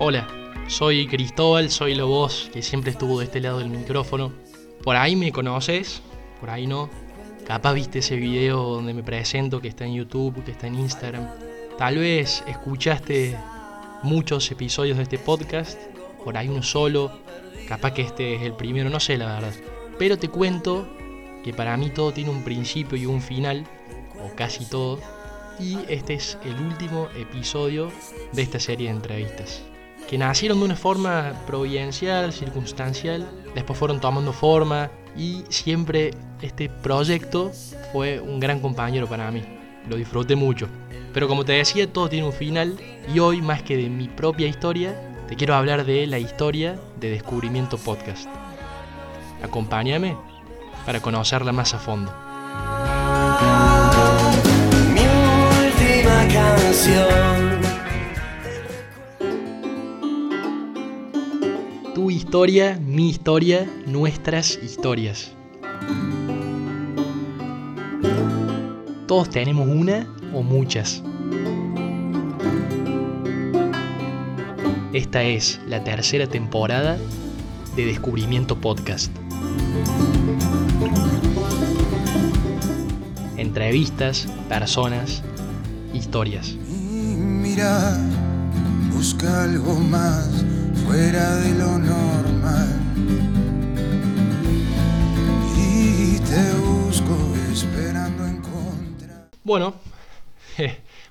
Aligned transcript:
Hola, 0.00 0.26
soy 0.66 1.06
Cristóbal, 1.06 1.70
soy 1.70 1.94
la 1.94 2.02
voz 2.02 2.50
que 2.52 2.62
siempre 2.62 2.90
estuvo 2.90 3.20
de 3.20 3.26
este 3.26 3.40
lado 3.40 3.60
del 3.60 3.68
micrófono. 3.68 4.32
Por 4.82 4.96
ahí 4.96 5.14
me 5.14 5.30
conoces, 5.30 6.02
por 6.40 6.50
ahí 6.50 6.66
no. 6.66 6.90
Capaz 7.46 7.74
viste 7.74 8.00
ese 8.00 8.16
video 8.16 8.60
donde 8.60 8.92
me 8.92 9.04
presento 9.04 9.60
que 9.60 9.68
está 9.68 9.84
en 9.84 9.94
YouTube, 9.94 10.42
que 10.42 10.50
está 10.50 10.66
en 10.66 10.80
Instagram. 10.80 11.28
Tal 11.78 11.98
vez 11.98 12.42
escuchaste 12.48 13.38
muchos 14.02 14.50
episodios 14.50 14.96
de 14.96 15.04
este 15.04 15.16
podcast, 15.16 15.78
por 16.24 16.36
ahí 16.36 16.48
uno 16.48 16.64
solo. 16.64 17.20
Capaz 17.68 17.92
que 17.92 18.02
este 18.02 18.34
es 18.34 18.42
el 18.42 18.54
primero, 18.54 18.90
no 18.90 18.98
sé 18.98 19.16
la 19.16 19.26
verdad. 19.26 19.54
Pero 19.96 20.18
te 20.18 20.28
cuento 20.28 20.88
que 21.44 21.52
para 21.52 21.76
mí 21.76 21.90
todo 21.90 22.12
tiene 22.12 22.30
un 22.30 22.42
principio 22.42 22.98
y 22.98 23.06
un 23.06 23.22
final, 23.22 23.64
o 24.20 24.34
casi 24.34 24.68
todo. 24.68 24.98
Y 25.60 25.78
este 25.88 26.14
es 26.14 26.36
el 26.44 26.56
último 26.56 27.06
episodio 27.16 27.92
de 28.32 28.42
esta 28.42 28.58
serie 28.58 28.88
de 28.88 28.96
entrevistas 28.96 29.62
que 30.14 30.18
nacieron 30.18 30.60
de 30.60 30.66
una 30.66 30.76
forma 30.76 31.32
providencial, 31.44 32.32
circunstancial, 32.32 33.28
después 33.52 33.76
fueron 33.76 33.98
tomando 33.98 34.32
forma 34.32 34.88
y 35.16 35.42
siempre 35.48 36.12
este 36.40 36.68
proyecto 36.68 37.50
fue 37.92 38.20
un 38.20 38.38
gran 38.38 38.60
compañero 38.60 39.08
para 39.08 39.28
mí. 39.32 39.42
Lo 39.88 39.96
disfruté 39.96 40.36
mucho. 40.36 40.68
Pero 41.12 41.26
como 41.26 41.44
te 41.44 41.54
decía, 41.54 41.92
todo 41.92 42.08
tiene 42.08 42.28
un 42.28 42.32
final 42.32 42.78
y 43.12 43.18
hoy, 43.18 43.42
más 43.42 43.64
que 43.64 43.76
de 43.76 43.90
mi 43.90 44.06
propia 44.06 44.46
historia, 44.46 44.94
te 45.26 45.34
quiero 45.34 45.56
hablar 45.56 45.84
de 45.84 46.06
la 46.06 46.20
historia 46.20 46.78
de 47.00 47.10
Descubrimiento 47.10 47.76
Podcast. 47.76 48.28
Acompáñame 49.42 50.16
para 50.86 51.00
conocerla 51.00 51.50
más 51.50 51.74
a 51.74 51.80
fondo. 51.80 52.14
Mi 54.94 55.00
última 55.00 56.28
canción. 56.32 57.43
Tu 62.04 62.10
historia, 62.10 62.78
mi 62.86 63.08
historia, 63.08 63.66
nuestras 63.86 64.58
historias. 64.62 65.32
Todos 69.06 69.30
tenemos 69.30 69.66
una 69.66 70.06
o 70.34 70.42
muchas. 70.42 71.02
Esta 74.92 75.22
es 75.22 75.58
la 75.66 75.82
tercera 75.82 76.26
temporada 76.26 76.98
de 77.74 77.86
Descubrimiento 77.86 78.60
Podcast. 78.60 79.10
Entrevistas, 83.38 84.28
personas, 84.50 85.22
historias. 85.94 86.54
Mira, 86.68 87.96
busca 88.92 89.44
algo 89.44 89.76
más 89.76 90.44
fuera 90.84 91.36
de 91.36 91.54
lo 91.54 91.78
normal. 91.78 92.80
Y 95.56 96.18
te 96.20 96.54
busco 96.60 97.16
esperando 97.52 98.26
encontrar. 98.26 99.30
Bueno, 99.42 99.74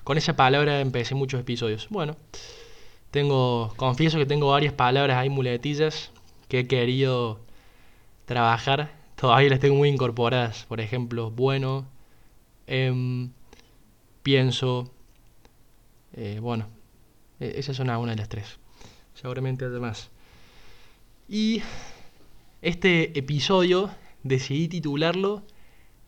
con 0.04 0.18
esa 0.18 0.36
palabra 0.36 0.80
empecé 0.80 1.14
muchos 1.14 1.40
episodios. 1.40 1.88
Bueno, 1.90 2.16
tengo, 3.10 3.72
confieso 3.76 4.18
que 4.18 4.26
tengo 4.26 4.48
varias 4.50 4.72
palabras 4.72 5.16
ahí, 5.18 5.30
muletillas, 5.30 6.10
que 6.48 6.60
he 6.60 6.66
querido 6.66 7.40
trabajar. 8.26 8.90
Todavía 9.16 9.50
las 9.50 9.60
tengo 9.60 9.76
muy 9.76 9.88
incorporadas. 9.88 10.64
Por 10.68 10.80
ejemplo, 10.80 11.30
bueno, 11.30 11.86
em, 12.66 13.30
pienso, 14.22 14.90
eh, 16.14 16.38
bueno, 16.40 16.66
e- 17.40 17.54
esas 17.56 17.76
son 17.76 17.90
algunas 17.90 18.16
de 18.16 18.20
las 18.22 18.28
tres. 18.28 18.58
Seguramente 19.14 19.64
haya 19.64 19.78
más. 19.78 20.10
Y 21.28 21.62
este 22.62 23.18
episodio 23.18 23.90
decidí 24.22 24.68
titularlo 24.68 25.42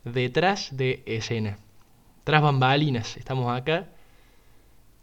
Detrás 0.03 0.69
de 0.77 1.03
escena. 1.05 1.59
Tras 2.23 2.41
bambalinas, 2.41 3.17
estamos 3.17 3.51
acá 3.51 3.89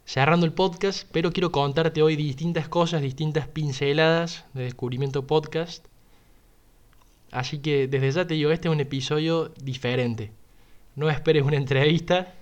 cerrando 0.05 0.45
el 0.45 0.53
podcast, 0.53 1.07
pero 1.11 1.31
quiero 1.31 1.51
contarte 1.51 2.01
hoy 2.01 2.15
distintas 2.15 2.67
cosas, 2.69 3.01
distintas 3.01 3.47
pinceladas 3.47 4.45
de 4.53 4.63
Descubrimiento 4.63 5.27
Podcast. 5.27 5.85
Así 7.31 7.59
que 7.59 7.87
desde 7.87 8.11
ya 8.11 8.27
te 8.27 8.35
digo, 8.35 8.51
este 8.51 8.67
es 8.67 8.73
un 8.73 8.79
episodio 8.79 9.49
diferente. 9.61 10.31
No 10.95 11.09
esperes 11.09 11.43
una 11.43 11.57
entrevista, 11.57 12.33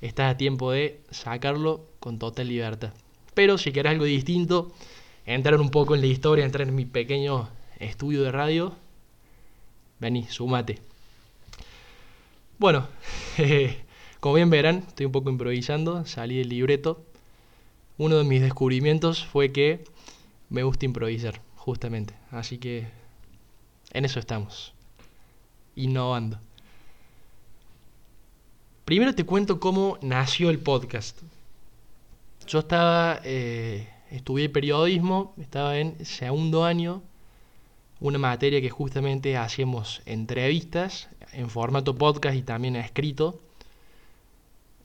estás 0.00 0.34
a 0.34 0.36
tiempo 0.36 0.70
de 0.70 1.00
sacarlo 1.10 1.86
con 1.98 2.18
total 2.18 2.48
libertad. 2.48 2.92
Pero 3.36 3.58
si 3.58 3.70
querés 3.70 3.90
algo 3.90 4.06
distinto, 4.06 4.72
entrar 5.26 5.60
un 5.60 5.68
poco 5.70 5.94
en 5.94 6.00
la 6.00 6.06
historia, 6.06 6.46
entrar 6.46 6.66
en 6.66 6.74
mi 6.74 6.86
pequeño 6.86 7.50
estudio 7.78 8.22
de 8.22 8.32
radio, 8.32 8.74
vení, 10.00 10.24
sumate. 10.24 10.78
Bueno, 12.58 12.88
como 14.20 14.36
bien 14.36 14.48
verán, 14.48 14.84
estoy 14.88 15.04
un 15.04 15.12
poco 15.12 15.28
improvisando, 15.28 16.06
salí 16.06 16.38
del 16.38 16.48
libreto. 16.48 17.04
Uno 17.98 18.16
de 18.16 18.24
mis 18.24 18.40
descubrimientos 18.40 19.26
fue 19.26 19.52
que 19.52 19.84
me 20.48 20.62
gusta 20.62 20.86
improvisar, 20.86 21.42
justamente. 21.56 22.14
Así 22.30 22.56
que 22.56 22.86
en 23.92 24.06
eso 24.06 24.18
estamos, 24.18 24.72
innovando. 25.74 26.40
Primero 28.86 29.14
te 29.14 29.26
cuento 29.26 29.60
cómo 29.60 29.98
nació 30.00 30.48
el 30.48 30.58
podcast. 30.58 31.20
Yo 32.46 32.60
estaba, 32.60 33.20
eh, 33.24 33.88
estudié 34.10 34.48
periodismo, 34.48 35.34
estaba 35.40 35.78
en 35.78 36.04
segundo 36.04 36.64
año, 36.64 37.02
una 38.00 38.18
materia 38.18 38.60
que 38.60 38.70
justamente 38.70 39.36
hacíamos 39.36 40.02
entrevistas 40.06 41.08
en 41.32 41.50
formato 41.50 41.94
podcast 41.94 42.36
y 42.36 42.42
también 42.42 42.76
escrito. 42.76 43.40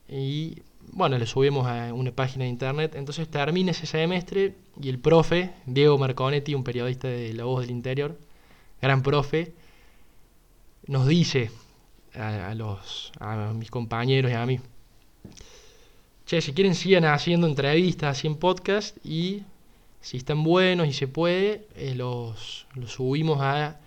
Y 0.08 0.62
bueno, 0.92 1.18
le 1.18 1.26
subimos 1.26 1.68
a 1.68 1.94
una 1.94 2.12
página 2.12 2.46
de 2.46 2.50
internet. 2.50 2.96
Entonces 2.96 3.30
termina 3.30 3.72
ese 3.72 3.86
semestre 3.86 4.56
y 4.82 4.90
el 4.90 5.00
profe, 5.00 5.52
Diego 5.66 5.98
Marconetti, 5.98 6.56
un 6.56 6.64
periodista 6.64 7.08
de 7.08 7.34
La 7.34 7.46
Voz 7.46 7.62
del 7.62 7.72
Interior, 7.72 8.18
gran 8.82 9.04
profe, 9.04 9.54
nos 10.88 11.08
dice 11.08 11.52
a, 12.16 12.50
a 12.50 12.56
los, 12.56 13.12
a 13.20 13.54
mis 13.54 13.70
compañeros 13.70 14.32
y 14.32 14.34
a 14.34 14.46
mí, 14.46 14.60
si 16.40 16.54
quieren 16.54 16.76
sigan 16.76 17.04
haciendo 17.04 17.46
entrevistas 17.46 18.24
en 18.24 18.38
podcast 18.38 18.96
y 19.06 19.44
si 20.00 20.16
están 20.18 20.44
buenos 20.44 20.88
y 20.88 20.94
se 20.94 21.08
puede, 21.08 21.68
eh, 21.76 21.94
los, 21.96 22.68
los 22.76 22.94
subimos 22.94 23.42
a 23.42 23.82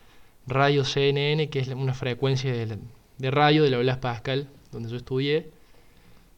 Radio 0.46 0.84
CNN, 0.84 1.48
que 1.48 1.60
es 1.60 1.68
una 1.68 1.94
frecuencia 1.94 2.52
de, 2.52 2.78
de 3.16 3.30
radio 3.30 3.62
de 3.62 3.70
la 3.70 3.78
Blas 3.78 3.96
Pascal, 3.96 4.48
donde 4.72 4.90
yo 4.90 4.96
estudié. 4.96 5.50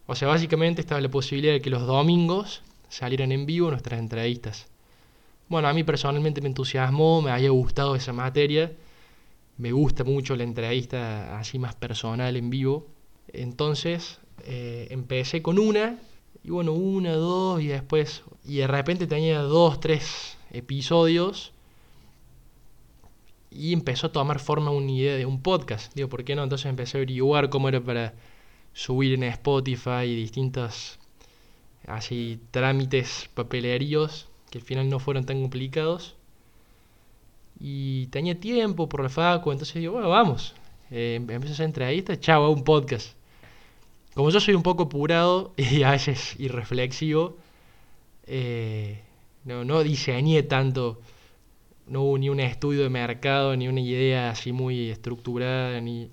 O 0.06 0.14
sea, 0.14 0.28
básicamente 0.28 0.80
estaba 0.80 1.00
la 1.00 1.10
posibilidad 1.10 1.52
de 1.52 1.60
que 1.60 1.70
los 1.70 1.84
domingos 1.86 2.62
salieran 2.88 3.32
en 3.32 3.44
vivo 3.44 3.70
nuestras 3.70 3.98
entrevistas. 3.98 4.68
Bueno, 5.48 5.66
a 5.66 5.72
mí 5.72 5.82
personalmente 5.82 6.40
me 6.40 6.48
entusiasmó, 6.48 7.20
me 7.20 7.32
había 7.32 7.50
gustado 7.50 7.96
esa 7.96 8.12
materia. 8.12 8.72
Me 9.58 9.72
gusta 9.72 10.04
mucho 10.04 10.36
la 10.36 10.44
entrevista 10.44 11.38
así 11.38 11.58
más 11.58 11.74
personal 11.74 12.36
en 12.36 12.50
vivo. 12.50 12.86
Entonces 13.32 14.20
eh, 14.46 14.86
empecé 14.90 15.42
con 15.42 15.58
una, 15.58 15.98
y 16.44 16.50
bueno, 16.50 16.72
una, 16.72 17.12
dos, 17.14 17.60
y 17.60 17.66
después, 17.66 18.22
y 18.44 18.58
de 18.58 18.66
repente 18.68 19.06
tenía 19.06 19.40
dos, 19.40 19.80
tres 19.80 20.38
episodios, 20.52 21.52
y 23.50 23.72
empezó 23.72 24.08
a 24.08 24.12
tomar 24.12 24.38
forma 24.38 24.70
una 24.70 24.90
idea 24.90 25.16
de 25.16 25.26
un 25.26 25.42
podcast. 25.42 25.92
Digo, 25.94 26.08
¿por 26.08 26.24
qué 26.24 26.36
no? 26.36 26.44
Entonces 26.44 26.66
empecé 26.66 26.96
a 26.96 27.00
averiguar 27.00 27.50
cómo 27.50 27.68
era 27.68 27.80
para 27.80 28.14
subir 28.72 29.14
en 29.14 29.24
Spotify 29.24 30.04
y 30.04 30.16
distintos 30.16 30.98
así 31.86 32.40
trámites 32.50 33.30
papeleríos 33.34 34.28
que 34.50 34.58
al 34.58 34.64
final 34.64 34.88
no 34.88 34.98
fueron 34.98 35.24
tan 35.24 35.40
complicados. 35.40 36.14
Y 37.58 38.06
tenía 38.08 38.38
tiempo 38.38 38.88
por 38.88 39.02
la 39.02 39.08
facu, 39.08 39.50
entonces 39.50 39.74
digo, 39.76 39.94
bueno, 39.94 40.10
vamos. 40.10 40.54
Eh, 40.90 41.16
empecé 41.16 41.48
a 41.48 41.54
hacer 41.54 41.66
entrevistas, 41.66 42.20
chao, 42.20 42.44
hago 42.44 42.52
un 42.54 42.64
podcast. 42.64 43.15
Como 44.16 44.30
yo 44.30 44.40
soy 44.40 44.54
un 44.54 44.62
poco 44.62 44.84
apurado 44.84 45.52
y 45.58 45.82
a 45.82 45.90
veces 45.90 46.36
irreflexivo, 46.38 47.36
eh, 48.26 49.02
no, 49.44 49.62
no 49.66 49.82
diseñé 49.82 50.42
tanto, 50.42 51.02
no 51.86 52.00
hubo 52.00 52.16
ni 52.16 52.30
un 52.30 52.40
estudio 52.40 52.82
de 52.82 52.88
mercado, 52.88 53.54
ni 53.56 53.68
una 53.68 53.82
idea 53.82 54.30
así 54.30 54.52
muy 54.52 54.88
estructurada, 54.88 55.82
ni 55.82 56.10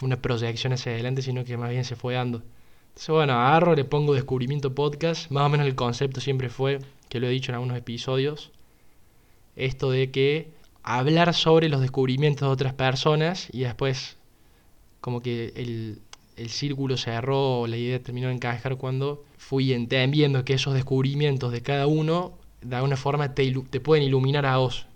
una 0.00 0.22
proyección 0.22 0.74
hacia 0.74 0.92
adelante, 0.92 1.22
sino 1.22 1.44
que 1.44 1.56
más 1.56 1.70
bien 1.70 1.84
se 1.84 1.96
fue 1.96 2.14
dando. 2.14 2.44
Entonces, 2.90 3.08
bueno, 3.08 3.32
agarro, 3.32 3.74
le 3.74 3.84
pongo 3.84 4.14
descubrimiento 4.14 4.72
podcast, 4.72 5.28
más 5.32 5.44
o 5.44 5.48
menos 5.48 5.66
el 5.66 5.74
concepto 5.74 6.20
siempre 6.20 6.50
fue, 6.50 6.78
que 7.08 7.18
lo 7.18 7.26
he 7.26 7.30
dicho 7.30 7.50
en 7.50 7.56
algunos 7.56 7.76
episodios, 7.76 8.52
esto 9.56 9.90
de 9.90 10.12
que 10.12 10.52
hablar 10.84 11.34
sobre 11.34 11.68
los 11.68 11.80
descubrimientos 11.80 12.46
de 12.46 12.52
otras 12.52 12.74
personas 12.74 13.48
y 13.52 13.62
después 13.62 14.18
como 15.00 15.20
que 15.20 15.52
el, 15.56 16.00
el 16.40 16.48
círculo 16.50 16.96
cerró, 16.96 17.66
la 17.66 17.76
idea 17.76 18.02
terminó 18.02 18.28
de 18.28 18.34
encajar 18.34 18.76
cuando 18.76 19.24
fui 19.36 19.72
entendiendo 19.72 20.44
que 20.44 20.54
esos 20.54 20.74
descubrimientos 20.74 21.52
de 21.52 21.62
cada 21.62 21.86
uno 21.86 22.32
de 22.62 22.76
alguna 22.76 22.96
forma 22.96 23.34
te, 23.34 23.52
te 23.70 23.80
pueden 23.80 24.04
iluminar 24.04 24.46
a 24.46 24.56
vos. 24.58 24.86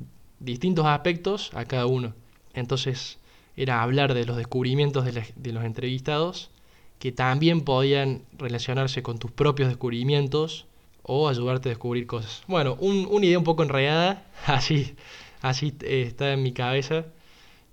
Distintos 0.40 0.86
aspectos 0.86 1.50
a 1.54 1.64
cada 1.64 1.86
uno. 1.86 2.14
Entonces 2.54 3.18
era 3.56 3.82
hablar 3.82 4.14
de 4.14 4.24
los 4.26 4.36
descubrimientos 4.36 5.04
de 5.04 5.52
los 5.52 5.64
entrevistados 5.64 6.50
que 6.98 7.12
también 7.12 7.62
podían 7.62 8.22
relacionarse 8.38 9.02
con 9.02 9.18
tus 9.18 9.30
propios 9.30 9.68
descubrimientos 9.68 10.66
o 11.02 11.28
ayudarte 11.28 11.68
a 11.68 11.72
descubrir 11.72 12.06
cosas. 12.06 12.42
Bueno, 12.46 12.76
un- 12.80 13.06
una 13.10 13.26
idea 13.26 13.38
un 13.38 13.44
poco 13.44 13.62
enredada, 13.62 14.24
así, 14.46 14.94
así 15.42 15.74
eh, 15.82 16.04
está 16.06 16.32
en 16.32 16.42
mi 16.42 16.52
cabeza. 16.52 17.06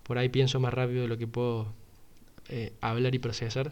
Por 0.03 0.17
ahí 0.17 0.29
pienso 0.29 0.59
más 0.59 0.73
rápido 0.73 1.03
de 1.03 1.07
lo 1.07 1.17
que 1.17 1.27
puedo 1.27 1.67
eh, 2.51 2.73
hablar 2.81 3.15
y 3.15 3.19
procesar. 3.19 3.71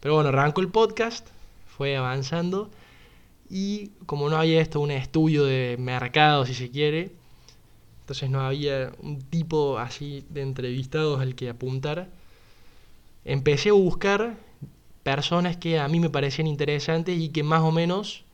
Pero 0.00 0.14
bueno, 0.14 0.30
arrancó 0.30 0.60
el 0.60 0.68
podcast, 0.68 1.28
fue 1.66 1.96
avanzando 1.96 2.70
y 3.48 3.92
como 4.06 4.28
no 4.28 4.36
había 4.36 4.60
esto 4.60 4.80
un 4.80 4.90
estudio 4.90 5.44
de 5.44 5.76
mercado, 5.78 6.44
si 6.44 6.54
se 6.54 6.70
quiere, 6.70 7.12
entonces 8.00 8.28
no 8.28 8.40
había 8.40 8.92
un 9.00 9.20
tipo 9.22 9.78
así 9.78 10.24
de 10.30 10.42
entrevistados 10.42 11.20
al 11.20 11.34
que 11.34 11.48
apuntar, 11.48 12.08
empecé 13.24 13.68
a 13.70 13.74
buscar 13.74 14.36
personas 15.02 15.56
que 15.56 15.78
a 15.78 15.86
mí 15.88 16.00
me 16.00 16.10
parecían 16.10 16.48
interesantes 16.48 17.16
y 17.18 17.28
que 17.28 17.42
más 17.42 17.62
o 17.62 17.70
menos 17.70 18.24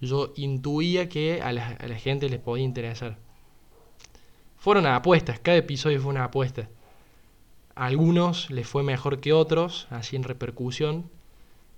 yo 0.00 0.32
intuía 0.36 1.08
que 1.08 1.42
a 1.42 1.52
la, 1.52 1.68
a 1.68 1.86
la 1.86 1.96
gente 1.96 2.28
les 2.28 2.40
podía 2.40 2.64
interesar. 2.64 3.18
Fueron 4.58 4.86
apuestas, 4.86 5.38
cada 5.38 5.58
episodio 5.58 6.00
fue 6.00 6.10
una 6.10 6.24
apuesta. 6.24 6.68
Algunos 7.74 8.50
les 8.50 8.66
fue 8.66 8.82
mejor 8.82 9.20
que 9.20 9.32
otros, 9.32 9.86
así 9.90 10.16
en 10.16 10.22
repercusión, 10.22 11.10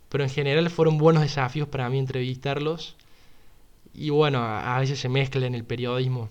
pero 0.08 0.24
en 0.24 0.30
general 0.30 0.68
fueron 0.70 0.98
buenos 0.98 1.22
desafíos 1.22 1.68
para 1.68 1.88
mí 1.88 1.98
entrevistarlos. 1.98 2.96
Y 3.94 4.10
bueno, 4.10 4.40
a, 4.40 4.76
a 4.76 4.80
veces 4.80 5.00
se 5.00 5.08
mezcla 5.08 5.46
en 5.46 5.54
el 5.54 5.64
periodismo 5.64 6.28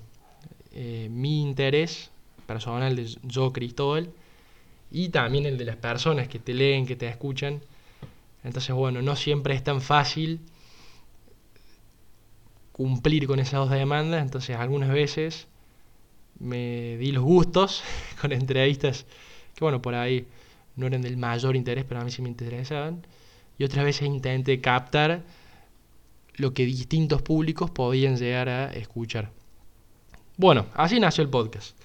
eh, 0.77 1.07
mi 1.09 1.41
interés 1.41 2.12
personal 2.45 2.97
de 2.97 3.06
yo, 3.23 3.53
Cristóbal, 3.53 4.12
y 4.91 5.09
también 5.09 5.45
el 5.45 5.57
de 5.57 5.63
las 5.65 5.77
personas 5.77 6.27
que 6.27 6.38
te 6.38 6.53
leen, 6.53 6.85
que 6.85 6.97
te 6.97 7.07
escuchan. 7.07 7.62
Entonces, 8.44 8.75
bueno, 8.75 9.01
no 9.01 9.15
siempre 9.15 9.56
es 9.56 9.63
tan 9.63 9.81
fácil 9.81 10.41
cumplir 12.73 13.25
con 13.25 13.39
esas 13.39 13.53
dos 13.53 13.69
demandas, 13.69 14.21
entonces 14.21 14.57
algunas 14.57 14.89
veces 14.89 15.47
me 16.39 16.97
di 16.97 17.13
los 17.13 17.23
gustos 17.23 17.83
con 18.21 18.33
entrevistas 18.33 19.06
que, 19.56 19.63
bueno, 19.63 19.81
por 19.81 19.96
ahí 19.96 20.28
no 20.75 20.88
eran 20.88 21.02
del 21.02 21.18
mayor 21.18 21.56
interés, 21.56 21.86
pero 21.86 22.02
a 22.02 22.04
mí 22.04 22.12
sí 22.12 22.22
me 22.22 22.30
interesaban, 22.30 23.06
y 23.57 23.63
otras 23.63 23.86
veces 23.86 24.07
intenté 24.07 24.62
captar 24.62 25.24
lo 26.36 26.54
que 26.54 26.66
distintos 26.66 27.22
públicos 27.22 27.72
podían 27.72 28.18
llegar 28.18 28.50
a 28.50 28.74
escuchar. 28.74 29.31
Bueno, 30.38 30.66
así 30.74 31.00
nació 31.00 31.24
el 31.24 31.30
podcast. 31.30 31.78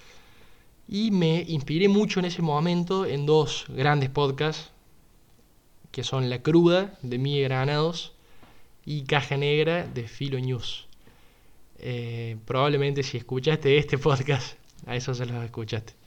Y 0.89 1.13
me 1.13 1.45
inspiré 1.47 1.89
mucho 1.89 2.19
en 2.19 2.27
ese 2.27 2.43
momento 2.43 3.07
en 3.07 3.25
dos 3.25 3.67
grandes 3.69 4.11
podcasts, 4.11 4.73
que 5.93 6.03
son 6.03 6.29
La 6.29 6.43
Cruda, 6.43 6.99
de 7.03 7.19
Miguel 7.19 7.45
Granados, 7.45 8.15
y 8.85 9.03
Caja 9.03 9.37
Negra, 9.37 9.87
de 9.87 10.09
Filo 10.09 10.41
News. 10.41 10.89
Eh, 11.79 12.37
probablemente 12.45 13.05
si 13.05 13.19
escuchaste 13.19 13.79
este 13.79 13.99
podcast, 13.99 14.57
a 14.87 14.97
esos 14.97 15.19
se 15.19 15.27
los 15.27 15.45
escuchaste. 15.45 16.00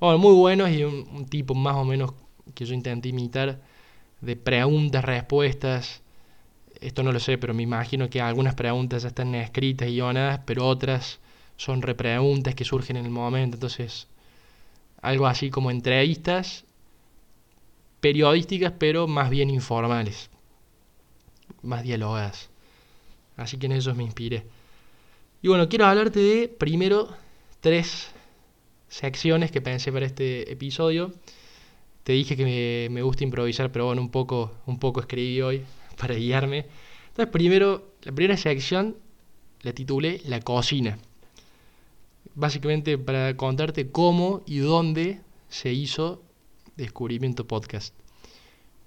Bueno, 0.00 0.16
muy 0.18 0.34
buenos 0.34 0.70
y 0.70 0.82
un, 0.82 1.06
un 1.12 1.26
tipo 1.26 1.54
más 1.54 1.76
o 1.76 1.84
menos 1.84 2.14
que 2.54 2.64
yo 2.64 2.72
intenté 2.74 3.10
imitar, 3.10 3.60
de 4.22 4.34
preguntas, 4.34 5.04
respuestas. 5.04 6.02
Esto 6.80 7.02
no 7.02 7.12
lo 7.12 7.20
sé, 7.20 7.36
pero 7.36 7.52
me 7.52 7.62
imagino 7.62 8.08
que 8.08 8.22
algunas 8.22 8.54
preguntas 8.54 9.02
ya 9.02 9.08
están 9.08 9.34
escritas 9.34 9.88
y 9.88 9.92
guionadas, 9.96 10.40
pero 10.46 10.66
otras 10.66 11.20
son 11.58 11.82
repreguntas 11.82 12.54
que 12.54 12.64
surgen 12.64 12.96
en 12.96 13.04
el 13.04 13.10
momento. 13.10 13.56
Entonces, 13.56 14.08
algo 15.02 15.26
así 15.26 15.50
como 15.50 15.70
entrevistas 15.70 16.64
periodísticas, 18.00 18.72
pero 18.78 19.06
más 19.06 19.28
bien 19.28 19.50
informales, 19.50 20.30
más 21.62 21.82
dialogadas. 21.82 22.48
Así 23.36 23.58
que 23.58 23.66
en 23.66 23.72
eso 23.72 23.94
me 23.94 24.04
inspiré. 24.04 24.46
Y 25.42 25.48
bueno, 25.48 25.68
quiero 25.68 25.84
hablarte 25.86 26.20
de 26.20 26.48
primero 26.48 27.08
tres 27.60 28.10
secciones 28.90 29.50
que 29.50 29.62
pensé 29.62 29.90
para 29.90 30.04
este 30.04 30.52
episodio. 30.52 31.14
Te 32.02 32.12
dije 32.12 32.36
que 32.36 32.88
me, 32.90 33.02
gusta 33.02 33.24
improvisar, 33.24 33.72
pero 33.72 33.86
bueno, 33.86 34.02
un 34.02 34.10
poco, 34.10 34.52
un 34.66 34.78
poco 34.78 35.00
escribí 35.00 35.40
hoy 35.40 35.62
para 35.98 36.14
guiarme. 36.14 36.66
Entonces, 37.08 37.32
primero, 37.32 37.94
la 38.02 38.12
primera 38.12 38.36
sección 38.36 38.96
la 39.62 39.72
titulé 39.72 40.20
La 40.26 40.40
cocina. 40.40 40.98
Básicamente 42.34 42.98
para 42.98 43.36
contarte 43.36 43.90
cómo 43.90 44.42
y 44.46 44.58
dónde 44.58 45.20
se 45.48 45.72
hizo 45.72 46.22
Descubrimiento 46.76 47.46
Podcast. 47.46 47.94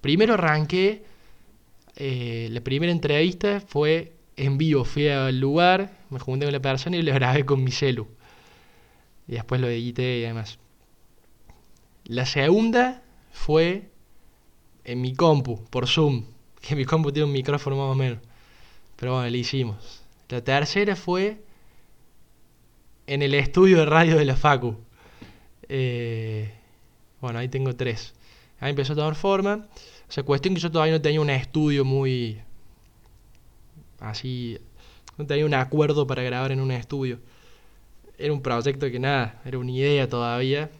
Primero 0.00 0.34
arranqué, 0.34 1.04
eh, 1.96 2.48
la 2.50 2.60
primera 2.60 2.92
entrevista 2.92 3.60
fue 3.60 4.12
en 4.36 4.58
vivo, 4.58 4.84
fui 4.84 5.08
al 5.08 5.38
lugar, 5.38 5.96
me 6.10 6.18
junté 6.18 6.46
con 6.46 6.52
la 6.52 6.60
persona 6.60 6.96
y 6.96 7.02
lo 7.02 7.14
grabé 7.14 7.44
con 7.44 7.62
mi 7.62 7.70
celu. 7.70 8.06
Y 9.26 9.32
después 9.32 9.60
lo 9.60 9.68
edité 9.68 10.18
y 10.18 10.22
demás. 10.22 10.58
La 12.04 12.26
segunda 12.26 13.02
fue 13.32 13.88
en 14.84 15.00
mi 15.00 15.14
compu, 15.14 15.64
por 15.70 15.88
Zoom, 15.88 16.26
que 16.60 16.76
mi 16.76 16.84
compu 16.84 17.12
tiene 17.12 17.26
un 17.26 17.32
micrófono 17.32 17.76
más 17.76 17.92
o 17.92 17.94
menos. 17.94 18.18
Pero 18.96 19.14
bueno, 19.14 19.28
lo 19.28 19.36
hicimos. 19.36 20.02
La 20.28 20.42
tercera 20.42 20.96
fue 20.96 21.42
en 23.06 23.22
el 23.22 23.34
estudio 23.34 23.78
de 23.78 23.86
radio 23.86 24.16
de 24.16 24.24
la 24.24 24.36
Facu. 24.36 24.76
Eh, 25.68 26.52
bueno, 27.20 27.38
ahí 27.38 27.48
tengo 27.48 27.74
tres. 27.74 28.14
Ahí 28.60 28.70
empezó 28.70 28.92
a 28.92 28.96
tomar 28.96 29.14
forma. 29.14 29.66
O 30.08 30.12
sea, 30.12 30.22
cuestión 30.24 30.54
que 30.54 30.60
yo 30.60 30.70
todavía 30.70 30.94
no 30.94 31.00
tenía 31.00 31.20
un 31.20 31.30
estudio 31.30 31.84
muy... 31.84 32.40
Así... 34.00 34.58
No 35.16 35.26
tenía 35.26 35.46
un 35.46 35.54
acuerdo 35.54 36.06
para 36.06 36.22
grabar 36.22 36.50
en 36.50 36.60
un 36.60 36.72
estudio. 36.72 37.20
Era 38.18 38.32
un 38.32 38.42
proyecto 38.42 38.90
que 38.90 38.98
nada, 38.98 39.40
era 39.44 39.58
una 39.58 39.70
idea 39.70 40.08
todavía. 40.08 40.70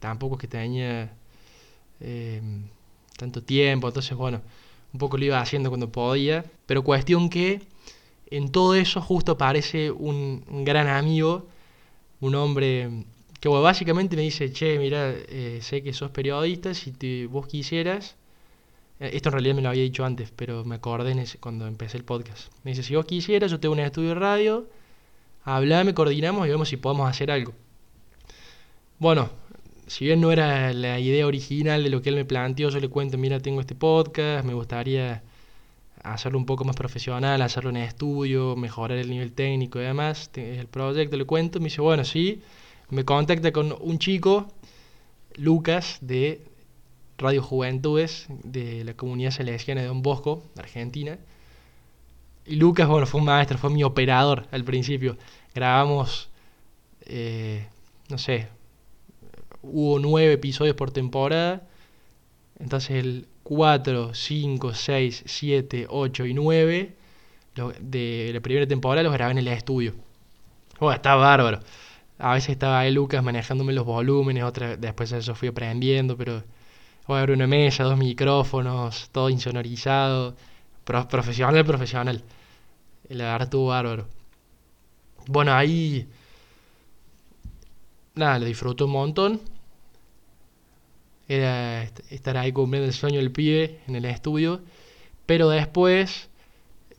Tampoco 0.00 0.34
es 0.34 0.40
que 0.40 0.48
tenía 0.48 1.12
eh, 2.00 2.42
tanto 3.18 3.42
tiempo. 3.42 3.88
Entonces, 3.88 4.16
bueno, 4.16 4.42
un 4.92 4.98
poco 4.98 5.18
lo 5.18 5.24
iba 5.26 5.40
haciendo 5.40 5.70
cuando 5.70 5.90
podía. 5.92 6.44
Pero 6.66 6.84
cuestión 6.84 7.30
que 7.30 7.62
en 8.30 8.50
todo 8.52 8.74
eso 8.76 9.00
justo 9.02 9.32
aparece 9.34 9.90
un, 9.92 10.44
un 10.50 10.64
gran 10.64 10.88
amigo, 10.88 11.48
un 12.20 12.34
hombre 12.36 12.90
que 13.40 13.48
bueno, 13.48 13.62
básicamente 13.64 14.16
me 14.16 14.22
dice, 14.22 14.52
che, 14.52 14.78
mira, 14.78 15.10
eh, 15.12 15.60
sé 15.62 15.82
que 15.82 15.92
sos 15.94 16.10
periodista, 16.12 16.74
si 16.74 16.92
te, 16.92 17.26
vos 17.26 17.46
quisieras, 17.46 18.16
eh, 19.00 19.10
esto 19.14 19.28
en 19.30 19.32
realidad 19.34 19.54
me 19.56 19.62
lo 19.62 19.68
había 19.70 19.82
dicho 19.82 20.04
antes, 20.04 20.32
pero 20.34 20.64
me 20.64 20.76
acordé 20.76 21.12
en 21.12 21.20
ese- 21.20 21.38
cuando 21.38 21.66
empecé 21.66 21.98
el 21.98 22.04
podcast. 22.04 22.52
Me 22.64 22.72
dice, 22.72 22.82
si 22.82 22.94
vos 22.96 23.04
quisieras, 23.06 23.50
yo 23.50 23.60
tengo 23.60 23.74
un 23.74 23.80
estudio 23.80 24.10
de 24.10 24.14
radio, 24.16 24.66
hablame, 25.44 25.94
coordinamos 25.94 26.46
y 26.46 26.50
vemos 26.50 26.68
si 26.68 26.76
podemos 26.76 27.08
hacer 27.08 27.30
algo. 27.30 27.52
Bueno, 28.98 29.30
si 29.86 30.04
bien 30.04 30.20
no 30.20 30.32
era 30.32 30.72
la 30.72 30.98
idea 31.00 31.26
original 31.26 31.82
de 31.82 31.90
lo 31.90 32.02
que 32.02 32.10
él 32.10 32.16
me 32.16 32.24
planteó, 32.24 32.70
yo 32.70 32.80
le 32.80 32.88
cuento, 32.88 33.18
mira, 33.18 33.40
tengo 33.40 33.60
este 33.60 33.74
podcast, 33.74 34.46
me 34.46 34.54
gustaría 34.54 35.22
hacerlo 36.02 36.38
un 36.38 36.46
poco 36.46 36.64
más 36.64 36.76
profesional, 36.76 37.42
hacerlo 37.42 37.70
en 37.70 37.76
estudio, 37.78 38.56
mejorar 38.56 38.98
el 38.98 39.10
nivel 39.10 39.32
técnico 39.32 39.80
y 39.80 39.82
demás. 39.82 40.30
El 40.34 40.66
proyecto 40.66 41.16
le 41.16 41.24
cuento, 41.24 41.58
me 41.60 41.64
dice, 41.64 41.80
bueno, 41.80 42.04
sí, 42.04 42.42
me 42.90 43.04
contacta 43.04 43.52
con 43.52 43.74
un 43.80 43.98
chico, 43.98 44.48
Lucas, 45.34 45.98
de 46.00 46.44
Radio 47.18 47.42
Juventudes, 47.42 48.26
de 48.28 48.84
la 48.84 48.94
comunidad 48.94 49.30
salesiana 49.30 49.80
de 49.80 49.88
Don 49.88 50.02
Bosco, 50.02 50.42
Argentina. 50.56 51.18
Lucas, 52.46 52.88
bueno, 52.88 53.06
fue 53.06 53.20
un 53.20 53.26
maestro, 53.26 53.58
fue 53.58 53.70
mi 53.70 53.82
operador 53.84 54.46
al 54.50 54.64
principio. 54.64 55.16
Grabamos, 55.54 56.30
eh, 57.02 57.68
no 58.10 58.18
sé, 58.18 58.48
hubo 59.62 59.98
nueve 59.98 60.34
episodios 60.34 60.76
por 60.76 60.90
temporada. 60.90 61.62
Entonces 62.58 62.92
el 62.92 63.26
4, 63.44 64.14
5, 64.14 64.74
6, 64.74 65.22
7, 65.26 65.86
8 65.90 66.26
y 66.26 66.34
9 66.34 66.96
lo- 67.56 67.72
de 67.80 68.30
la 68.34 68.40
primera 68.40 68.66
temporada 68.66 69.04
los 69.04 69.12
grabé 69.12 69.32
en 69.32 69.38
el 69.38 69.48
estudio. 69.48 69.94
Bueno, 70.80 70.94
estaba 70.96 71.22
bárbaro. 71.24 71.60
A 72.18 72.34
veces 72.34 72.50
estaba 72.50 72.80
ahí 72.80 72.92
Lucas 72.92 73.24
manejándome 73.24 73.72
los 73.74 73.86
volúmenes, 73.86 74.44
otra, 74.44 74.76
después 74.76 75.10
de 75.10 75.18
eso 75.18 75.34
fui 75.34 75.48
aprendiendo, 75.48 76.16
pero 76.16 76.44
bueno, 77.08 77.34
una 77.34 77.46
mesa, 77.46 77.84
dos 77.84 77.98
micrófonos, 77.98 79.10
todo 79.12 79.30
insonorizado, 79.30 80.36
pro- 80.84 81.08
profesional, 81.08 81.64
profesional. 81.64 82.22
La 83.08 83.24
verdad 83.26 83.42
estuvo 83.44 83.68
bárbaro. 83.68 84.08
Bueno, 85.26 85.52
ahí 85.54 86.06
nada, 88.14 88.38
lo 88.38 88.46
disfruto 88.46 88.86
un 88.86 88.92
montón. 88.92 89.40
Era 91.28 91.82
est- 91.82 92.00
estar 92.12 92.36
ahí 92.36 92.52
cumpliendo 92.52 92.86
el 92.86 92.92
sueño 92.94 93.18
del 93.18 93.32
pibe 93.32 93.80
en 93.88 93.96
el 93.96 94.04
estudio. 94.04 94.60
Pero 95.26 95.48
después, 95.50 96.28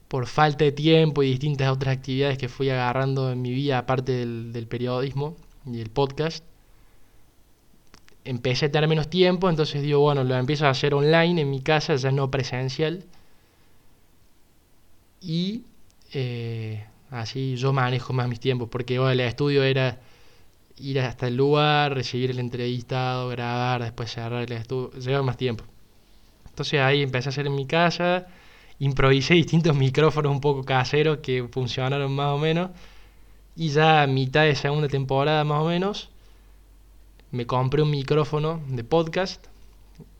por 0.09 0.27
falta 0.27 0.65
de 0.65 0.71
tiempo 0.73 1.23
y 1.23 1.29
distintas 1.31 1.69
otras 1.71 1.97
actividades 1.97 2.37
que 2.39 2.49
fui 2.49 2.69
agarrando 2.71 3.31
en 3.31 3.41
mi 3.41 3.51
vida, 3.51 3.79
aparte 3.79 4.11
del, 4.13 4.53
del 4.53 4.67
periodismo 4.67 5.37
y 5.67 5.81
el 5.81 5.89
podcast, 5.91 6.43
empecé 8.25 8.65
a 8.65 8.71
tener 8.71 8.87
menos 8.89 9.09
tiempo, 9.09 9.49
entonces 9.49 9.81
digo, 9.81 9.99
bueno, 9.99 10.23
lo 10.23 10.35
empiezo 10.35 10.65
a 10.65 10.69
hacer 10.69 10.93
online 10.93 11.41
en 11.41 11.49
mi 11.49 11.61
casa, 11.61 11.95
ya 11.95 12.11
no 12.11 12.29
presencial. 12.31 13.03
Y 15.23 15.63
eh, 16.11 16.85
así 17.09 17.55
yo 17.55 17.71
manejo 17.71 18.11
más 18.13 18.27
mis 18.27 18.41
tiempos, 18.41 18.67
porque 18.69 18.99
bueno, 18.99 19.13
el 19.13 19.21
estudio 19.21 19.63
era 19.63 19.99
ir 20.77 20.99
hasta 20.99 21.27
el 21.27 21.37
lugar, 21.37 21.93
recibir 21.93 22.31
el 22.31 22.39
entrevistado, 22.39 23.29
grabar, 23.29 23.83
después 23.83 24.11
cerrar 24.11 24.43
el 24.43 24.51
estudio, 24.51 24.91
lleva 24.99 25.23
más 25.23 25.37
tiempo. 25.37 25.63
Entonces 26.49 26.81
ahí 26.81 27.01
empecé 27.03 27.29
a 27.29 27.31
hacer 27.31 27.47
en 27.47 27.55
mi 27.55 27.65
casa, 27.65 28.27
improvisé 28.79 29.35
distintos 29.35 29.75
micrófonos 29.77 30.31
un 30.31 30.41
poco 30.41 30.63
caseros 30.63 31.19
que 31.19 31.47
funcionaron 31.49 32.11
más 32.11 32.33
o 32.33 32.37
menos. 32.37 32.71
Y 33.55 33.69
ya 33.69 34.03
a 34.03 34.07
mitad 34.07 34.43
de 34.43 34.55
segunda 34.55 34.87
temporada 34.89 35.43
más 35.45 35.61
o 35.61 35.67
menos, 35.67 36.09
me 37.31 37.45
compré 37.47 37.81
un 37.81 37.91
micrófono 37.91 38.61
de 38.67 38.83
podcast 38.83 39.47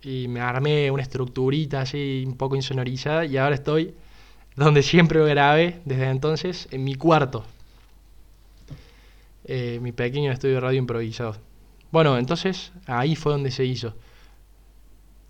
y 0.02 0.28
me 0.28 0.40
armé 0.40 0.92
una 0.92 1.04
estructurita 1.04 1.82
así 1.82 2.24
un 2.26 2.38
poco 2.38 2.56
insonorizada 2.56 3.26
y 3.26 3.38
ahora 3.38 3.56
estoy 3.56 3.94
donde 4.56 4.84
siempre 4.84 5.24
grabé 5.26 5.82
desde 5.86 6.10
entonces, 6.10 6.68
en 6.72 6.84
mi 6.84 6.96
cuarto. 6.96 7.46
Eh, 9.46 9.80
mi 9.82 9.92
pequeño 9.92 10.32
estudio 10.32 10.56
de 10.56 10.62
radio 10.62 10.80
improvisado. 10.80 11.36
Bueno, 11.92 12.18
entonces 12.18 12.72
ahí 12.88 13.16
fue 13.16 13.34
donde 13.34 13.52
se 13.52 13.66
hizo. 13.66 13.94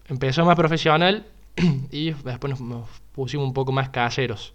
Empezó 0.08 0.46
más 0.46 0.56
profesional 0.56 1.26
y 1.92 2.12
después 2.12 2.60
nos, 2.60 2.88
pusimos 3.14 3.48
un 3.48 3.54
poco 3.54 3.72
más 3.72 3.90
caseros. 3.90 4.54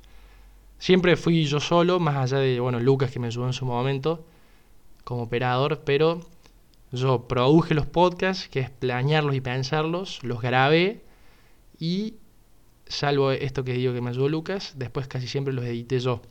Siempre 0.79 1.17
fui 1.17 1.45
yo 1.45 1.59
solo, 1.59 1.99
más 1.99 2.17
allá 2.17 2.39
de, 2.39 2.61
bueno, 2.61 2.79
Lucas 2.79 3.11
que 3.11 3.19
me 3.19 3.27
ayudó 3.27 3.47
en 3.47 3.53
su 3.53 3.65
momento 3.67 4.25
como 5.05 5.23
operador, 5.23 5.83
pero 5.85 6.21
yo 6.93 7.27
produje 7.27 7.75
los 7.75 7.87
podcasts, 7.87 8.49
que 8.49 8.61
es 8.61 8.71
planearlos 8.71 9.35
y 9.35 9.41
pensarlos, 9.41 10.23
los 10.23 10.41
grabé 10.41 11.03
y, 11.79 12.15
salvo 12.89 13.33
esto 13.33 13.65
que 13.65 13.73
digo 13.73 13.93
que 13.93 14.01
me 14.01 14.11
ayudó 14.11 14.29
Lucas, 14.29 14.75
después 14.77 15.07
casi 15.09 15.29
siempre 15.29 15.53
los 15.53 15.65
edité 15.65 16.01
yo. 16.01 16.23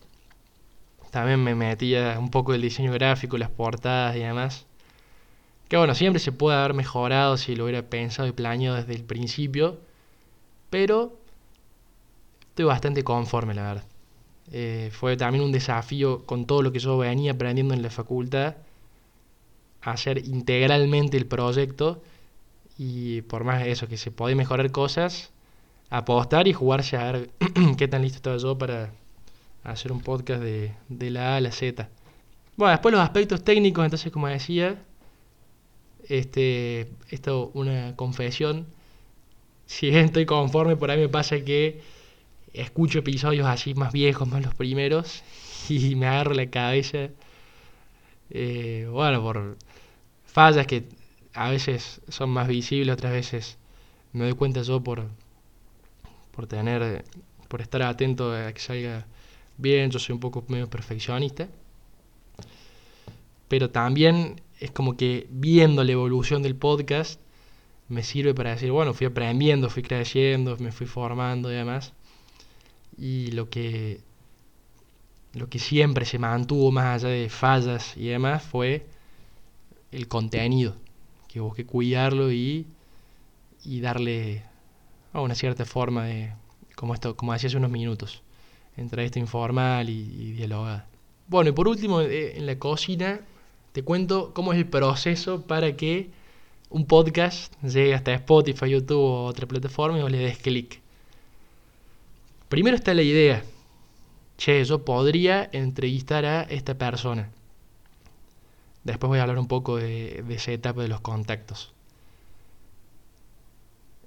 También 1.11 1.43
me 1.43 1.55
metía 1.55 2.17
un 2.19 2.29
poco 2.29 2.53
el 2.53 2.61
diseño 2.61 2.91
gráfico, 2.93 3.37
las 3.37 3.49
portadas 3.49 4.15
y 4.15 4.19
demás. 4.19 4.65
Que 5.69 5.77
bueno, 5.77 5.95
siempre 5.95 6.19
se 6.19 6.31
puede 6.31 6.57
haber 6.57 6.73
mejorado 6.73 7.37
si 7.37 7.55
lo 7.55 7.65
hubiera 7.65 7.83
pensado 7.83 8.27
y 8.27 8.31
planeado 8.31 8.75
desde 8.75 8.95
el 8.95 9.03
principio, 9.03 9.79
pero 10.69 11.17
estoy 12.49 12.65
bastante 12.65 13.03
conforme, 13.03 13.53
la 13.53 13.63
verdad. 13.63 13.83
Eh, 14.51 14.89
fue 14.93 15.17
también 15.17 15.43
un 15.43 15.51
desafío 15.51 16.25
con 16.25 16.45
todo 16.45 16.61
lo 16.61 16.71
que 16.71 16.79
yo 16.79 16.97
venía 16.97 17.33
aprendiendo 17.33 17.73
en 17.73 17.81
la 17.81 17.89
facultad 17.89 18.55
hacer 19.81 20.25
integralmente 20.25 21.17
el 21.17 21.25
proyecto 21.25 22.01
y 22.77 23.21
por 23.23 23.43
más 23.43 23.65
eso, 23.65 23.87
que 23.87 23.97
se 23.97 24.11
puede 24.11 24.35
mejorar 24.35 24.71
cosas, 24.71 25.31
apostar 25.89 26.47
y 26.47 26.53
jugarse 26.53 26.97
a 26.97 27.11
ver 27.11 27.29
qué 27.77 27.87
tan 27.87 28.01
listo 28.01 28.17
estaba 28.17 28.37
yo 28.37 28.57
para 28.57 28.91
hacer 29.63 29.91
un 29.91 30.01
podcast 30.01 30.41
de, 30.41 30.73
de 30.89 31.09
la 31.09 31.33
A 31.33 31.37
a 31.37 31.41
la 31.41 31.51
Z. 31.51 31.89
Bueno, 32.55 32.71
después 32.71 32.93
los 32.93 33.01
aspectos 33.01 33.43
técnicos, 33.43 33.85
entonces 33.85 34.11
como 34.11 34.27
decía, 34.27 34.83
este, 36.09 36.89
esto 37.09 37.51
una 37.53 37.95
confesión, 37.95 38.65
si 39.65 39.89
bien 39.89 40.05
estoy 40.05 40.25
conforme, 40.25 40.75
por 40.75 40.91
ahí 40.91 40.99
me 40.99 41.09
pasa 41.09 41.39
que 41.41 41.81
escucho 42.53 42.99
episodios 42.99 43.45
así 43.47 43.73
más 43.75 43.93
viejos, 43.93 44.27
más 44.27 44.43
los 44.43 44.55
primeros, 44.55 45.23
y 45.69 45.95
me 45.95 46.07
agarro 46.07 46.33
la 46.33 46.49
cabeza, 46.49 47.09
eh, 48.29 48.87
bueno, 48.91 49.21
por 49.21 49.57
fallas 50.25 50.67
que 50.67 50.85
a 51.33 51.49
veces 51.51 52.01
son 52.09 52.29
más 52.31 52.47
visibles, 52.47 52.93
otras 52.93 53.13
veces 53.13 53.57
me 54.13 54.25
doy 54.25 54.33
cuenta 54.33 54.61
yo 54.63 54.81
por, 54.83 55.07
por 56.37 56.45
tener, 56.45 57.03
por 57.47 57.61
estar 57.61 57.81
atento 57.81 58.31
a 58.31 58.53
que 58.53 58.59
salga 58.59 59.07
bien, 59.57 59.89
yo 59.89 59.97
soy 59.97 60.13
un 60.13 60.19
poco 60.19 60.45
medio 60.49 60.69
perfeccionista, 60.69 61.47
pero 63.47 63.71
también 63.71 64.39
es 64.59 64.69
como 64.69 64.95
que 64.95 65.25
viendo 65.31 65.83
la 65.83 65.93
evolución 65.93 66.43
del 66.43 66.55
podcast 66.55 67.19
me 67.89 68.03
sirve 68.03 68.35
para 68.35 68.51
decir, 68.51 68.71
bueno, 68.71 68.93
fui 68.93 69.07
aprendiendo, 69.07 69.67
fui 69.67 69.81
creciendo, 69.81 70.57
me 70.59 70.71
fui 70.71 70.85
formando 70.85 71.51
y 71.51 71.55
demás, 71.55 71.93
y 72.99 73.31
lo 73.31 73.49
que 73.49 74.01
lo 75.33 75.49
que 75.49 75.57
siempre 75.57 76.05
se 76.05 76.19
mantuvo 76.19 76.71
más 76.71 77.03
allá 77.03 77.09
de 77.15 77.29
fallas 77.29 77.97
y 77.97 78.09
demás 78.09 78.43
fue 78.43 78.85
el 79.91 80.07
contenido, 80.07 80.75
que 81.27 81.39
busque 81.39 81.65
cuidarlo 81.65 82.31
y, 82.31 82.67
y 83.65 83.79
darle 83.81 84.43
una 85.21 85.35
cierta 85.35 85.65
forma 85.65 86.05
de, 86.05 86.33
como, 86.75 86.93
esto, 86.93 87.15
como 87.15 87.33
decía 87.33 87.47
hace 87.47 87.57
unos 87.57 87.71
minutos, 87.71 88.21
entrevista 88.75 89.19
informal 89.19 89.89
y, 89.89 89.93
y 89.93 90.31
dialogada. 90.33 90.87
Bueno, 91.27 91.49
y 91.49 91.53
por 91.53 91.67
último, 91.67 92.01
eh, 92.01 92.37
en 92.37 92.45
la 92.45 92.57
cocina, 92.57 93.21
te 93.73 93.83
cuento 93.83 94.33
cómo 94.33 94.53
es 94.53 94.59
el 94.59 94.67
proceso 94.67 95.41
para 95.41 95.75
que 95.75 96.09
un 96.69 96.85
podcast 96.85 97.53
llegue 97.63 97.93
hasta 97.93 98.13
Spotify, 98.13 98.69
YouTube 98.69 98.97
o 98.97 99.25
otra 99.25 99.47
plataforma 99.47 99.99
y 99.99 100.01
vos 100.01 100.11
le 100.11 100.17
des 100.17 100.37
clic. 100.37 100.81
Primero 102.49 102.75
está 102.75 102.93
la 102.93 103.01
idea. 103.01 103.43
Che, 104.37 104.63
yo 104.63 104.85
podría 104.85 105.49
entrevistar 105.51 106.25
a 106.25 106.43
esta 106.43 106.77
persona. 106.77 107.29
Después 108.83 109.09
voy 109.09 109.19
a 109.19 109.23
hablar 109.23 109.39
un 109.39 109.47
poco 109.47 109.77
de, 109.77 110.23
esa 110.29 110.51
etapa 110.51 110.81
de 110.81 110.87
los 110.87 111.01
contactos. 111.01 111.73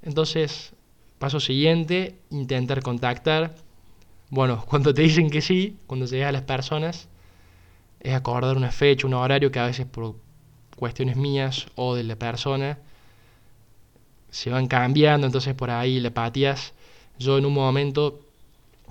Entonces, 0.02 0.72
paso 1.20 1.38
siguiente, 1.38 2.16
intentar 2.30 2.82
contactar. 2.82 3.54
Bueno, 4.30 4.64
cuando 4.68 4.92
te 4.92 5.02
dicen 5.02 5.30
que 5.30 5.40
sí, 5.40 5.76
cuando 5.86 6.06
llegas 6.06 6.30
a 6.30 6.32
las 6.32 6.42
personas, 6.42 7.08
es 8.00 8.14
acordar 8.14 8.56
una 8.56 8.72
fecha, 8.72 9.06
un 9.06 9.14
horario 9.14 9.52
que 9.52 9.60
a 9.60 9.66
veces 9.66 9.86
por 9.86 10.16
cuestiones 10.76 11.16
mías 11.16 11.66
o 11.76 11.94
de 11.94 12.02
la 12.02 12.16
persona 12.16 12.78
se 14.30 14.50
van 14.50 14.66
cambiando, 14.66 15.26
entonces 15.26 15.54
por 15.54 15.70
ahí 15.70 16.00
le 16.00 16.10
pateas. 16.10 16.72
Yo 17.18 17.38
en 17.38 17.46
un 17.46 17.54
momento 17.54 18.20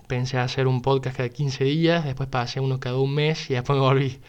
pensé 0.08 0.38
hacer 0.38 0.68
un 0.68 0.82
podcast 0.82 1.18
cada 1.18 1.30
15 1.30 1.64
días, 1.66 2.06
después 2.06 2.30
pasé 2.30 2.62
uno 2.62 2.80
cada 2.80 2.98
un 2.98 3.14
mes 3.14 3.50
y 3.50 3.56
después 3.56 3.78
me 3.78 3.84
volví 3.84 4.20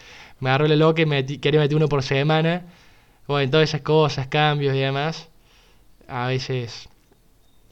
me 0.40 0.48
agarró 0.48 0.66
el 0.66 0.78
loco 0.78 1.02
y 1.02 1.38
quería 1.38 1.60
meter 1.60 1.76
uno 1.76 1.88
por 1.88 2.02
semana. 2.02 2.64
Bueno, 3.28 3.50
todas 3.50 3.68
esas 3.68 3.82
cosas, 3.82 4.26
cambios 4.28 4.74
y 4.74 4.78
demás. 4.78 5.28
A 6.08 6.26
veces 6.26 6.88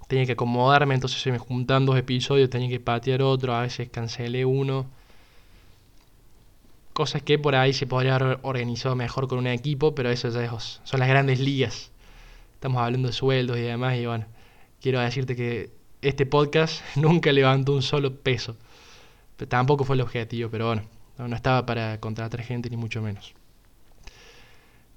tenía 0.08 0.26
que 0.26 0.32
acomodarme, 0.32 0.94
entonces 0.94 1.22
se 1.22 1.30
me 1.30 1.38
juntan 1.38 1.86
dos 1.86 1.96
episodios, 1.96 2.50
tenía 2.50 2.68
que 2.68 2.80
patear 2.80 3.22
otro, 3.22 3.54
a 3.54 3.62
veces 3.62 3.88
cancelé 3.90 4.44
uno. 4.44 4.86
Cosas 6.92 7.22
que 7.22 7.38
por 7.38 7.54
ahí 7.54 7.72
se 7.72 7.86
podría 7.86 8.16
haber 8.16 8.40
organizado 8.42 8.96
mejor 8.96 9.28
con 9.28 9.38
un 9.38 9.46
equipo, 9.46 9.94
pero 9.94 10.10
eso 10.10 10.30
ya 10.30 10.44
es, 10.44 10.80
son 10.82 11.00
las 11.00 11.08
grandes 11.08 11.38
ligas. 11.38 11.92
Estamos 12.54 12.82
hablando 12.82 13.08
de 13.08 13.14
sueldos 13.14 13.56
y 13.58 13.62
demás, 13.62 13.96
y 13.96 14.06
bueno, 14.06 14.26
quiero 14.80 14.98
decirte 14.98 15.36
que 15.36 15.70
este 16.02 16.26
podcast 16.26 16.82
nunca 16.96 17.30
levantó 17.30 17.72
un 17.74 17.82
solo 17.82 18.16
peso. 18.16 18.56
Tampoco 19.48 19.84
fue 19.84 19.94
el 19.94 20.02
objetivo, 20.02 20.50
pero 20.50 20.66
bueno. 20.66 20.82
No, 21.18 21.34
estaba 21.34 21.66
para 21.66 21.98
contratar 21.98 22.42
gente 22.42 22.70
ni 22.70 22.76
mucho 22.76 23.02
menos. 23.02 23.34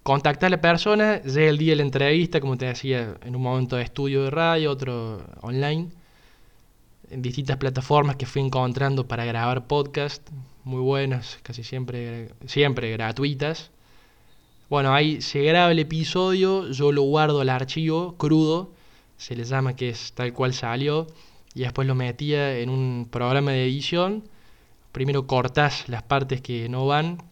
Contactar 0.03 0.47
a 0.47 0.49
la 0.49 0.61
persona, 0.61 1.21
llega 1.21 1.49
el 1.49 1.57
día 1.57 1.73
de 1.73 1.77
la 1.77 1.83
entrevista, 1.83 2.39
como 2.39 2.57
te 2.57 2.65
decía, 2.65 3.15
en 3.23 3.35
un 3.35 3.41
momento 3.41 3.75
de 3.75 3.83
estudio 3.83 4.23
de 4.23 4.31
radio, 4.31 4.71
otro 4.71 5.23
online, 5.41 5.89
en 7.11 7.21
distintas 7.21 7.57
plataformas 7.57 8.15
que 8.15 8.25
fui 8.25 8.41
encontrando 8.41 9.07
para 9.07 9.25
grabar 9.25 9.67
podcast, 9.67 10.27
muy 10.63 10.81
buenas, 10.81 11.39
casi 11.43 11.63
siempre, 11.63 12.29
siempre 12.45 12.91
gratuitas. 12.91 13.69
Bueno, 14.69 14.93
ahí 14.93 15.21
se 15.21 15.43
graba 15.43 15.71
el 15.71 15.79
episodio, 15.79 16.71
yo 16.71 16.91
lo 16.91 17.03
guardo 17.03 17.41
al 17.41 17.49
archivo 17.49 18.15
crudo, 18.17 18.71
se 19.17 19.35
le 19.35 19.43
llama 19.43 19.75
que 19.75 19.89
es 19.89 20.13
tal 20.13 20.33
cual 20.33 20.53
salió, 20.53 21.07
y 21.53 21.61
después 21.61 21.87
lo 21.87 21.93
metía 21.93 22.57
en 22.57 22.69
un 22.69 23.07
programa 23.11 23.51
de 23.51 23.65
edición 23.65 24.23
primero 24.91 25.27
cortás 25.27 25.87
las 25.87 26.03
partes 26.03 26.41
que 26.41 26.69
no 26.69 26.85
van, 26.85 27.23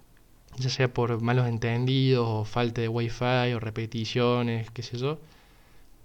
ya 0.60 0.70
sea 0.70 0.94
por 0.94 1.22
malos 1.22 1.48
entendidos 1.48 2.28
o 2.28 2.46
falta 2.46 2.82
de 2.82 2.88
wifi 2.90 3.54
o 3.56 3.60
repeticiones, 3.60 4.70
qué 4.72 4.84
sé 4.84 4.98
yo. 4.98 5.20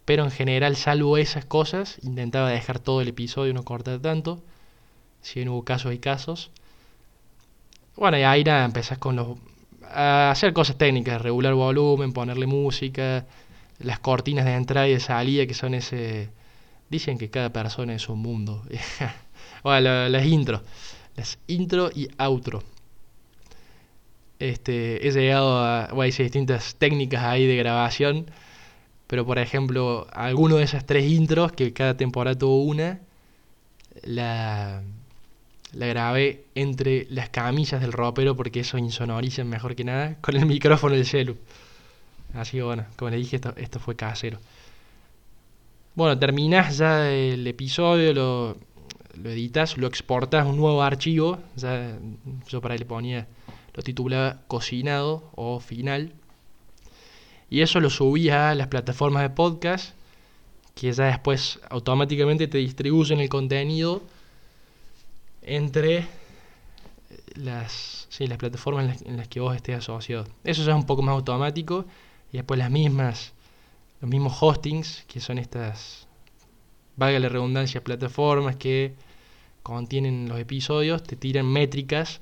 Pero 0.07 0.25
en 0.25 0.31
general, 0.33 0.77
salvo 0.77 1.19
esas 1.19 1.45
cosas, 1.47 1.99
intentaba 2.03 2.51
dejar 2.51 2.79
todo 2.81 3.01
el 3.03 3.09
episodio, 3.09 3.55
no 3.55 3.65
cortar 3.65 4.01
tanto. 4.01 4.43
Si 5.23 5.41
bien 5.41 5.51
hubo 5.51 5.65
casos 5.65 5.95
y 5.95 5.99
casos. 5.99 6.51
Bueno, 7.97 8.19
y 8.19 8.23
ahí 8.23 8.45
nada, 8.45 8.65
empezás 8.65 8.99
con 8.99 9.17
los... 9.17 9.39
a 9.83 10.31
hacer 10.31 10.53
cosas 10.53 10.77
técnicas, 10.79 11.21
regular 11.23 11.55
volumen, 11.55 12.13
ponerle 12.13 12.47
música, 12.47 13.27
las 13.79 13.99
cortinas 14.01 14.45
de 14.45 14.55
entrada 14.55 14.89
y 14.89 14.93
de 14.95 15.01
salida 15.01 15.47
que 15.47 15.55
son 15.55 15.75
ese... 15.75 16.31
Dicen 16.91 17.19
que 17.19 17.31
cada 17.31 17.53
persona 17.53 17.95
es 17.95 18.09
un 18.09 18.21
mundo. 18.21 18.65
Bueno, 19.65 19.81
la- 19.83 20.09
las 20.11 20.27
intros. 20.27 20.63
Las 21.17 21.39
intro 21.49 21.91
y 21.95 22.09
outro. 22.19 22.63
Este, 24.45 25.09
he 25.09 25.11
llegado 25.11 25.59
a, 25.59 25.89
bueno, 25.95 26.07
hice 26.07 26.23
distintas 26.23 26.75
técnicas 26.75 27.25
ahí 27.25 27.47
de 27.47 27.57
grabación, 27.57 28.31
pero 29.07 29.25
por 29.25 29.39
ejemplo, 29.39 30.07
alguno 30.13 30.57
de 30.57 30.65
esas 30.65 30.85
tres 30.85 31.11
intros, 31.11 31.53
que 31.53 31.73
cada 31.73 31.97
temporada 31.97 32.37
tuvo 32.37 32.63
una, 32.63 33.01
la, 34.03 34.83
la 35.73 35.87
grabé 35.87 36.45
entre 36.55 37.07
las 37.09 37.31
camisas 37.31 37.81
del 37.81 37.93
ropero 37.93 38.37
porque 38.37 38.61
eso 38.61 38.77
insonoriza 38.77 39.45
mejor 39.45 39.75
que 39.77 39.85
nada 39.85 40.17
con 40.21 40.37
el 40.37 40.45
micrófono 40.45 40.95
del 40.95 41.07
celu. 41.07 41.39
Así 42.35 42.59
que 42.59 42.65
bueno, 42.65 42.85
como 42.97 43.11
le 43.13 43.17
dije, 43.17 43.37
esto, 43.37 43.55
esto 43.57 43.81
fue 43.81 43.97
casero. 43.97 44.39
Bueno, 45.95 46.19
terminás 46.19 46.77
ya 46.77 47.11
el 47.11 47.47
episodio, 47.47 48.13
lo, 48.13 48.57
lo 49.23 49.31
editas, 49.31 49.79
lo 49.79 49.87
exportas 49.87 50.47
un 50.47 50.59
nuevo 50.59 50.83
archivo. 50.83 51.39
Ya, 51.57 51.97
yo 52.49 52.61
para 52.61 52.75
ahí 52.75 52.79
le 52.81 52.85
ponía, 52.85 53.27
lo 53.75 53.83
titulaba 53.83 54.43
cocinado 54.47 55.31
o 55.35 55.61
final. 55.61 56.13
Y 57.51 57.61
eso 57.61 57.81
lo 57.81 57.91
subí 57.91 58.31
a 58.31 58.55
las 58.55 58.69
plataformas 58.69 59.23
de 59.23 59.31
podcast, 59.31 59.95
que 60.75 60.93
ya 60.93 61.05
después 61.05 61.61
automáticamente 61.69 62.49
te 62.49 62.59
distribuyen 62.59 63.21
el 63.21 63.29
contenido 63.29 64.03
entre 65.43 66.07
las, 67.35 68.07
sí, 68.11 68.27
las 68.27 68.39
plataformas 68.39 68.85
en 68.85 68.91
las, 68.91 69.03
en 69.03 69.17
las 69.17 69.29
que 69.29 69.41
vos 69.41 69.55
estés 69.55 69.77
asociado. 69.77 70.27
Eso 70.43 70.65
ya 70.65 70.73
es 70.73 70.77
un 70.77 70.87
poco 70.87 71.03
más 71.03 71.15
automático. 71.15 71.85
Y 72.33 72.39
después 72.39 72.59
las 72.59 72.71
mismas, 72.71 73.33
los 74.01 74.11
mismos 74.11 74.37
hostings, 74.41 75.05
que 75.07 75.21
son 75.21 75.39
estas, 75.39 76.09
valga 76.97 77.19
la 77.21 77.29
redundancia, 77.29 77.83
plataformas 77.83 78.57
que 78.57 78.95
contienen 79.63 80.29
los 80.29 80.39
episodios, 80.39 81.03
te 81.03 81.17
tiran 81.17 81.47
métricas, 81.47 82.21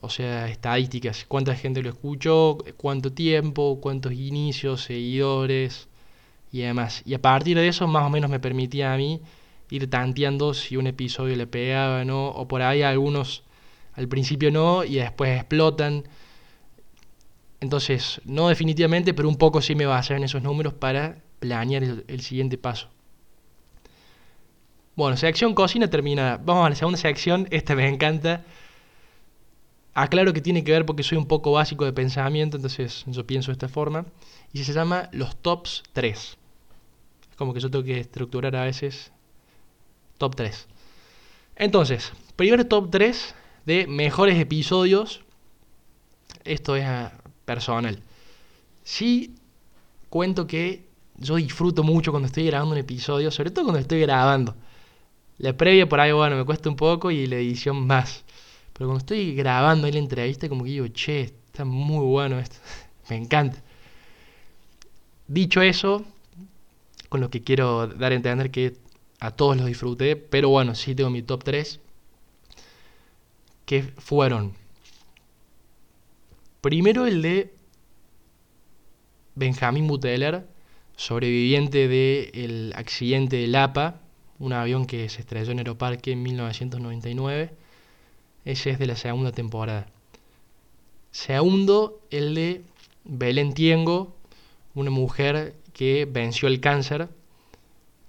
o 0.00 0.10
sea, 0.10 0.48
estadísticas, 0.48 1.24
cuánta 1.26 1.54
gente 1.54 1.82
lo 1.82 1.90
escuchó, 1.90 2.58
cuánto 2.76 3.12
tiempo, 3.12 3.78
cuántos 3.80 4.12
inicios, 4.12 4.82
seguidores 4.82 5.88
y 6.52 6.60
demás. 6.60 7.02
Y 7.04 7.14
a 7.14 7.22
partir 7.22 7.56
de 7.56 7.68
eso 7.68 7.86
más 7.86 8.04
o 8.04 8.10
menos 8.10 8.30
me 8.30 8.40
permitía 8.40 8.92
a 8.92 8.96
mí 8.96 9.20
ir 9.70 9.90
tanteando 9.90 10.54
si 10.54 10.76
un 10.76 10.86
episodio 10.86 11.36
le 11.36 11.46
pegaba 11.46 12.02
o 12.02 12.04
no, 12.04 12.28
o 12.28 12.46
por 12.46 12.62
ahí 12.62 12.82
algunos 12.82 13.42
al 13.94 14.08
principio 14.08 14.50
no 14.50 14.84
y 14.84 14.96
después 14.96 15.36
explotan. 15.36 16.04
Entonces, 17.60 18.20
no 18.24 18.48
definitivamente, 18.48 19.14
pero 19.14 19.28
un 19.28 19.36
poco 19.36 19.62
sí 19.62 19.74
me 19.74 19.86
basé 19.86 20.14
en 20.14 20.24
esos 20.24 20.42
números 20.42 20.74
para 20.74 21.18
planear 21.40 21.82
el, 21.82 22.20
siguiente 22.20 22.58
paso. 22.58 22.88
Bueno, 24.94 25.16
sección 25.16 25.54
cocina 25.54 25.88
terminada. 25.88 26.38
Vamos 26.42 26.66
a 26.66 26.70
la 26.70 26.76
segunda 26.76 26.98
sección. 26.98 27.48
Esta 27.50 27.74
me 27.74 27.88
encanta. 27.88 28.44
Aclaro 29.98 30.34
que 30.34 30.42
tiene 30.42 30.62
que 30.62 30.72
ver 30.72 30.84
porque 30.84 31.02
soy 31.02 31.16
un 31.16 31.26
poco 31.26 31.52
básico 31.52 31.86
de 31.86 31.92
pensamiento, 31.94 32.58
entonces 32.58 33.04
yo 33.06 33.26
pienso 33.26 33.50
de 33.50 33.54
esta 33.54 33.70
forma. 33.70 34.04
Y 34.52 34.62
se 34.62 34.74
llama 34.74 35.08
los 35.12 35.36
tops 35.36 35.84
3. 35.94 36.36
Es 37.30 37.36
como 37.36 37.54
que 37.54 37.60
yo 37.60 37.70
tengo 37.70 37.82
que 37.82 37.98
estructurar 37.98 38.54
a 38.56 38.64
veces 38.64 39.10
top 40.18 40.36
3. 40.36 40.68
Entonces, 41.56 42.12
primer 42.36 42.66
top 42.66 42.90
3 42.90 43.34
de 43.64 43.86
mejores 43.86 44.38
episodios. 44.38 45.22
Esto 46.44 46.76
es 46.76 46.84
ah, 46.84 47.14
personal. 47.46 48.02
Sí 48.84 49.34
cuento 50.10 50.46
que 50.46 50.84
yo 51.16 51.36
disfruto 51.36 51.82
mucho 51.82 52.10
cuando 52.10 52.26
estoy 52.26 52.44
grabando 52.44 52.72
un 52.72 52.78
episodio, 52.78 53.30
sobre 53.30 53.50
todo 53.50 53.64
cuando 53.64 53.80
estoy 53.80 54.02
grabando. 54.02 54.54
La 55.38 55.56
previa 55.56 55.88
por 55.88 56.00
ahí, 56.00 56.12
bueno, 56.12 56.36
me 56.36 56.44
cuesta 56.44 56.68
un 56.68 56.76
poco 56.76 57.10
y 57.10 57.26
la 57.26 57.36
edición 57.36 57.86
más. 57.86 58.26
Pero 58.76 58.88
cuando 58.88 58.98
estoy 58.98 59.34
grabando 59.34 59.86
ahí 59.86 59.92
la 59.92 60.00
entrevista, 60.00 60.50
como 60.50 60.64
que 60.64 60.70
digo, 60.70 60.86
che, 60.88 61.22
está 61.22 61.64
muy 61.64 62.04
bueno 62.04 62.38
esto. 62.38 62.58
me 63.08 63.16
encanta. 63.16 63.62
Dicho 65.26 65.62
eso, 65.62 66.04
con 67.08 67.20
lo 67.22 67.30
que 67.30 67.42
quiero 67.42 67.86
dar 67.86 68.12
a 68.12 68.14
entender 68.14 68.50
que 68.50 68.76
a 69.18 69.30
todos 69.30 69.56
los 69.56 69.66
disfruté, 69.66 70.16
pero 70.16 70.50
bueno, 70.50 70.74
sí 70.74 70.94
tengo 70.94 71.08
mi 71.08 71.22
top 71.22 71.42
3. 71.42 71.80
Que 73.64 73.82
fueron. 73.82 74.52
Primero 76.60 77.06
el 77.06 77.22
de 77.22 77.54
Benjamín 79.34 79.86
Buteler, 79.86 80.46
sobreviviente 80.96 81.88
del 81.88 82.74
accidente 82.76 83.36
del 83.36 83.54
APA, 83.54 84.00
un 84.38 84.52
avión 84.52 84.86
que 84.86 85.08
se 85.08 85.20
estrelló 85.20 85.52
en 85.52 85.58
Aeroparque 85.58 86.12
en 86.12 86.22
1999. 86.22 87.65
Ese 88.46 88.70
es 88.70 88.78
de 88.78 88.86
la 88.86 88.94
segunda 88.96 89.32
temporada. 89.32 89.88
Segundo, 91.10 92.00
el 92.10 92.34
de 92.36 92.62
Belén 93.04 93.52
Tiengo, 93.54 94.14
una 94.74 94.90
mujer 94.90 95.54
que 95.72 96.06
venció 96.06 96.46
el 96.46 96.60
cáncer. 96.60 97.08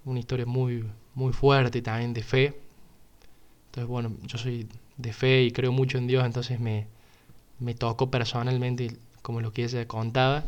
Una 0.05 0.19
historia 0.19 0.45
muy, 0.45 0.85
muy 1.15 1.33
fuerte 1.33 1.81
también 1.81 2.13
de 2.13 2.21
fe. 2.21 2.53
Entonces, 3.65 3.89
bueno, 3.89 4.11
yo 4.27 4.37
soy 4.37 4.67
de 4.97 5.11
fe 5.11 5.43
y 5.43 5.51
creo 5.51 5.71
mucho 5.71 5.97
en 5.97 6.05
Dios, 6.05 6.23
entonces 6.23 6.59
me, 6.59 6.85
me 7.59 7.73
tocó 7.73 8.11
personalmente 8.11 8.95
como 9.23 9.41
lo 9.41 9.51
que 9.51 9.63
ella 9.63 9.87
contaba 9.87 10.45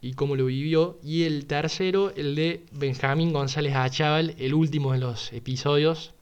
y 0.00 0.14
cómo 0.14 0.34
lo 0.34 0.46
vivió. 0.46 0.98
Y 1.04 1.22
el 1.22 1.46
tercero, 1.46 2.12
el 2.16 2.34
de 2.34 2.64
Benjamín 2.72 3.32
González 3.32 3.76
Achával, 3.76 4.34
el 4.38 4.54
último 4.54 4.92
de 4.92 4.98
los 4.98 5.32
episodios, 5.32 6.14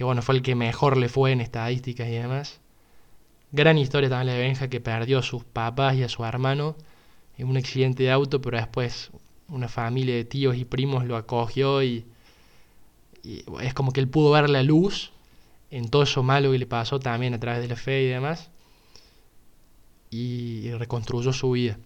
que 0.00 0.04
bueno, 0.04 0.22
fue 0.22 0.34
el 0.36 0.40
que 0.40 0.54
mejor 0.54 0.96
le 0.96 1.10
fue 1.10 1.30
en 1.30 1.42
estadísticas 1.42 2.08
y 2.08 2.12
demás. 2.12 2.58
Gran 3.52 3.76
historia 3.76 4.08
también 4.08 4.28
la 4.28 4.32
de 4.32 4.38
Benja, 4.38 4.68
que 4.68 4.80
perdió 4.80 5.18
a 5.18 5.22
sus 5.22 5.44
papás 5.44 5.94
y 5.94 6.02
a 6.02 6.08
su 6.08 6.24
hermano 6.24 6.74
en 7.36 7.48
un 7.48 7.58
accidente 7.58 8.04
de 8.04 8.10
auto, 8.10 8.40
pero 8.40 8.56
después 8.56 9.10
una 9.48 9.68
familia 9.68 10.14
de 10.14 10.24
tíos 10.24 10.56
y 10.56 10.64
primos 10.64 11.04
lo 11.04 11.18
acogió 11.18 11.82
y, 11.82 12.06
es 13.60 13.74
como 13.74 13.92
que 13.92 14.00
él 14.00 14.08
pudo 14.08 14.30
ver 14.30 14.48
la 14.48 14.62
luz 14.62 15.12
en 15.70 15.90
todo 15.90 16.04
eso 16.04 16.22
malo 16.22 16.50
que 16.50 16.58
le 16.58 16.66
pasó 16.66 16.98
también 16.98 17.34
a 17.34 17.38
través 17.38 17.60
de 17.60 17.68
la 17.68 17.76
fe 17.76 18.04
y 18.04 18.06
demás, 18.06 18.48
y 20.08 20.70
reconstruyó 20.78 21.34
su 21.34 21.50
vida. 21.50 21.78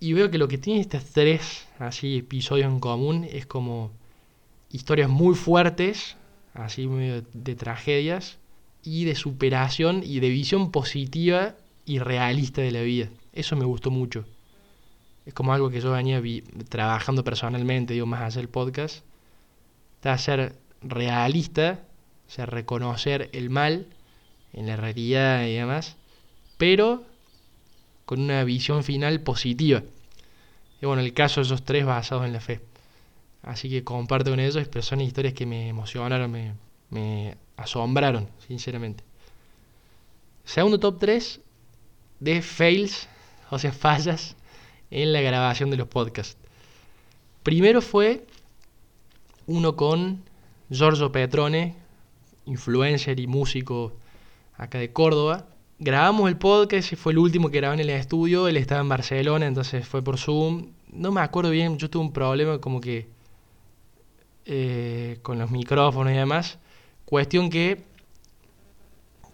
Y 0.00 0.14
veo 0.14 0.32
que 0.32 0.38
lo 0.38 0.48
que 0.48 0.58
tiene 0.58 0.80
estos 0.80 1.04
tres 1.12 1.68
así 1.78 2.16
episodios 2.16 2.66
en 2.66 2.80
común 2.80 3.22
es 3.22 3.46
como 3.46 3.92
historias 4.72 5.08
muy 5.08 5.36
fuertes, 5.36 6.16
así 6.60 6.86
medio 6.86 7.22
de 7.32 7.54
tragedias, 7.54 8.38
y 8.86 9.04
de 9.04 9.16
superación 9.16 10.02
y 10.04 10.20
de 10.20 10.28
visión 10.28 10.70
positiva 10.70 11.56
y 11.84 11.98
realista 11.98 12.62
de 12.62 12.70
la 12.70 12.82
vida. 12.82 13.08
Eso 13.32 13.56
me 13.56 13.64
gustó 13.64 13.90
mucho. 13.90 14.24
Es 15.26 15.34
como 15.34 15.52
algo 15.52 15.70
que 15.70 15.80
yo 15.80 15.90
venía 15.90 16.22
trabajando 16.68 17.24
personalmente, 17.24 17.94
digo, 17.94 18.06
más 18.06 18.22
allá 18.22 18.36
del 18.36 18.48
podcast. 18.48 19.04
Está 19.96 20.16
ser 20.18 20.54
realista, 20.82 21.80
o 22.28 22.30
sea, 22.30 22.46
reconocer 22.46 23.28
el 23.32 23.50
mal 23.50 23.88
en 24.52 24.68
la 24.68 24.76
realidad 24.76 25.44
y 25.46 25.54
demás, 25.54 25.96
pero 26.56 27.02
con 28.04 28.20
una 28.20 28.44
visión 28.44 28.84
final 28.84 29.20
positiva. 29.20 29.82
Y 30.80 30.86
bueno, 30.86 31.02
el 31.02 31.12
caso 31.12 31.40
de 31.40 31.46
esos 31.46 31.64
tres 31.64 31.84
basados 31.84 32.24
en 32.24 32.32
la 32.32 32.40
fe. 32.40 32.60
Así 33.46 33.70
que 33.70 33.84
comparto 33.84 34.30
con 34.30 34.40
ellos, 34.40 34.66
pero 34.68 34.82
son 34.82 35.00
historias 35.00 35.32
que 35.32 35.46
me 35.46 35.68
emocionaron, 35.68 36.32
me, 36.90 37.36
asombraron, 37.56 38.28
sinceramente. 38.44 39.04
Segundo 40.44 40.80
top 40.80 40.98
3 40.98 41.40
de 42.18 42.42
fails, 42.42 43.08
o 43.50 43.58
sea, 43.60 43.72
fallas 43.72 44.34
en 44.90 45.12
la 45.12 45.20
grabación 45.20 45.70
de 45.70 45.76
los 45.76 45.86
podcasts. 45.86 46.36
Primero 47.44 47.80
fue 47.80 48.26
uno 49.46 49.76
con 49.76 50.24
Giorgio 50.68 51.12
Petrone, 51.12 51.76
influencer 52.46 53.20
y 53.20 53.28
músico 53.28 53.92
acá 54.56 54.78
de 54.78 54.92
Córdoba. 54.92 55.46
Grabamos 55.78 56.28
el 56.28 56.36
podcast, 56.36 56.96
fue 56.96 57.12
el 57.12 57.18
último 57.18 57.48
que 57.48 57.58
grabé 57.58 57.74
en 57.74 57.80
el 57.80 57.90
estudio, 57.90 58.48
él 58.48 58.56
estaba 58.56 58.80
en 58.80 58.88
Barcelona, 58.88 59.46
entonces 59.46 59.86
fue 59.86 60.02
por 60.02 60.18
Zoom. 60.18 60.72
No 60.88 61.12
me 61.12 61.20
acuerdo 61.20 61.50
bien, 61.50 61.78
yo 61.78 61.88
tuve 61.88 62.02
un 62.02 62.12
problema 62.12 62.58
como 62.60 62.80
que 62.80 63.14
eh, 64.46 65.18
con 65.22 65.38
los 65.38 65.50
micrófonos 65.50 66.12
y 66.12 66.16
demás. 66.16 66.58
Cuestión 67.04 67.50
que 67.50 67.82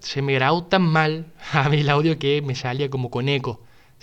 se 0.00 0.22
me 0.22 0.34
grabó 0.34 0.64
tan 0.64 0.82
mal 0.82 1.26
a 1.52 1.68
mí 1.68 1.80
el 1.80 1.90
audio 1.90 2.18
que 2.18 2.42
me 2.42 2.54
salía 2.54 2.90
como 2.90 3.10
con 3.10 3.28
eco. 3.28 3.60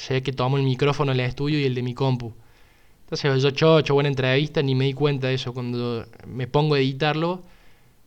Ve 0.10 0.24
que 0.24 0.32
tomo 0.32 0.58
el 0.58 0.64
micrófono 0.64 1.12
del 1.12 1.22
estudio 1.22 1.60
y 1.60 1.66
el 1.66 1.76
de 1.76 1.82
mi 1.84 1.94
compu. 1.94 2.34
Entonces 3.04 3.42
yo 3.44 3.52
chocho, 3.52 3.96
buena 3.96 4.10
entrevista, 4.10 4.62
ni 4.62 4.76
me 4.76 4.86
di 4.86 4.94
cuenta 4.94 5.28
de 5.28 5.34
eso. 5.34 5.54
Cuando 5.54 6.06
me 6.28 6.48
pongo 6.48 6.76
a 6.76 6.80
editarlo, 6.80 7.44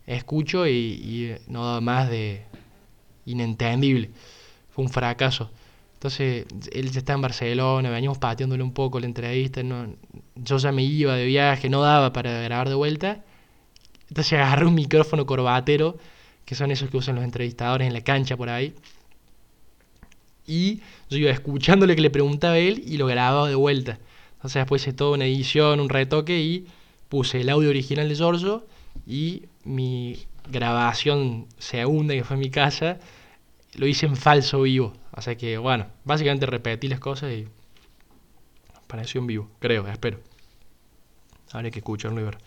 escucho 0.07 0.65
y, 0.65 0.71
y 0.71 1.35
no 1.47 1.65
da 1.65 1.81
más 1.81 2.09
de 2.09 2.45
inentendible. 3.25 4.11
Fue 4.71 4.83
un 4.85 4.89
fracaso. 4.89 5.51
Entonces 6.03 6.45
él 6.73 6.91
ya 6.91 6.99
está 6.99 7.13
en 7.13 7.21
Barcelona, 7.21 7.89
veníamos 7.89 8.17
pateándole 8.17 8.61
un 8.61 8.73
poco 8.73 8.99
la 8.99 9.05
entrevista. 9.05 9.61
Yo 10.35 10.57
ya 10.57 10.73
me 10.73 10.83
iba 10.83 11.15
de 11.15 11.25
viaje, 11.25 11.69
no 11.69 11.81
daba 11.81 12.11
para 12.11 12.41
grabar 12.41 12.67
de 12.67 12.75
vuelta. 12.75 13.23
Entonces 14.09 14.33
agarré 14.33 14.65
un 14.65 14.75
micrófono 14.75 15.25
corbatero, 15.25 15.97
que 16.43 16.55
son 16.55 16.71
esos 16.71 16.89
que 16.89 16.97
usan 16.97 17.15
los 17.15 17.23
entrevistadores 17.23 17.87
en 17.87 17.93
la 17.93 18.01
cancha 18.01 18.35
por 18.35 18.49
ahí. 18.49 18.75
Y 20.45 20.81
yo 21.09 21.19
iba 21.19 21.31
escuchándole 21.31 21.95
que 21.95 22.01
le 22.01 22.09
preguntaba 22.09 22.55
a 22.55 22.59
él 22.59 22.83
y 22.85 22.97
lo 22.97 23.07
grababa 23.07 23.47
de 23.47 23.55
vuelta. 23.55 23.97
Entonces 24.35 24.55
después 24.55 24.81
hice 24.81 24.91
toda 24.91 25.11
una 25.11 25.23
edición, 25.25 25.79
un 25.79 25.87
retoque 25.87 26.37
y 26.37 26.67
puse 27.07 27.39
el 27.39 27.49
audio 27.49 27.69
original 27.69 28.09
de 28.09 28.15
Giorgio 28.15 28.67
y 29.07 29.43
mi 29.63 30.19
grabación 30.51 31.47
segunda, 31.59 32.13
que 32.13 32.25
fue 32.25 32.33
en 32.33 32.41
mi 32.41 32.49
casa, 32.49 32.99
lo 33.75 33.87
hice 33.87 34.05
en 34.05 34.17
falso 34.17 34.63
vivo. 34.63 34.91
Sea 35.19 35.35
que, 35.35 35.57
bueno, 35.57 35.87
básicamente 36.03 36.45
repetí 36.45 36.87
las 36.87 36.99
cosas 36.99 37.31
y 37.31 37.47
pareció 38.87 39.21
en 39.21 39.27
vivo, 39.27 39.49
creo, 39.59 39.87
espero. 39.87 40.19
Habrá 41.51 41.69
que 41.69 41.79
escucharlo 41.79 42.19
y 42.19 42.23
ver. 42.23 42.37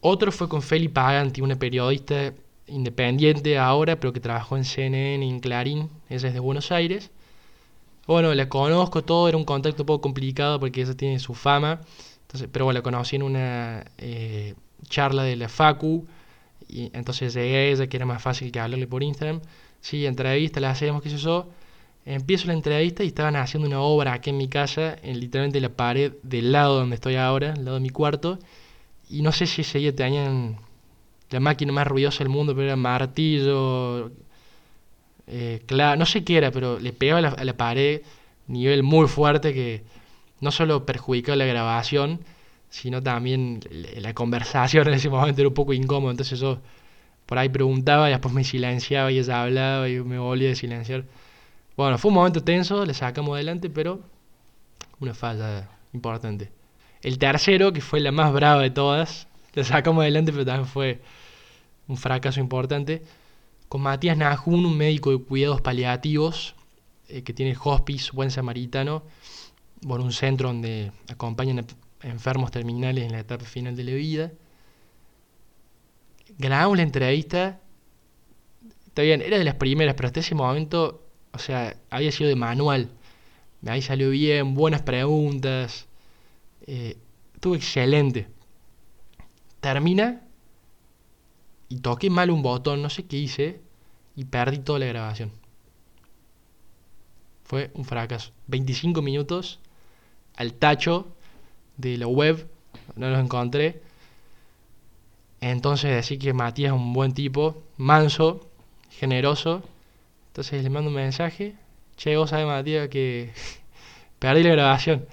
Otro 0.00 0.32
fue 0.32 0.48
con 0.48 0.62
Feli 0.62 0.88
Paganti, 0.88 1.40
una 1.40 1.56
periodista 1.56 2.32
independiente 2.66 3.58
ahora, 3.58 3.98
pero 3.98 4.12
que 4.12 4.20
trabajó 4.20 4.56
en 4.56 4.64
CNN 4.64 5.24
y 5.24 5.28
en 5.28 5.40
Clarín. 5.40 5.90
Ella 6.08 6.28
es 6.28 6.34
de 6.34 6.40
Buenos 6.40 6.72
Aires. 6.72 7.10
Bueno, 8.06 8.34
la 8.34 8.48
conozco 8.48 9.02
todo, 9.04 9.28
era 9.28 9.36
un 9.36 9.44
contacto 9.44 9.82
un 9.82 9.86
poco 9.86 10.00
complicado 10.02 10.58
porque 10.58 10.82
ella 10.82 10.94
tiene 10.94 11.18
su 11.18 11.34
fama. 11.34 11.80
Entonces, 12.22 12.48
pero 12.50 12.64
bueno, 12.64 12.78
la 12.78 12.82
conocí 12.82 13.16
en 13.16 13.22
una 13.22 13.84
eh, 13.98 14.54
charla 14.88 15.22
de 15.22 15.36
la 15.36 15.48
Facu. 15.48 16.06
Y 16.68 16.90
entonces 16.94 17.34
llegué 17.34 17.56
a 17.56 17.64
ella, 17.64 17.86
que 17.88 17.96
era 17.96 18.06
más 18.06 18.22
fácil 18.22 18.52
que 18.52 18.60
hablarle 18.60 18.86
por 18.86 19.02
Instagram. 19.02 19.40
Sí, 19.80 20.06
entrevista, 20.06 20.60
la 20.60 20.70
hacemos, 20.70 21.02
qué 21.02 21.10
sé 21.10 21.18
yo. 21.18 21.48
Empiezo 22.06 22.46
la 22.48 22.54
entrevista 22.54 23.04
y 23.04 23.08
estaban 23.08 23.36
haciendo 23.36 23.68
una 23.68 23.80
obra 23.80 24.14
aquí 24.14 24.30
en 24.30 24.38
mi 24.38 24.48
casa, 24.48 24.96
en 25.02 25.20
literalmente 25.20 25.60
la 25.60 25.68
pared 25.70 26.14
del 26.22 26.52
lado 26.52 26.78
donde 26.80 26.96
estoy 26.96 27.16
ahora, 27.16 27.52
al 27.52 27.64
lado 27.64 27.76
de 27.76 27.82
mi 27.82 27.90
cuarto. 27.90 28.38
Y 29.10 29.22
no 29.22 29.32
sé 29.32 29.46
si 29.46 29.62
ese 29.62 29.78
día 29.78 29.94
tenían 29.94 30.58
la 31.30 31.40
máquina 31.40 31.72
más 31.72 31.86
ruidosa 31.86 32.20
del 32.20 32.30
mundo, 32.30 32.54
pero 32.54 32.66
era 32.68 32.76
martillo, 32.76 34.12
eh, 35.26 35.60
no 35.98 36.06
sé 36.06 36.24
qué 36.24 36.38
era, 36.38 36.50
pero 36.50 36.78
le 36.78 36.92
pegaba 36.92 37.18
a 37.18 37.22
la, 37.22 37.28
a 37.30 37.44
la 37.44 37.56
pared 37.56 38.02
nivel 38.48 38.82
muy 38.82 39.06
fuerte 39.08 39.54
que 39.54 39.84
no 40.40 40.50
solo 40.50 40.86
perjudicó 40.86 41.34
la 41.36 41.44
grabación, 41.46 42.20
sino 42.70 43.02
también 43.02 43.60
la 43.70 44.00
la 44.00 44.14
conversación 44.14 44.88
en 44.88 44.94
ese 44.94 45.10
momento 45.10 45.40
era 45.42 45.48
un 45.48 45.54
poco 45.54 45.72
incómodo. 45.72 46.10
Entonces 46.10 46.40
yo 46.40 46.58
por 47.26 47.38
ahí 47.38 47.48
preguntaba 47.48 48.08
y 48.10 48.12
después 48.12 48.34
me 48.34 48.44
silenciaba 48.44 49.12
y 49.12 49.18
ella 49.18 49.42
hablaba 49.42 49.88
y 49.88 50.00
me 50.00 50.18
volvía 50.18 50.52
a 50.52 50.54
silenciar. 50.56 51.04
Bueno, 51.76 51.98
fue 51.98 52.10
un 52.10 52.14
momento 52.16 52.42
tenso, 52.42 52.84
le 52.84 52.94
sacamos 52.94 53.34
adelante, 53.34 53.70
pero 53.70 54.00
una 54.98 55.14
falla 55.14 55.68
importante. 55.92 56.52
El 57.02 57.18
tercero, 57.18 57.72
que 57.72 57.80
fue 57.80 58.00
la 58.00 58.12
más 58.12 58.32
brava 58.32 58.62
de 58.62 58.70
todas, 58.70 59.28
le 59.54 59.64
sacamos 59.64 60.02
adelante, 60.02 60.32
pero 60.32 60.44
también 60.44 60.66
fue 60.66 61.00
un 61.88 61.96
fracaso 61.96 62.40
importante. 62.40 63.02
Con 63.68 63.82
Matías 63.82 64.16
Najun, 64.16 64.66
un 64.66 64.76
médico 64.76 65.10
de 65.10 65.18
cuidados 65.18 65.60
paliativos, 65.60 66.54
eh, 67.08 67.22
que 67.22 67.32
tiene 67.32 67.52
el 67.52 67.58
Hospice 67.62 68.10
Buen 68.12 68.30
Samaritano, 68.30 69.02
bueno, 69.82 70.04
un 70.04 70.12
centro 70.12 70.48
donde 70.48 70.92
acompañan 71.08 71.60
a 71.60 72.06
enfermos 72.06 72.50
terminales 72.50 73.04
en 73.04 73.12
la 73.12 73.20
etapa 73.20 73.44
final 73.44 73.74
de 73.74 73.84
la 73.84 73.92
vida. 73.92 74.32
Grabamos 76.38 76.76
la 76.76 76.82
entrevista, 76.82 77.60
está 78.86 79.02
bien, 79.02 79.22
era 79.22 79.38
de 79.38 79.44
las 79.44 79.54
primeras, 79.54 79.94
pero 79.94 80.06
hasta 80.08 80.20
ese 80.20 80.34
momento, 80.34 81.02
o 81.32 81.38
sea, 81.38 81.76
había 81.90 82.12
sido 82.12 82.28
de 82.28 82.36
manual. 82.36 82.90
Ahí 83.66 83.82
salió 83.82 84.10
bien, 84.10 84.54
buenas 84.54 84.82
preguntas, 84.82 85.86
eh, 86.66 86.96
estuvo 87.34 87.54
excelente. 87.54 88.28
Termina 89.60 90.22
y 91.68 91.76
toqué 91.78 92.10
mal 92.10 92.30
un 92.30 92.42
botón, 92.42 92.82
no 92.82 92.90
sé 92.90 93.06
qué 93.06 93.16
hice, 93.16 93.60
y 94.16 94.24
perdí 94.24 94.58
toda 94.58 94.78
la 94.78 94.86
grabación. 94.86 95.30
Fue 97.44 97.70
un 97.74 97.84
fracaso. 97.84 98.32
25 98.48 99.02
minutos 99.02 99.60
al 100.36 100.54
tacho 100.54 101.08
de 101.76 101.98
la 101.98 102.06
web, 102.06 102.48
no 102.96 103.10
los 103.10 103.20
encontré. 103.20 103.82
Entonces 105.40 105.90
decir 105.90 106.18
que 106.18 106.32
Matías 106.32 106.72
es 106.72 106.78
un 106.78 106.92
buen 106.92 107.12
tipo, 107.12 107.62
manso, 107.76 108.48
generoso. 108.90 109.62
Entonces 110.30 110.62
le 110.62 110.70
mando 110.70 110.90
un 110.90 110.96
mensaje. 110.96 111.56
Che, 111.96 112.16
vos 112.16 112.30
sabés, 112.30 112.46
Matías, 112.46 112.88
que 112.88 113.32
perdí 114.20 114.44
la 114.44 114.50
grabación. 114.52 115.06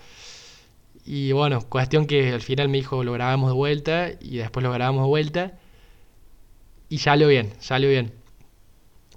Y 1.05 1.31
bueno, 1.31 1.61
cuestión 1.61 2.05
que 2.05 2.33
al 2.33 2.41
final 2.41 2.69
me 2.69 2.77
dijo 2.77 3.03
lo 3.03 3.13
grabamos 3.13 3.49
de 3.49 3.55
vuelta 3.55 4.11
y 4.19 4.37
después 4.37 4.63
lo 4.63 4.71
grabamos 4.71 5.03
de 5.03 5.07
vuelta. 5.07 5.53
Y 6.89 6.99
salió 6.99 7.27
bien, 7.27 7.53
salió 7.59 7.89
bien. 7.89 8.13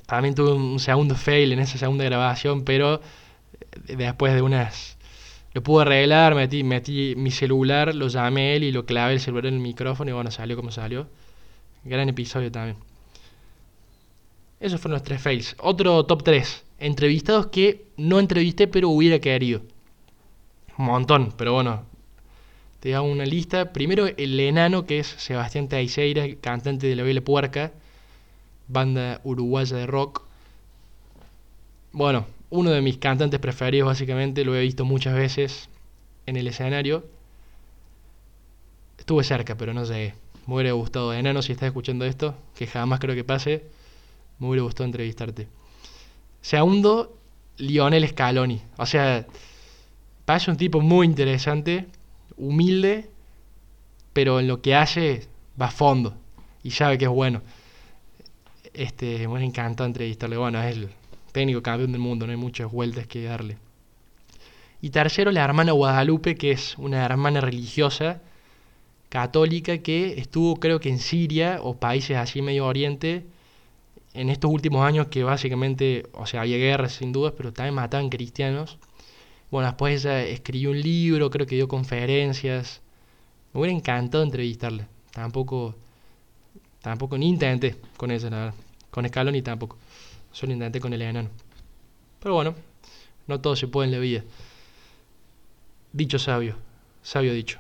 También 0.06 0.34
tuve 0.34 0.52
un 0.52 0.80
segundo 0.80 1.14
fail 1.14 1.52
en 1.52 1.60
esa 1.60 1.78
segunda 1.78 2.04
grabación, 2.04 2.64
pero 2.64 3.00
después 3.86 4.34
de 4.34 4.42
unas... 4.42 4.98
Lo 5.52 5.62
pude 5.62 5.82
arreglar, 5.82 6.34
metí, 6.34 6.62
metí 6.64 7.14
mi 7.16 7.30
celular, 7.30 7.94
lo 7.94 8.08
llamé 8.08 8.56
él 8.56 8.64
y 8.64 8.72
lo 8.72 8.86
clavé 8.86 9.14
el 9.14 9.20
celular 9.20 9.46
en 9.46 9.54
el 9.54 9.60
micrófono 9.60 10.10
y 10.10 10.14
bueno, 10.14 10.30
salió 10.30 10.56
como 10.56 10.70
salió. 10.70 11.08
Gran 11.84 12.08
episodio 12.08 12.50
también. 12.52 12.76
Esos 14.60 14.78
fueron 14.78 14.96
los 14.98 15.02
tres 15.02 15.22
fails. 15.22 15.56
Otro 15.58 16.04
top 16.04 16.22
3. 16.22 16.64
Entrevistados 16.78 17.46
que 17.46 17.86
no 17.96 18.20
entrevisté 18.20 18.68
pero 18.68 18.90
hubiera 18.90 19.18
querido. 19.18 19.62
Un 20.76 20.84
montón, 20.84 21.32
pero 21.36 21.54
bueno. 21.54 21.84
Te 22.80 22.94
hago 22.94 23.06
una 23.06 23.24
lista. 23.24 23.72
Primero 23.72 24.06
el 24.06 24.38
enano 24.38 24.84
que 24.84 25.00
es 25.00 25.06
Sebastián 25.06 25.68
Teixeira, 25.68 26.26
cantante 26.40 26.86
de 26.86 26.96
La 26.96 27.02
Vela 27.02 27.20
Puerca, 27.22 27.72
banda 28.68 29.20
uruguaya 29.24 29.76
de 29.76 29.86
rock. 29.86 30.22
Bueno, 31.92 32.26
uno 32.50 32.70
de 32.70 32.82
mis 32.82 32.98
cantantes 32.98 33.40
preferidos 33.40 33.86
básicamente, 33.86 34.44
lo 34.44 34.54
he 34.56 34.60
visto 34.60 34.84
muchas 34.84 35.14
veces 35.14 35.68
en 36.26 36.36
el 36.36 36.46
escenario. 36.46 37.04
Estuve 38.98 39.24
cerca, 39.24 39.56
pero 39.56 39.74
no 39.74 39.84
sé. 39.84 40.14
Me 40.46 40.54
hubiera 40.54 40.72
gustado, 40.72 41.12
enano, 41.12 41.42
si 41.42 41.52
estás 41.52 41.66
escuchando 41.68 42.04
esto, 42.04 42.34
que 42.54 42.66
jamás 42.66 43.00
creo 43.00 43.14
que 43.14 43.24
pase, 43.24 43.64
me 44.40 44.48
hubiera 44.48 44.64
gustado 44.64 44.86
entrevistarte. 44.86 45.46
Segundo, 46.40 47.16
Lionel 47.58 48.08
Scaloni. 48.08 48.60
O 48.78 48.86
sea, 48.86 49.26
parece 50.24 50.50
un 50.50 50.56
tipo 50.56 50.80
muy 50.80 51.06
interesante, 51.06 51.86
humilde, 52.36 53.10
pero 54.12 54.40
en 54.40 54.48
lo 54.48 54.60
que 54.60 54.74
hace 54.74 55.28
va 55.60 55.66
a 55.66 55.70
fondo 55.70 56.16
y 56.62 56.70
sabe 56.72 56.98
que 56.98 57.04
es 57.04 57.10
bueno. 57.10 57.42
Este, 58.72 59.28
me 59.28 59.44
encantado 59.44 59.86
entrevistarle. 59.86 60.36
Bueno, 60.36 60.62
es 60.62 60.76
el 60.76 60.88
técnico 61.32 61.62
campeón 61.62 61.92
del 61.92 62.00
mundo, 62.00 62.26
no 62.26 62.32
hay 62.32 62.38
muchas 62.38 62.70
vueltas 62.70 63.06
que 63.06 63.22
darle. 63.22 63.58
Y 64.80 64.90
tercero, 64.90 65.30
la 65.30 65.44
hermana 65.44 65.72
Guadalupe, 65.72 66.36
que 66.36 66.52
es 66.52 66.78
una 66.78 67.04
hermana 67.04 67.40
religiosa 67.40 68.22
católica 69.10 69.78
que 69.78 70.18
estuvo 70.18 70.56
creo 70.56 70.80
que 70.80 70.88
en 70.88 70.98
Siria 70.98 71.58
o 71.62 71.76
países 71.76 72.16
así 72.16 72.42
Medio 72.42 72.64
Oriente 72.66 73.26
en 74.14 74.30
estos 74.30 74.50
últimos 74.50 74.84
años 74.84 75.06
que 75.08 75.22
básicamente, 75.22 76.06
o 76.12 76.26
sea, 76.26 76.42
había 76.42 76.56
guerras 76.56 76.92
sin 76.92 77.12
dudas, 77.12 77.34
pero 77.36 77.52
también 77.52 77.74
mataban 77.74 78.08
cristianos. 78.08 78.78
Bueno, 79.50 79.68
después 79.68 80.04
ella 80.04 80.22
escribió 80.24 80.70
un 80.70 80.80
libro, 80.80 81.30
creo 81.30 81.46
que 81.46 81.56
dio 81.56 81.68
conferencias. 81.68 82.82
Me 83.52 83.60
hubiera 83.60 83.76
encantado 83.76 84.22
entrevistarla. 84.22 84.88
Tampoco, 85.12 85.74
tampoco 86.80 87.18
ni 87.18 87.28
intenté 87.28 87.76
con 87.96 88.10
ella, 88.10 88.30
la 88.30 88.36
verdad. 88.36 88.54
Con 88.90 89.06
Scaloni 89.06 89.42
tampoco. 89.42 89.76
Solo 90.32 90.52
intenté 90.52 90.80
con 90.80 90.92
el 90.92 91.02
enano. 91.02 91.30
Pero 92.20 92.34
bueno, 92.34 92.54
no 93.26 93.40
todo 93.40 93.56
se 93.56 93.68
puede 93.68 93.86
en 93.86 93.92
la 93.92 93.98
vida. 93.98 94.24
Dicho 95.92 96.18
sabio, 96.18 96.56
sabio 97.02 97.32
dicho. 97.32 97.58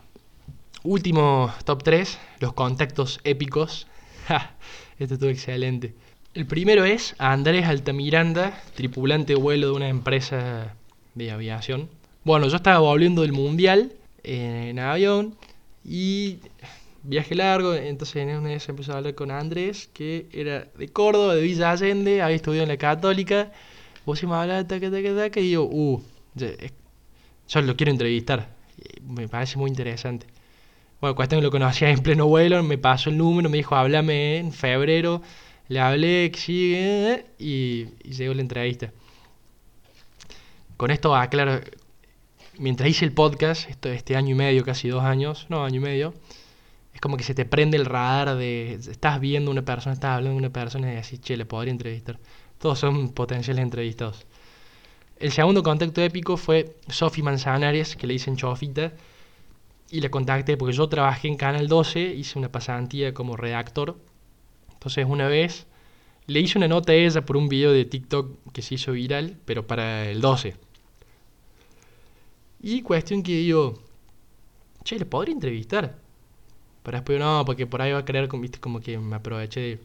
Último 0.82 1.52
top 1.64 1.82
3, 1.82 2.18
los 2.40 2.52
contactos 2.52 3.20
épicos. 3.24 3.86
Ja, 4.28 4.54
este 4.98 5.14
estuvo 5.14 5.30
excelente. 5.30 5.94
El 6.32 6.46
primero 6.46 6.84
es 6.84 7.16
Andrés 7.18 7.66
Altamiranda, 7.66 8.62
tripulante 8.76 9.32
de 9.32 9.40
vuelo 9.40 9.66
de 9.66 9.72
una 9.72 9.88
empresa 9.88 10.76
de 11.16 11.32
aviación. 11.32 11.88
Bueno, 12.22 12.46
yo 12.46 12.54
estaba 12.54 12.78
volviendo 12.78 13.22
del 13.22 13.32
mundial 13.32 13.92
en, 14.22 14.78
avión 14.78 15.34
y 15.84 16.38
viaje 17.02 17.34
largo, 17.34 17.74
entonces 17.74 18.14
en 18.14 18.28
una 18.36 18.50
vez 18.50 18.68
empezó 18.68 18.92
a 18.92 18.98
hablar 18.98 19.16
con 19.16 19.32
Andrés, 19.32 19.90
que 19.92 20.28
era 20.32 20.68
de 20.78 20.88
Córdoba, 20.88 21.34
de 21.34 21.42
Villa 21.42 21.72
Allende, 21.72 22.22
había 22.22 22.36
estudiado 22.36 22.62
en 22.62 22.68
la 22.68 22.76
Católica. 22.76 23.50
Pusimos 24.04 24.36
a 24.36 24.42
hablar, 24.42 24.68
taca, 24.68 24.88
taca, 24.88 25.16
taca, 25.16 25.40
y 25.40 25.50
yo, 25.50 25.64
uh, 25.64 26.00
yo 27.48 27.60
lo 27.60 27.74
quiero 27.74 27.90
entrevistar. 27.90 28.50
Me 29.04 29.26
parece 29.26 29.58
muy 29.58 29.68
interesante. 29.68 30.28
Bueno, 31.00 31.16
cuestión 31.16 31.40
que 31.40 31.46
lo 31.46 31.50
conocía 31.50 31.90
en 31.90 31.98
pleno 32.04 32.28
vuelo, 32.28 32.62
me 32.62 32.78
pasó 32.78 33.10
el 33.10 33.18
número, 33.18 33.50
me 33.50 33.56
dijo, 33.56 33.74
háblame 33.74 34.36
en 34.36 34.52
febrero. 34.52 35.22
Le 35.70 35.78
hablé, 35.78 36.32
sigue, 36.34 37.26
y, 37.38 37.86
y 38.02 38.10
llegó 38.10 38.34
la 38.34 38.40
entrevista. 38.40 38.92
Con 40.76 40.90
esto 40.90 41.14
aclaro, 41.14 41.60
mientras 42.58 42.90
hice 42.90 43.04
el 43.04 43.12
podcast, 43.12 43.70
esto, 43.70 43.88
este 43.88 44.16
año 44.16 44.32
y 44.32 44.34
medio, 44.34 44.64
casi 44.64 44.88
dos 44.88 45.04
años, 45.04 45.46
no, 45.48 45.64
año 45.64 45.76
y 45.76 45.84
medio, 45.84 46.14
es 46.92 47.00
como 47.00 47.16
que 47.16 47.22
se 47.22 47.34
te 47.34 47.44
prende 47.44 47.76
el 47.76 47.86
radar 47.86 48.36
de, 48.36 48.72
estás 48.72 49.20
viendo 49.20 49.48
una 49.52 49.62
persona, 49.62 49.92
estás 49.92 50.16
hablando 50.16 50.32
de 50.32 50.38
una 50.38 50.52
persona 50.52 50.92
y 50.92 50.96
decís, 50.96 51.20
che, 51.20 51.36
le 51.36 51.46
podría 51.46 51.70
entrevistar. 51.70 52.18
Todos 52.58 52.80
son 52.80 53.10
potenciales 53.10 53.62
entrevistados. 53.62 54.26
El 55.20 55.30
segundo 55.30 55.62
contacto 55.62 56.02
épico 56.02 56.36
fue 56.36 56.74
Sofi 56.88 57.22
Manzanares, 57.22 57.94
que 57.94 58.08
le 58.08 58.14
dicen 58.14 58.36
Chofita, 58.36 58.92
y 59.88 60.00
le 60.00 60.10
contacté 60.10 60.56
porque 60.56 60.74
yo 60.74 60.88
trabajé 60.88 61.28
en 61.28 61.36
Canal 61.36 61.68
12, 61.68 62.00
hice 62.00 62.40
una 62.40 62.50
pasantía 62.50 63.14
como 63.14 63.36
redactor. 63.36 64.09
Entonces 64.80 65.06
una 65.08 65.28
vez 65.28 65.66
le 66.26 66.40
hice 66.40 66.58
una 66.58 66.68
nota 66.68 66.92
a 66.92 66.96
ella 66.96 67.26
por 67.26 67.36
un 67.38 67.48
video 67.48 67.72
de 67.72 67.84
TikTok 67.86 68.52
que 68.52 68.62
se 68.62 68.76
hizo 68.76 68.92
viral, 68.92 69.38
pero 69.46 69.66
para 69.66 70.08
el 70.10 70.20
12. 70.22 70.56
Y 72.62 72.82
cuestión 72.82 73.22
que 73.22 73.32
digo, 73.32 73.78
che, 74.84 74.98
¿le 74.98 75.06
podría 75.06 75.34
entrevistar? 75.34 75.98
Pero 76.84 76.98
después 76.98 77.18
no, 77.20 77.44
porque 77.46 77.66
por 77.68 77.82
ahí 77.82 77.92
va 77.92 78.00
a 78.00 78.04
creer 78.04 78.28
¿viste? 78.38 78.60
como 78.60 78.80
que 78.80 78.98
me 78.98 79.16
aproveché 79.16 79.60
de- 79.60 79.80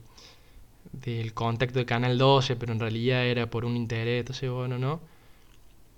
del 0.93 1.33
contacto 1.33 1.79
de 1.79 1.85
Canal 1.85 2.17
12, 2.17 2.55
pero 2.55 2.73
en 2.73 2.79
realidad 2.79 3.25
era 3.25 3.49
por 3.49 3.65
un 3.65 3.75
interés, 3.77 4.21
entonces 4.21 4.49
bueno, 4.49 4.77
no. 4.79 5.01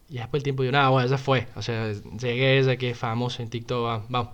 Y 0.10 0.16
después 0.18 0.40
el 0.40 0.44
tiempo 0.44 0.64
digo, 0.64 0.72
nada, 0.72 0.90
bueno, 0.90 1.10
ya 1.10 1.18
fue. 1.18 1.48
O 1.56 1.62
sea, 1.62 1.92
llegué 1.92 2.48
a 2.48 2.54
ella 2.60 2.78
que 2.78 2.90
es 2.92 2.98
famosa 2.98 3.44
en 3.44 3.50
TikTok, 3.50 3.86
va- 3.86 4.06
vamos. 4.10 4.34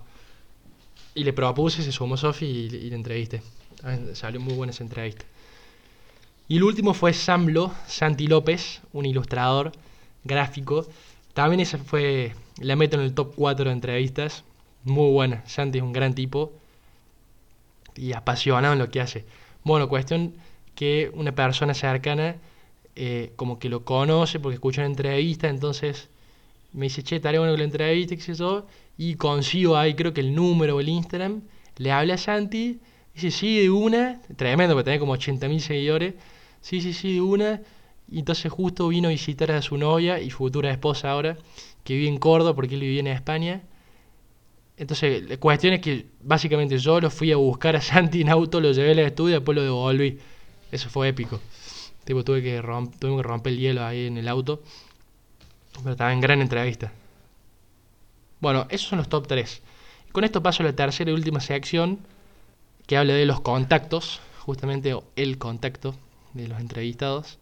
Y 1.14 1.24
le 1.24 1.32
propuse, 1.32 1.82
se 1.82 1.92
sumó 1.92 2.16
Sofi 2.16 2.46
y, 2.46 2.76
y 2.76 2.90
la 2.90 2.96
entrevisté. 2.96 3.42
Ah, 3.84 3.96
Salió 4.14 4.40
muy 4.40 4.54
buena 4.54 4.72
esa 4.72 4.82
entrevista. 4.82 5.24
Y 6.48 6.56
el 6.56 6.62
último 6.64 6.94
fue 6.94 7.12
Samlo, 7.12 7.72
Santi 7.86 8.26
López, 8.26 8.80
un 8.92 9.06
ilustrador 9.06 9.72
gráfico. 10.24 10.86
También 11.34 11.60
esa 11.60 11.78
fue, 11.78 12.34
la 12.60 12.76
meto 12.76 12.96
en 12.96 13.02
el 13.02 13.14
top 13.14 13.34
4 13.36 13.66
de 13.66 13.72
entrevistas. 13.72 14.44
Muy 14.84 15.10
buena. 15.12 15.42
Santi 15.46 15.78
es 15.78 15.84
un 15.84 15.92
gran 15.92 16.14
tipo 16.14 16.52
y 17.96 18.12
apasionado 18.12 18.72
en 18.72 18.78
lo 18.78 18.90
que 18.90 19.00
hace. 19.00 19.24
Bueno, 19.64 19.88
cuestión 19.88 20.34
que 20.74 21.10
una 21.14 21.32
persona 21.32 21.74
cercana 21.74 22.36
eh, 22.96 23.32
como 23.36 23.58
que 23.58 23.68
lo 23.68 23.84
conoce 23.84 24.40
porque 24.40 24.54
escucha 24.54 24.82
una 24.82 24.88
entrevista, 24.88 25.48
entonces 25.48 26.08
me 26.72 26.86
dice, 26.86 27.02
che, 27.02 27.16
estaría 27.16 27.40
bueno 27.40 27.54
que 27.54 27.58
la 27.58 27.64
entrevista, 27.64 28.14
qué 28.16 28.22
sé 28.22 28.34
yo, 28.34 28.66
y 28.98 29.14
consigo 29.16 29.76
ahí 29.76 29.94
creo 29.94 30.12
que 30.12 30.20
el 30.20 30.34
número 30.34 30.76
o 30.76 30.80
el 30.80 30.88
Instagram, 30.88 31.42
le 31.76 31.92
habla 31.92 32.14
a 32.14 32.18
Santi, 32.18 32.80
dice, 33.14 33.30
sí, 33.30 33.60
de 33.60 33.70
una, 33.70 34.20
tremendo, 34.36 34.74
porque 34.74 34.84
tenía 34.84 35.00
como 35.00 35.12
80.000 35.12 35.60
seguidores, 35.60 36.14
sí, 36.60 36.80
sí, 36.80 36.92
sí, 36.92 37.14
de 37.14 37.20
una, 37.22 37.60
y 38.10 38.18
entonces 38.20 38.50
justo 38.52 38.88
vino 38.88 39.08
a 39.08 39.12
visitar 39.12 39.50
a 39.52 39.62
su 39.62 39.76
novia 39.78 40.20
y 40.20 40.30
futura 40.30 40.70
esposa 40.70 41.10
ahora, 41.10 41.36
que 41.84 41.94
vive 41.94 42.08
en 42.08 42.18
Córdoba 42.18 42.54
porque 42.54 42.74
él 42.74 42.80
vivía 42.82 43.00
en 43.00 43.06
España, 43.08 43.62
entonces, 44.76 45.28
la 45.28 45.36
cuestión 45.36 45.74
es 45.74 45.80
que 45.80 46.06
básicamente 46.20 46.78
yo 46.78 47.00
lo 47.00 47.10
fui 47.10 47.30
a 47.32 47.36
buscar 47.36 47.76
a 47.76 47.80
Santi 47.80 48.22
en 48.22 48.28
auto, 48.30 48.60
lo 48.60 48.72
llevé 48.72 48.90
al 48.92 48.98
estudio 49.00 49.30
y 49.36 49.38
después 49.38 49.54
lo 49.56 49.62
devolví. 49.62 50.18
Eso 50.72 50.88
fue 50.90 51.08
épico. 51.08 51.40
Tipo, 52.04 52.24
tuve 52.24 52.42
que, 52.42 52.60
romp- 52.62 52.92
tuve 52.98 53.16
que 53.18 53.22
romper 53.22 53.52
el 53.52 53.58
hielo 53.60 53.84
ahí 53.84 54.06
en 54.06 54.18
el 54.18 54.26
auto. 54.28 54.62
Pero 55.78 55.92
estaba 55.92 56.12
en 56.12 56.20
gran 56.20 56.40
entrevista. 56.40 56.92
Bueno, 58.40 58.66
esos 58.70 58.88
son 58.88 58.98
los 58.98 59.08
top 59.08 59.26
3. 59.26 59.62
Con 60.12 60.24
esto 60.24 60.42
paso 60.42 60.62
a 60.62 60.66
la 60.66 60.76
tercera 60.76 61.10
y 61.10 61.14
última 61.14 61.40
sección 61.40 61.98
que 62.86 62.96
habla 62.96 63.14
de 63.14 63.26
los 63.26 63.40
contactos, 63.40 64.20
justamente 64.40 64.94
el 65.16 65.38
contacto 65.38 65.94
de 66.34 66.48
los 66.48 66.60
entrevistados. 66.60 67.38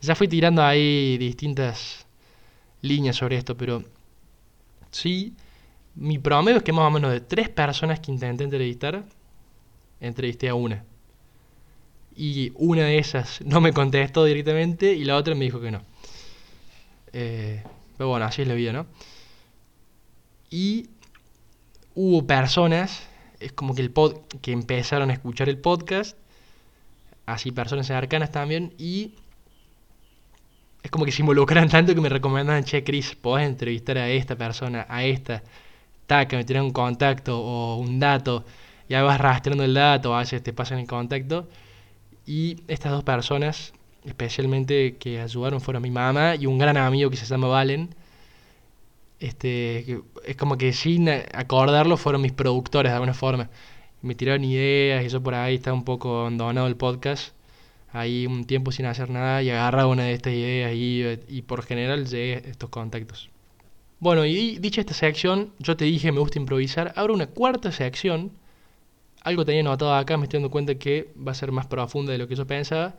Ya 0.00 0.14
fui 0.14 0.28
tirando 0.28 0.62
ahí 0.62 1.16
distintas 1.18 2.06
líneas 2.82 3.16
sobre 3.16 3.36
esto, 3.36 3.56
pero 3.56 3.84
sí, 4.90 5.34
mi 5.94 6.18
promedio 6.18 6.58
es 6.58 6.62
que 6.62 6.72
más 6.72 6.86
o 6.86 6.90
menos 6.90 7.12
de 7.12 7.20
tres 7.20 7.48
personas 7.48 8.00
que 8.00 8.12
intenté 8.12 8.44
entrevistar, 8.44 9.04
entrevisté 10.00 10.48
a 10.48 10.54
una. 10.54 10.84
Y 12.16 12.52
una 12.56 12.82
de 12.82 12.98
esas 12.98 13.40
no 13.42 13.60
me 13.60 13.72
contestó 13.72 14.24
directamente 14.24 14.92
y 14.92 15.04
la 15.04 15.16
otra 15.16 15.34
me 15.34 15.44
dijo 15.44 15.60
que 15.60 15.70
no. 15.70 15.82
Eh, 17.12 17.62
pero 17.96 18.10
bueno, 18.10 18.26
así 18.26 18.42
es 18.42 18.48
la 18.48 18.54
vida, 18.54 18.72
¿no? 18.72 18.86
Y 20.50 20.88
hubo 21.94 22.26
personas, 22.26 23.08
es 23.44 23.52
como 23.52 23.74
que, 23.74 23.82
el 23.82 23.90
pod, 23.90 24.16
que 24.40 24.52
empezaron 24.52 25.10
a 25.10 25.12
escuchar 25.12 25.48
el 25.48 25.58
podcast, 25.58 26.16
así 27.26 27.52
personas 27.52 27.86
cercanas 27.86 28.32
también, 28.32 28.72
y 28.78 29.14
es 30.82 30.90
como 30.90 31.04
que 31.04 31.12
se 31.12 31.22
involucran 31.22 31.68
tanto 31.70 31.94
que 31.94 32.00
me 32.00 32.08
recomendaban, 32.08 32.64
che, 32.64 32.82
Chris, 32.82 33.14
podés 33.14 33.46
entrevistar 33.46 33.98
a 33.98 34.08
esta 34.08 34.36
persona, 34.36 34.86
a 34.88 35.04
esta, 35.04 35.42
taca, 36.06 36.36
me 36.36 36.44
tiran 36.44 36.64
un 36.64 36.72
contacto 36.72 37.38
o 37.38 37.76
un 37.76 38.00
dato, 38.00 38.44
y 38.88 38.94
ahí 38.94 39.02
vas 39.02 39.20
rastreando 39.20 39.64
el 39.64 39.74
dato, 39.74 40.14
a 40.14 40.20
veces 40.20 40.42
te 40.42 40.52
pasan 40.52 40.78
el 40.78 40.86
contacto, 40.86 41.48
y 42.26 42.62
estas 42.68 42.92
dos 42.92 43.04
personas, 43.04 43.74
especialmente 44.04 44.96
que 44.96 45.20
ayudaron, 45.20 45.60
fueron 45.60 45.82
mi 45.82 45.90
mamá 45.90 46.36
y 46.36 46.46
un 46.46 46.58
gran 46.58 46.76
amigo 46.76 47.10
que 47.10 47.16
se 47.16 47.26
llama 47.26 47.48
Valen, 47.48 47.94
este, 49.20 50.00
es 50.24 50.36
como 50.36 50.58
que 50.58 50.72
sin 50.72 51.08
acordarlo 51.08 51.96
fueron 51.96 52.22
mis 52.22 52.32
productores 52.32 52.90
de 52.90 52.94
alguna 52.94 53.14
forma. 53.14 53.50
Me 54.02 54.14
tiraron 54.14 54.44
ideas 54.44 55.04
y 55.04 55.08
yo 55.08 55.22
por 55.22 55.34
ahí 55.34 55.56
estaba 55.56 55.76
un 55.76 55.84
poco 55.84 56.20
abandonado 56.20 56.66
el 56.66 56.76
podcast. 56.76 57.34
Ahí 57.92 58.26
un 58.26 58.44
tiempo 58.44 58.72
sin 58.72 58.86
hacer 58.86 59.08
nada 59.10 59.42
y 59.42 59.50
agarraba 59.50 59.86
una 59.88 60.04
de 60.04 60.14
estas 60.14 60.32
ideas 60.32 60.72
y, 60.74 61.04
y 61.28 61.42
por 61.42 61.62
general 61.62 62.06
llegué 62.06 62.34
a 62.34 62.50
estos 62.50 62.68
contactos. 62.70 63.30
Bueno, 64.00 64.26
y 64.26 64.58
dicha 64.58 64.80
esta 64.80 64.94
sección, 64.94 65.52
yo 65.58 65.76
te 65.76 65.86
dije 65.86 66.12
me 66.12 66.20
gusta 66.20 66.38
improvisar. 66.38 66.92
Ahora 66.96 67.14
una 67.14 67.26
cuarta 67.28 67.72
sección. 67.72 68.32
Algo 69.22 69.44
tenía 69.46 69.62
notado 69.62 69.94
acá, 69.94 70.18
me 70.18 70.24
estoy 70.24 70.38
dando 70.38 70.50
cuenta 70.50 70.74
que 70.74 71.12
va 71.16 71.32
a 71.32 71.34
ser 71.34 71.50
más 71.52 71.66
profunda 71.66 72.12
de 72.12 72.18
lo 72.18 72.28
que 72.28 72.34
yo 72.34 72.46
pensaba. 72.46 72.96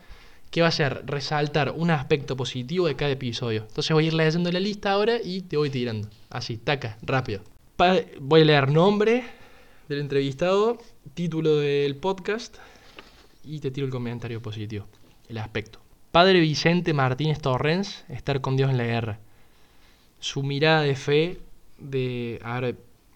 Que 0.56 0.62
va 0.62 0.70
a 0.70 0.72
ser 0.72 1.04
resaltar 1.06 1.74
un 1.76 1.92
aspecto 1.92 2.38
positivo 2.38 2.88
de 2.88 2.96
cada 2.96 3.12
episodio. 3.12 3.66
Entonces 3.68 3.92
voy 3.92 4.06
a 4.06 4.08
ir 4.08 4.14
leyendo 4.14 4.50
la 4.54 4.62
lista 4.62 4.94
ahora 4.94 5.18
y 5.22 5.42
te 5.42 5.58
voy 5.58 5.70
tirando. 5.70 6.08
Así, 6.30 6.56
taca, 6.56 6.98
rápido. 7.02 7.42
Voy 8.22 8.40
a 8.40 8.46
leer 8.46 8.72
nombre 8.72 9.26
del 9.90 10.00
entrevistado, 10.00 10.78
título 11.14 11.58
del 11.58 11.98
podcast 11.98 12.56
y 13.44 13.60
te 13.60 13.70
tiro 13.70 13.86
el 13.86 13.92
comentario 13.92 14.42
positivo, 14.42 14.88
el 15.28 15.40
aspecto. 15.40 15.82
Padre 16.14 16.40
Vicente 16.40 16.94
Martínez 16.94 17.42
Torrens, 17.42 18.06
estar 18.08 18.40
con 18.40 18.56
Dios 18.56 18.72
en 18.72 18.78
la 18.78 18.86
guerra. 18.86 19.20
Su 20.22 20.42
mirada 20.42 20.84
de 20.84 20.96
fe 20.96 21.40
de, 21.80 22.40
ahora, 22.46 22.72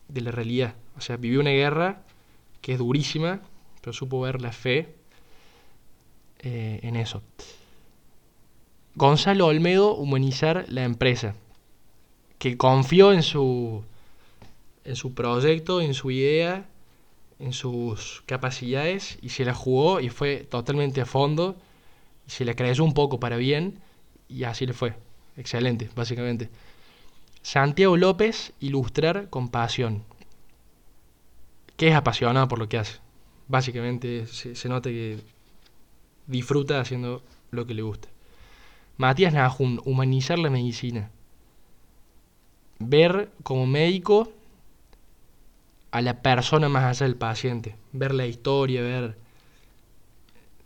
de 0.10 0.22
la 0.22 0.32
realidad. 0.32 0.76
O 0.98 1.00
sea, 1.00 1.16
vivió 1.16 1.40
una 1.40 1.52
guerra 1.52 2.02
que 2.60 2.74
es 2.74 2.80
durísima, 2.80 3.40
pero 3.80 3.94
supo 3.94 4.20
ver 4.20 4.42
la 4.42 4.52
fe 4.52 4.99
eh, 6.40 6.80
en 6.84 6.96
eso. 6.96 7.22
Gonzalo 8.96 9.48
Olmedo, 9.48 9.96
humanizar 9.96 10.66
la 10.70 10.84
empresa. 10.84 11.36
Que 12.38 12.58
confió 12.58 13.12
en 13.12 13.24
su, 13.24 13.84
en 14.84 14.96
su 14.96 15.14
proyecto, 15.14 15.82
en 15.82 15.94
su 15.94 16.12
idea, 16.12 16.66
en 17.40 17.54
sus 17.54 18.24
capacidades 18.26 19.18
y 19.22 19.30
se 19.30 19.46
la 19.46 19.54
jugó 19.54 20.00
y 20.00 20.10
fue 20.10 20.38
totalmente 20.50 21.02
a 21.02 21.06
fondo 21.06 21.56
se 22.30 22.46
la 22.46 22.54
creyó 22.54 22.84
un 22.84 22.94
poco 22.94 23.20
para 23.20 23.38
bien 23.38 23.80
y 24.28 24.44
así 24.44 24.66
le 24.66 24.74
fue. 24.74 24.94
Excelente, 25.36 25.90
básicamente. 25.96 26.50
Santiago 27.42 27.98
López, 27.98 28.54
ilustrar 28.60 29.30
con 29.30 29.50
pasión. 29.50 30.04
Que 31.76 31.88
es 31.88 31.96
apasionado 31.96 32.48
por 32.48 32.60
lo 32.60 32.70
que 32.70 32.78
hace. 32.78 33.00
Básicamente 33.48 34.28
se 34.28 34.70
nota 34.70 34.90
que 34.90 35.20
disfruta 36.30 36.80
haciendo 36.80 37.22
lo 37.52 37.66
que 37.66 37.74
le 37.74 37.82
gusta. 37.82 38.08
Matías 38.98 39.34
Najun, 39.34 39.82
humanizar 39.84 40.40
la 40.40 40.50
medicina. 40.50 41.10
Ver 42.80 43.32
como 43.44 43.66
médico 43.66 44.32
a 45.92 46.02
la 46.02 46.22
persona 46.22 46.70
más 46.70 46.84
allá 46.84 47.08
del 47.08 47.16
paciente. 47.16 47.76
Ver 47.92 48.14
la 48.14 48.28
historia, 48.28 48.82
ver 48.82 49.18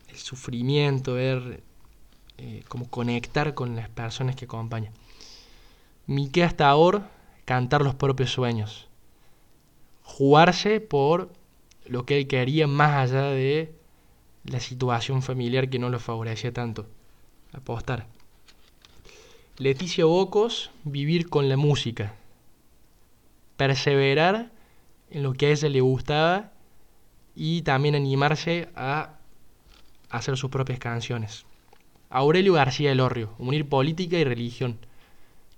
el 0.09 0.17
sufrimiento, 0.17 1.13
ver 1.13 1.63
eh, 2.37 2.63
cómo 2.67 2.89
conectar 2.89 3.53
con 3.53 3.75
las 3.75 3.89
personas 3.89 4.35
que 4.35 4.45
acompañan. 4.45 4.93
Miquel 6.05 6.43
hasta 6.43 6.67
ahora, 6.67 7.09
cantar 7.45 7.81
los 7.81 7.95
propios 7.95 8.31
sueños. 8.31 8.89
Jugarse 10.03 10.81
por 10.81 11.29
lo 11.85 12.05
que 12.05 12.17
él 12.17 12.27
quería 12.27 12.67
más 12.67 13.11
allá 13.11 13.23
de 13.27 13.73
la 14.43 14.59
situación 14.59 15.21
familiar 15.21 15.69
que 15.69 15.79
no 15.79 15.89
lo 15.89 15.99
favorecía 15.99 16.51
tanto. 16.51 16.87
Apostar. 17.53 18.07
Leticia 19.57 20.05
Bocos, 20.05 20.71
vivir 20.83 21.29
con 21.29 21.47
la 21.47 21.57
música. 21.57 22.15
Perseverar 23.57 24.51
en 25.09 25.23
lo 25.23 25.33
que 25.33 25.47
a 25.47 25.49
ella 25.51 25.69
le 25.69 25.81
gustaba 25.81 26.51
y 27.35 27.61
también 27.61 27.95
animarse 27.95 28.69
a 28.75 29.17
hacer 30.09 30.37
sus 30.37 30.49
propias 30.49 30.79
canciones. 30.79 31.45
Aurelio 32.09 32.53
García 32.53 32.91
Elorrio, 32.91 33.33
unir 33.37 33.67
política 33.67 34.17
y 34.17 34.23
religión. 34.23 34.77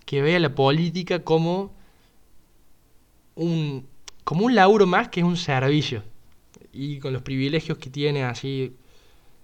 Que 0.05 0.21
vea 0.21 0.39
la 0.39 0.53
política 0.55 1.23
como 1.23 1.73
un, 3.35 3.87
como 4.23 4.45
un 4.45 4.55
laburo 4.55 4.85
más 4.85 5.09
que 5.09 5.23
un 5.23 5.37
servicio. 5.37 6.03
Y 6.75 6.99
con 6.99 7.13
los 7.13 7.21
privilegios 7.21 7.77
que 7.77 7.89
tiene, 7.89 8.23
así 8.23 8.75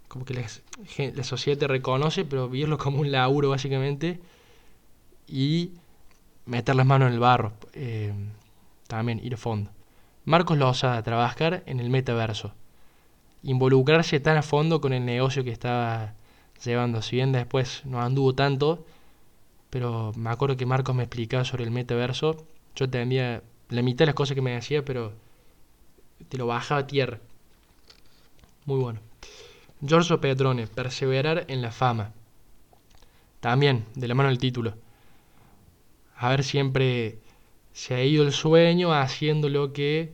como 0.09 0.25
que 0.25 0.33
la 0.33 1.23
sociedad 1.23 1.57
te 1.57 1.67
reconoce, 1.67 2.25
pero 2.25 2.49
vivirlo 2.49 2.77
como 2.77 2.99
un 2.99 3.11
laburo 3.11 3.49
básicamente 3.49 4.19
y 5.27 5.71
meter 6.45 6.75
las 6.75 6.85
manos 6.85 7.07
en 7.07 7.13
el 7.13 7.19
barro, 7.19 7.53
eh, 7.73 8.13
también 8.87 9.21
ir 9.23 9.35
a 9.35 9.37
fondo. 9.37 9.71
Marcos 10.25 10.57
Lozada, 10.57 11.01
trabajar 11.01 11.63
en 11.65 11.79
el 11.79 11.89
metaverso, 11.89 12.53
involucrarse 13.43 14.19
tan 14.19 14.35
a 14.35 14.41
fondo 14.41 14.81
con 14.81 14.91
el 14.91 15.05
negocio 15.05 15.45
que 15.45 15.51
estaba 15.51 16.13
llevando, 16.63 17.01
si 17.01 17.15
bien 17.15 17.31
después 17.31 17.83
no 17.85 18.01
anduvo 18.01 18.35
tanto, 18.35 18.85
pero 19.69 20.11
me 20.17 20.29
acuerdo 20.29 20.57
que 20.57 20.65
Marcos 20.65 20.93
me 20.93 21.03
explicaba 21.03 21.45
sobre 21.45 21.63
el 21.63 21.71
metaverso, 21.71 22.45
yo 22.75 22.85
entendía 22.85 23.41
la 23.69 23.81
mitad 23.81 23.99
de 23.99 24.07
las 24.07 24.15
cosas 24.15 24.35
que 24.35 24.41
me 24.41 24.51
decía, 24.51 24.83
pero 24.83 25.13
te 26.29 26.38
lo 26.38 26.47
bajaba 26.47 26.81
a 26.81 26.88
tierra. 26.88 27.19
Muy 28.65 28.79
bueno. 28.79 28.99
Giorgio 29.81 30.21
Petrone, 30.21 30.67
perseverar 30.67 31.45
en 31.47 31.62
la 31.62 31.71
fama. 31.71 32.13
También, 33.39 33.86
de 33.95 34.07
la 34.07 34.13
mano 34.13 34.29
del 34.29 34.38
título. 34.38 34.75
A 36.15 36.29
ver, 36.29 36.43
siempre 36.43 37.17
se 37.73 37.95
ha 37.95 38.03
ido 38.03 38.23
el 38.23 38.31
sueño 38.31 38.93
haciendo 38.93 39.49
lo 39.49 39.73
que 39.73 40.13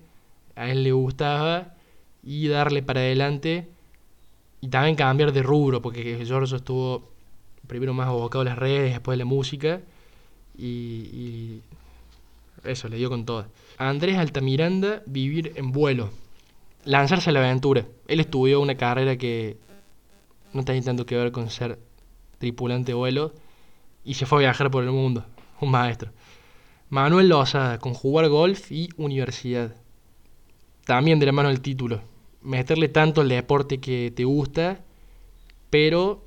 a 0.55 0.69
él 0.69 0.83
le 0.83 0.93
gustaba 0.93 1.75
y 2.23 2.47
darle 2.47 2.81
para 2.81 3.01
adelante 3.01 3.67
y 4.61 4.69
también 4.69 4.95
cambiar 4.95 5.33
de 5.33 5.43
rubro, 5.43 5.81
porque 5.81 6.23
Giorgio 6.25 6.57
estuvo 6.57 7.11
primero 7.67 7.93
más 7.93 8.07
abocado 8.07 8.41
a 8.41 8.45
las 8.45 8.57
redes, 8.57 8.93
después 8.93 9.15
a 9.15 9.19
la 9.19 9.25
música 9.25 9.81
y, 10.57 10.65
y 10.65 11.61
eso, 12.63 12.87
le 12.89 12.97
dio 12.97 13.09
con 13.09 13.25
todo. 13.25 13.47
Andrés 13.77 14.17
Altamiranda, 14.17 15.01
vivir 15.05 15.53
en 15.55 15.71
vuelo. 15.71 16.11
Lanzarse 16.85 17.29
a 17.29 17.33
la 17.33 17.39
aventura. 17.39 17.85
Él 18.07 18.19
estudió 18.19 18.61
una 18.61 18.75
carrera 18.75 19.17
que 19.17 19.57
no 20.53 20.63
tenía 20.63 20.81
tanto 20.81 21.05
que 21.05 21.17
ver 21.17 21.31
con 21.31 21.49
ser 21.49 21.79
tripulante 22.37 22.91
de 22.91 22.95
vuelo 22.95 23.33
y 24.03 24.13
se 24.13 24.25
fue 24.25 24.39
a 24.39 24.41
viajar 24.41 24.71
por 24.71 24.83
el 24.83 24.91
mundo. 24.91 25.25
Un 25.59 25.71
maestro. 25.71 26.11
Manuel 26.89 27.27
Lozada, 27.27 27.79
con 27.79 27.93
jugar 27.93 28.29
golf 28.29 28.71
y 28.71 28.89
universidad. 28.95 29.75
También 30.85 31.19
de 31.19 31.25
la 31.25 31.33
mano 31.33 31.49
del 31.49 31.61
título. 31.61 32.01
Meterle 32.41 32.87
tanto 32.87 33.19
al 33.19 33.29
deporte 33.29 33.79
que 33.79 34.13
te 34.15 34.23
gusta, 34.23 34.79
pero 35.69 36.23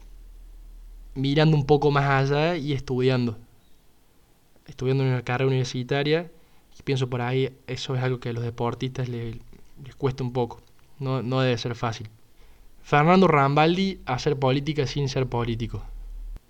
mirando 1.14 1.57
un 1.57 1.64
poco 1.64 1.90
más 1.90 2.05
allá 2.05 2.57
y 2.57 2.75
estudiando. 2.75 3.38
Estudiando 4.71 5.05
en 5.05 5.11
una 5.11 5.23
carrera 5.23 5.49
universitaria. 5.49 6.31
Y 6.79 6.83
pienso 6.83 7.11
por 7.11 7.21
ahí, 7.21 7.53
eso 7.67 7.95
es 7.95 8.03
algo 8.03 8.21
que 8.21 8.31
a 8.31 8.33
los 8.33 8.45
deportistas 8.45 9.09
le- 9.09 9.41
les 9.85 9.95
cuesta 9.97 10.23
un 10.25 10.33
poco. 10.33 10.63
No, 10.99 11.23
no 11.23 11.41
debe 11.41 11.59
ser 11.59 11.75
fácil. 11.75 12.09
Fernando 12.83 13.27
Rambaldi, 13.29 14.01
hacer 14.07 14.39
política 14.39 14.87
sin 14.87 15.09
ser 15.09 15.27
político. 15.27 15.83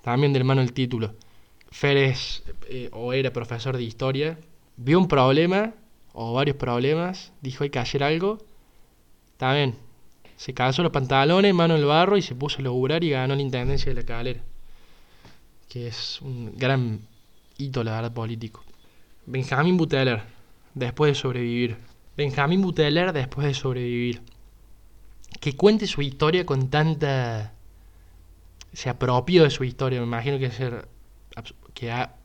También 0.02 0.32
del 0.32 0.44
mano 0.44 0.60
el 0.62 0.72
título. 0.72 1.14
Fer 1.70 1.96
es, 1.96 2.42
eh, 2.68 2.90
o 2.92 3.12
era 3.12 3.32
profesor 3.32 3.76
de 3.76 3.82
historia. 3.84 4.38
Vio 4.76 4.98
un 4.98 5.08
problema, 5.08 5.74
o 6.12 6.32
varios 6.34 6.56
problemas, 6.56 7.32
dijo 7.42 7.64
hay 7.64 7.70
que 7.70 7.78
hacer 7.78 8.02
algo. 8.02 8.38
También, 9.36 9.76
se 10.36 10.54
calzó 10.54 10.82
los 10.82 10.92
pantalones, 10.92 11.54
mano 11.54 11.74
en 11.74 11.80
el 11.80 11.86
barro 11.86 12.16
y 12.16 12.22
se 12.22 12.34
puso 12.34 12.58
a 12.58 12.62
laburar 12.62 13.04
y 13.04 13.10
ganó 13.10 13.34
la 13.34 13.42
intendencia 13.42 13.92
de 13.92 14.00
la 14.00 14.06
calera. 14.06 14.40
Que 15.68 15.86
es 15.88 16.20
un 16.22 16.52
gran 16.56 17.00
hito, 17.60 17.84
la 17.84 17.92
verdad, 17.92 18.12
político. 18.12 18.64
Benjamín 19.26 19.76
Buteler, 19.76 20.22
después 20.74 21.12
de 21.12 21.14
sobrevivir. 21.14 21.76
Benjamín 22.16 22.62
Buteler, 22.62 23.12
después 23.12 23.46
de 23.46 23.54
sobrevivir. 23.54 24.22
Que 25.40 25.56
cuente 25.56 25.86
su 25.86 26.02
historia 26.02 26.44
con 26.44 26.68
tanta. 26.68 27.54
Se 28.72 28.88
apropió 28.88 29.44
de 29.44 29.50
su 29.50 29.64
historia. 29.64 30.00
Me 30.00 30.06
imagino 30.06 30.38
que 30.38 30.50
ser. 30.50 30.88
Que 31.74 31.92
ha. 31.92 32.16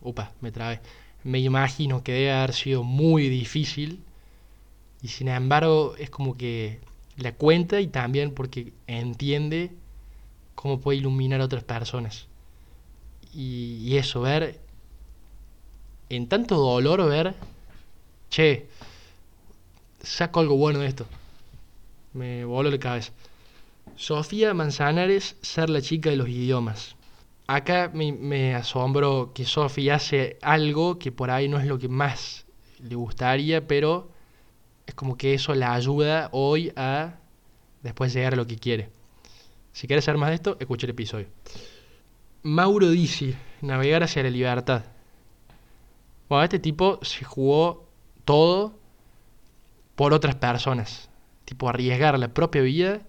Upa, 0.00 0.32
me 0.40 0.50
trabé. 0.50 0.80
Me 1.22 1.38
imagino 1.38 2.02
que 2.02 2.12
debe 2.12 2.32
haber 2.32 2.54
sido 2.54 2.82
muy 2.82 3.28
difícil. 3.28 4.02
Y 5.00 5.08
sin 5.08 5.28
embargo, 5.28 5.94
es 5.98 6.10
como 6.10 6.36
que 6.36 6.80
la 7.16 7.32
cuenta 7.32 7.80
y 7.80 7.86
también 7.86 8.32
porque 8.34 8.72
entiende 8.86 9.72
cómo 10.54 10.80
puede 10.80 10.98
iluminar 10.98 11.40
a 11.40 11.44
otras 11.44 11.64
personas. 11.64 12.26
Y 13.32 13.96
eso, 13.96 14.22
ver. 14.22 14.61
En 16.12 16.28
tanto 16.28 16.56
dolor, 16.56 17.08
ver. 17.08 17.34
Che, 18.28 18.66
saco 20.02 20.40
algo 20.40 20.56
bueno 20.56 20.80
de 20.80 20.86
esto. 20.86 21.06
Me 22.12 22.44
voló 22.44 22.70
la 22.70 22.78
cabeza. 22.78 23.12
Sofía 23.96 24.52
Manzanares, 24.52 25.36
ser 25.40 25.70
la 25.70 25.80
chica 25.80 26.10
de 26.10 26.16
los 26.16 26.28
idiomas. 26.28 26.96
Acá 27.46 27.90
me, 27.94 28.12
me 28.12 28.54
asombró 28.54 29.32
que 29.32 29.46
Sofía 29.46 29.94
hace 29.94 30.36
algo 30.42 30.98
que 30.98 31.12
por 31.12 31.30
ahí 31.30 31.48
no 31.48 31.58
es 31.58 31.66
lo 31.66 31.78
que 31.78 31.88
más 31.88 32.44
le 32.80 32.94
gustaría, 32.94 33.66
pero 33.66 34.10
es 34.86 34.94
como 34.94 35.16
que 35.16 35.32
eso 35.32 35.54
la 35.54 35.72
ayuda 35.72 36.28
hoy 36.32 36.74
a 36.76 37.14
después 37.82 38.12
llegar 38.12 38.34
a 38.34 38.36
lo 38.36 38.46
que 38.46 38.58
quiere. 38.58 38.90
Si 39.72 39.86
quieres 39.86 40.04
saber 40.04 40.18
más 40.20 40.28
de 40.28 40.34
esto, 40.34 40.58
escucha 40.60 40.84
el 40.84 40.90
episodio. 40.90 41.28
Mauro 42.42 42.90
Dizzi, 42.90 43.34
navegar 43.62 44.02
hacia 44.02 44.22
la 44.24 44.30
libertad. 44.30 44.91
Bueno, 46.32 46.44
este 46.44 46.58
tipo 46.58 46.98
se 47.02 47.26
jugó 47.26 47.84
todo 48.24 48.72
por 49.96 50.14
otras 50.14 50.34
personas. 50.34 51.10
Tipo, 51.44 51.68
arriesgar 51.68 52.18
la 52.18 52.32
propia 52.32 52.62
vida 52.62 53.02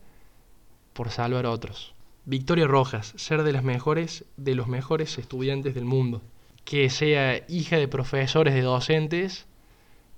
por 0.92 1.10
salvar 1.10 1.46
a 1.46 1.52
otros. 1.52 1.94
Victoria 2.26 2.68
Rojas, 2.68 3.14
ser 3.16 3.44
de 3.44 3.54
las 3.54 3.64
mejores, 3.64 4.26
de 4.36 4.56
los 4.56 4.68
mejores 4.68 5.18
estudiantes 5.18 5.74
del 5.74 5.86
mundo. 5.86 6.22
Que 6.66 6.90
sea 6.90 7.46
hija 7.48 7.78
de 7.78 7.88
profesores, 7.88 8.54
de 8.54 8.62
docentes, 8.62 9.46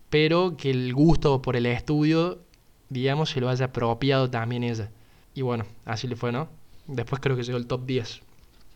pero 0.10 0.58
que 0.58 0.72
el 0.72 0.92
gusto 0.92 1.44
por 1.44 1.56
el 1.56 1.68
estudio, 1.68 2.40
digamos, 2.90 3.30
se 3.30 3.40
lo 3.40 3.50
haya 3.50 3.66
apropiado 3.66 4.32
también 4.32 4.64
ella. 4.64 4.90
Y 5.36 5.44
bueno, 5.44 5.68
así 5.86 6.08
le 6.08 6.16
fue, 6.16 6.32
¿no? 6.32 6.50
Después 6.88 7.22
creo 7.22 7.36
que 7.38 7.44
llegó 7.44 7.60
el 7.60 7.68
top 7.68 7.86
10. 7.86 8.22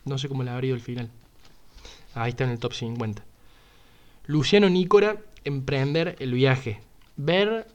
No 0.05 0.19
sé 0.19 0.29
cómo 0.29 0.43
le 0.43 0.51
habría 0.51 0.67
ido 0.67 0.75
el 0.75 0.83
final. 0.83 1.09
Ahí 2.13 2.29
está 2.29 2.43
en 2.43 2.51
el 2.51 2.59
top 2.59 2.73
50. 2.73 3.23
Luciano 4.25 4.69
Nícora, 4.69 5.17
emprender 5.43 6.15
el 6.19 6.33
viaje. 6.33 6.81
Ver 7.17 7.67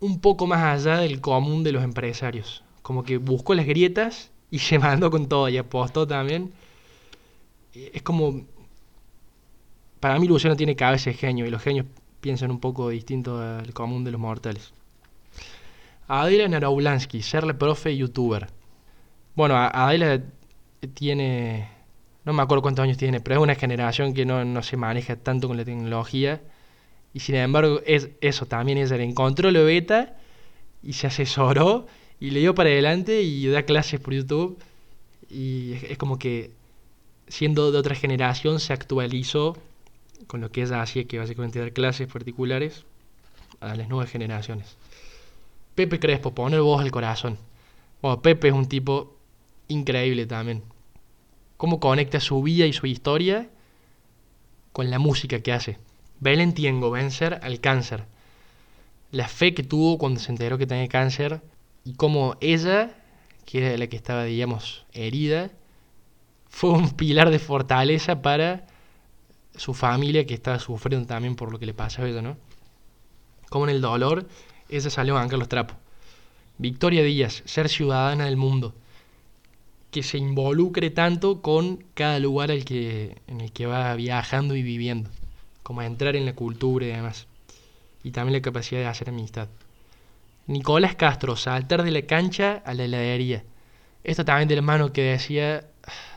un 0.00 0.20
poco 0.20 0.46
más 0.46 0.62
allá 0.62 0.98
del 1.00 1.20
común 1.20 1.62
de 1.62 1.72
los 1.72 1.84
empresarios. 1.84 2.64
Como 2.82 3.04
que 3.04 3.18
buscó 3.18 3.54
las 3.54 3.66
grietas 3.66 4.30
y 4.50 4.58
se 4.60 4.78
mandó 4.78 5.10
con 5.10 5.28
todo 5.28 5.48
y 5.48 5.58
apostó 5.58 6.06
también. 6.06 6.52
Es 7.74 8.02
como... 8.02 8.42
Para 10.00 10.18
mí 10.18 10.26
Luciano 10.26 10.56
tiene 10.56 10.76
cabeza 10.76 11.10
de 11.10 11.16
genio 11.16 11.46
y 11.46 11.50
los 11.50 11.62
genios 11.62 11.86
piensan 12.22 12.50
un 12.50 12.58
poco 12.58 12.88
distinto 12.88 13.38
al 13.38 13.72
común 13.74 14.02
de 14.02 14.10
los 14.10 14.20
mortales. 14.20 14.72
Adela 16.08 16.48
Naraulansky, 16.48 17.22
serle 17.22 17.54
profe 17.54 17.92
y 17.92 17.98
youtuber. 17.98 18.48
Bueno, 19.36 19.56
Adela 19.56 20.22
tiene... 20.94 21.68
No 22.24 22.32
me 22.32 22.42
acuerdo 22.42 22.62
cuántos 22.62 22.82
años 22.82 22.98
tiene, 22.98 23.20
pero 23.20 23.36
es 23.36 23.42
una 23.42 23.54
generación 23.54 24.14
que 24.14 24.26
no, 24.26 24.44
no 24.44 24.62
se 24.62 24.76
maneja 24.76 25.16
tanto 25.16 25.48
con 25.48 25.56
la 25.56 25.64
tecnología. 25.64 26.40
Y 27.14 27.20
sin 27.20 27.34
embargo, 27.36 27.80
es 27.86 28.10
eso, 28.20 28.46
también 28.46 28.78
ella 28.78 28.96
le 28.96 29.04
encontró 29.04 29.50
lo 29.50 29.64
beta 29.64 30.16
y 30.82 30.92
se 30.92 31.06
asesoró 31.06 31.86
y 32.20 32.30
le 32.30 32.40
dio 32.40 32.54
para 32.54 32.70
adelante 32.70 33.22
y 33.22 33.46
da 33.48 33.62
clases 33.62 34.00
por 34.00 34.14
YouTube. 34.14 34.58
Y 35.30 35.72
es, 35.72 35.82
es 35.84 35.98
como 35.98 36.18
que, 36.18 36.50
siendo 37.28 37.72
de 37.72 37.78
otra 37.78 37.94
generación, 37.94 38.60
se 38.60 38.72
actualizó 38.72 39.56
con 40.26 40.40
lo 40.40 40.52
que 40.52 40.62
ella 40.62 40.82
hacía, 40.82 41.04
que 41.04 41.18
básicamente 41.18 41.58
dar 41.58 41.72
clases 41.72 42.06
particulares 42.06 42.84
a 43.60 43.74
las 43.74 43.88
nuevas 43.88 44.10
generaciones. 44.10 44.76
Pepe 45.74 45.98
Crespo, 45.98 46.34
poner 46.34 46.60
voz 46.60 46.82
al 46.82 46.90
corazón. 46.90 47.38
Bueno, 48.02 48.22
Pepe 48.22 48.48
es 48.48 48.54
un 48.54 48.68
tipo 48.68 49.16
increíble 49.68 50.26
también. 50.26 50.62
Cómo 51.60 51.78
conecta 51.78 52.20
su 52.20 52.42
vida 52.42 52.64
y 52.64 52.72
su 52.72 52.86
historia 52.86 53.50
con 54.72 54.88
la 54.88 54.98
música 54.98 55.40
que 55.40 55.52
hace. 55.52 55.76
Belén 56.18 56.54
Tiengo, 56.54 56.90
vencer 56.90 57.38
al 57.42 57.60
cáncer. 57.60 58.06
La 59.10 59.28
fe 59.28 59.52
que 59.52 59.62
tuvo 59.62 59.98
cuando 59.98 60.20
se 60.20 60.32
enteró 60.32 60.56
que 60.56 60.66
tenía 60.66 60.88
cáncer 60.88 61.42
y 61.84 61.96
cómo 61.96 62.38
ella, 62.40 62.94
que 63.44 63.58
era 63.58 63.76
la 63.76 63.88
que 63.88 63.96
estaba, 63.96 64.24
digamos, 64.24 64.86
herida, 64.94 65.50
fue 66.48 66.70
un 66.70 66.92
pilar 66.92 67.28
de 67.28 67.38
fortaleza 67.38 68.22
para 68.22 68.66
su 69.54 69.74
familia 69.74 70.24
que 70.24 70.32
estaba 70.32 70.60
sufriendo 70.60 71.06
también 71.06 71.36
por 71.36 71.52
lo 71.52 71.58
que 71.58 71.66
le 71.66 71.74
pasó 71.74 72.00
a 72.00 72.08
ella, 72.08 72.22
¿no? 72.22 72.38
Como 73.50 73.66
en 73.66 73.72
el 73.72 73.82
dolor, 73.82 74.26
ella 74.70 74.88
salió 74.88 75.14
a 75.14 75.20
bancar 75.20 75.38
los 75.38 75.50
trapos. 75.50 75.76
Victoria 76.56 77.02
Díaz, 77.02 77.42
ser 77.44 77.68
ciudadana 77.68 78.24
del 78.24 78.38
mundo. 78.38 78.74
Que 79.90 80.02
se 80.02 80.18
involucre 80.18 80.90
tanto 80.90 81.42
con 81.42 81.84
cada 81.94 82.18
lugar 82.18 82.50
que, 82.64 83.16
en 83.26 83.40
el 83.40 83.52
que 83.52 83.66
va 83.66 83.94
viajando 83.94 84.54
y 84.54 84.62
viviendo. 84.62 85.10
Como 85.62 85.82
entrar 85.82 86.16
en 86.16 86.26
la 86.26 86.34
cultura 86.34 86.86
y 86.86 86.90
demás. 86.90 87.26
y 88.02 88.12
también 88.12 88.34
la 88.34 88.42
capacidad 88.42 88.80
de 88.80 88.86
hacer 88.86 89.08
amistad. 89.10 89.48
Nicolás 90.46 90.96
Castro, 90.96 91.36
saltar 91.36 91.82
de 91.84 91.90
la 91.90 92.02
cancha 92.02 92.62
a 92.64 92.74
la 92.74 92.84
heladería. 92.84 93.44
Esto 94.02 94.24
también 94.24 94.48
de 94.48 94.56
la 94.56 94.62
mano 94.62 94.92
que 94.92 95.02
decía, 95.02 95.64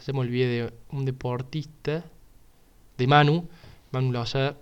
se 0.01 0.13
me 0.13 0.19
olvidé 0.19 0.47
de 0.47 0.73
un 0.91 1.05
deportista, 1.05 2.03
de 2.97 3.07
Manu, 3.07 3.47
Manu 3.91 4.11
Loza, 4.11 4.55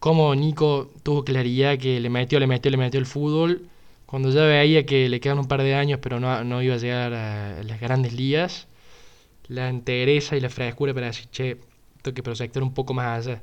cómo 0.00 0.34
Nico 0.34 0.90
tuvo 1.02 1.24
claridad 1.24 1.78
que 1.78 2.00
le 2.00 2.10
metió, 2.10 2.40
le 2.40 2.46
metió, 2.46 2.70
le 2.70 2.76
metió 2.76 2.98
el 2.98 3.06
fútbol, 3.06 3.69
cuando 4.10 4.30
ya 4.30 4.42
veía 4.42 4.84
que 4.84 5.08
le 5.08 5.20
quedan 5.20 5.38
un 5.38 5.46
par 5.46 5.62
de 5.62 5.76
años 5.76 6.00
pero 6.02 6.18
no, 6.18 6.42
no 6.42 6.60
iba 6.62 6.74
a 6.74 6.78
llegar 6.78 7.14
a 7.14 7.62
las 7.62 7.80
grandes 7.80 8.12
ligas, 8.12 8.66
la 9.46 9.68
entereza 9.68 10.36
y 10.36 10.40
la 10.40 10.50
frescura 10.50 10.92
para 10.92 11.06
decir, 11.06 11.28
che, 11.30 11.60
tengo 12.02 12.14
que 12.16 12.22
proyectar 12.22 12.60
un 12.62 12.74
poco 12.74 12.92
más 12.92 13.26
allá. 13.26 13.42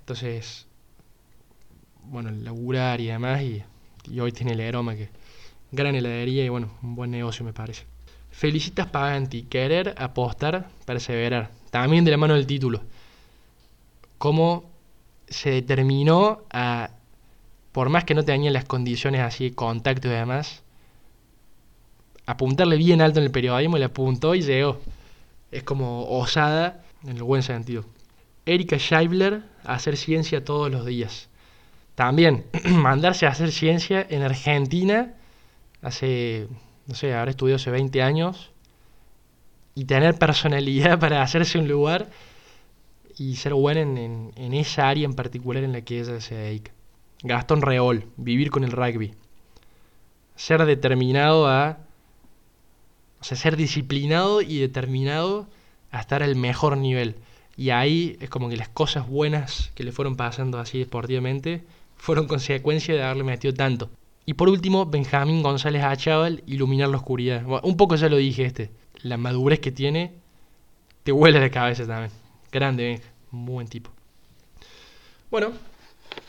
Entonces, 0.00 0.66
bueno, 2.04 2.30
laburar 2.30 3.00
y 3.00 3.06
demás, 3.06 3.42
y, 3.42 3.62
y 4.10 4.20
hoy 4.20 4.32
tiene 4.32 4.52
el 4.52 4.60
aroma 4.60 4.94
que 4.94 5.08
gran 5.72 5.94
heladería 5.94 6.44
y 6.44 6.50
bueno, 6.50 6.70
un 6.82 6.94
buen 6.94 7.10
negocio 7.10 7.42
me 7.42 7.54
parece. 7.54 7.86
Felicitas 8.30 8.88
Paganti, 8.88 9.44
querer, 9.44 9.94
apostar, 9.96 10.68
perseverar. 10.84 11.50
También 11.70 12.04
de 12.04 12.10
la 12.10 12.18
mano 12.18 12.34
del 12.34 12.46
título. 12.46 12.82
Cómo 14.18 14.64
se 15.28 15.50
determinó 15.50 16.42
a, 16.50 16.90
por 17.74 17.88
más 17.88 18.04
que 18.04 18.14
no 18.14 18.24
tenía 18.24 18.52
las 18.52 18.66
condiciones 18.66 19.20
así, 19.20 19.50
contacto 19.50 20.06
y 20.06 20.12
demás, 20.12 20.62
apuntarle 22.24 22.76
bien 22.76 23.02
alto 23.02 23.18
en 23.18 23.24
el 23.24 23.32
periodismo, 23.32 23.76
le 23.76 23.86
apuntó 23.86 24.36
y 24.36 24.42
llegó. 24.42 24.80
Es 25.50 25.64
como 25.64 26.08
osada 26.08 26.84
en 27.02 27.16
el 27.16 27.24
buen 27.24 27.42
sentido. 27.42 27.84
Erika 28.46 28.78
Scheibler, 28.78 29.42
hacer 29.64 29.96
ciencia 29.96 30.44
todos 30.44 30.70
los 30.70 30.86
días. 30.86 31.28
También, 31.96 32.44
mandarse 32.64 33.26
a 33.26 33.30
hacer 33.30 33.50
ciencia 33.50 34.06
en 34.08 34.22
Argentina 34.22 35.12
hace, 35.82 36.46
no 36.86 36.94
sé, 36.94 37.12
habrá 37.12 37.32
estudiado 37.32 37.56
hace 37.56 37.72
20 37.72 38.02
años 38.02 38.52
y 39.74 39.86
tener 39.86 40.16
personalidad 40.16 40.96
para 41.00 41.22
hacerse 41.22 41.58
un 41.58 41.66
lugar 41.66 42.08
y 43.18 43.34
ser 43.34 43.54
buena 43.54 43.80
en, 43.80 43.98
en, 43.98 44.32
en, 44.36 44.54
esa 44.54 44.88
área 44.88 45.06
en 45.06 45.14
particular 45.14 45.64
en 45.64 45.72
la 45.72 45.80
que 45.80 45.98
ella 45.98 46.20
se 46.20 46.36
dedica. 46.36 46.70
Gastón 47.24 47.62
Reol, 47.62 48.06
vivir 48.16 48.50
con 48.50 48.64
el 48.64 48.70
rugby. 48.70 49.14
Ser 50.36 50.64
determinado 50.64 51.48
a... 51.48 51.78
O 53.20 53.24
sea, 53.24 53.36
ser 53.36 53.56
disciplinado 53.56 54.42
y 54.42 54.58
determinado 54.58 55.48
a 55.90 56.00
estar 56.00 56.22
al 56.22 56.36
mejor 56.36 56.76
nivel. 56.76 57.16
Y 57.56 57.70
ahí 57.70 58.18
es 58.20 58.28
como 58.28 58.50
que 58.50 58.56
las 58.56 58.68
cosas 58.68 59.08
buenas 59.08 59.72
que 59.74 59.84
le 59.84 59.92
fueron 59.92 60.16
pasando 60.16 60.58
así 60.58 60.78
deportivamente 60.78 61.64
fueron 61.96 62.26
consecuencia 62.26 62.94
de 62.94 63.02
haberle 63.02 63.24
metido 63.24 63.54
tanto. 63.54 63.90
Y 64.26 64.34
por 64.34 64.50
último, 64.50 64.84
Benjamín 64.84 65.42
González 65.42 65.82
Achával, 65.82 66.42
iluminar 66.46 66.88
la 66.90 66.98
oscuridad. 66.98 67.42
Un 67.62 67.76
poco 67.78 67.94
ya 67.96 68.10
lo 68.10 68.16
dije 68.16 68.44
este. 68.44 68.70
La 69.02 69.16
madurez 69.16 69.60
que 69.60 69.72
tiene 69.72 70.12
te 71.04 71.12
huele 71.12 71.40
la 71.40 71.50
cabeza 71.50 71.86
también. 71.86 72.10
Grande, 72.52 72.84
Benja. 72.84 73.08
Muy 73.30 73.54
buen 73.54 73.68
tipo. 73.68 73.90
Bueno, 75.30 75.52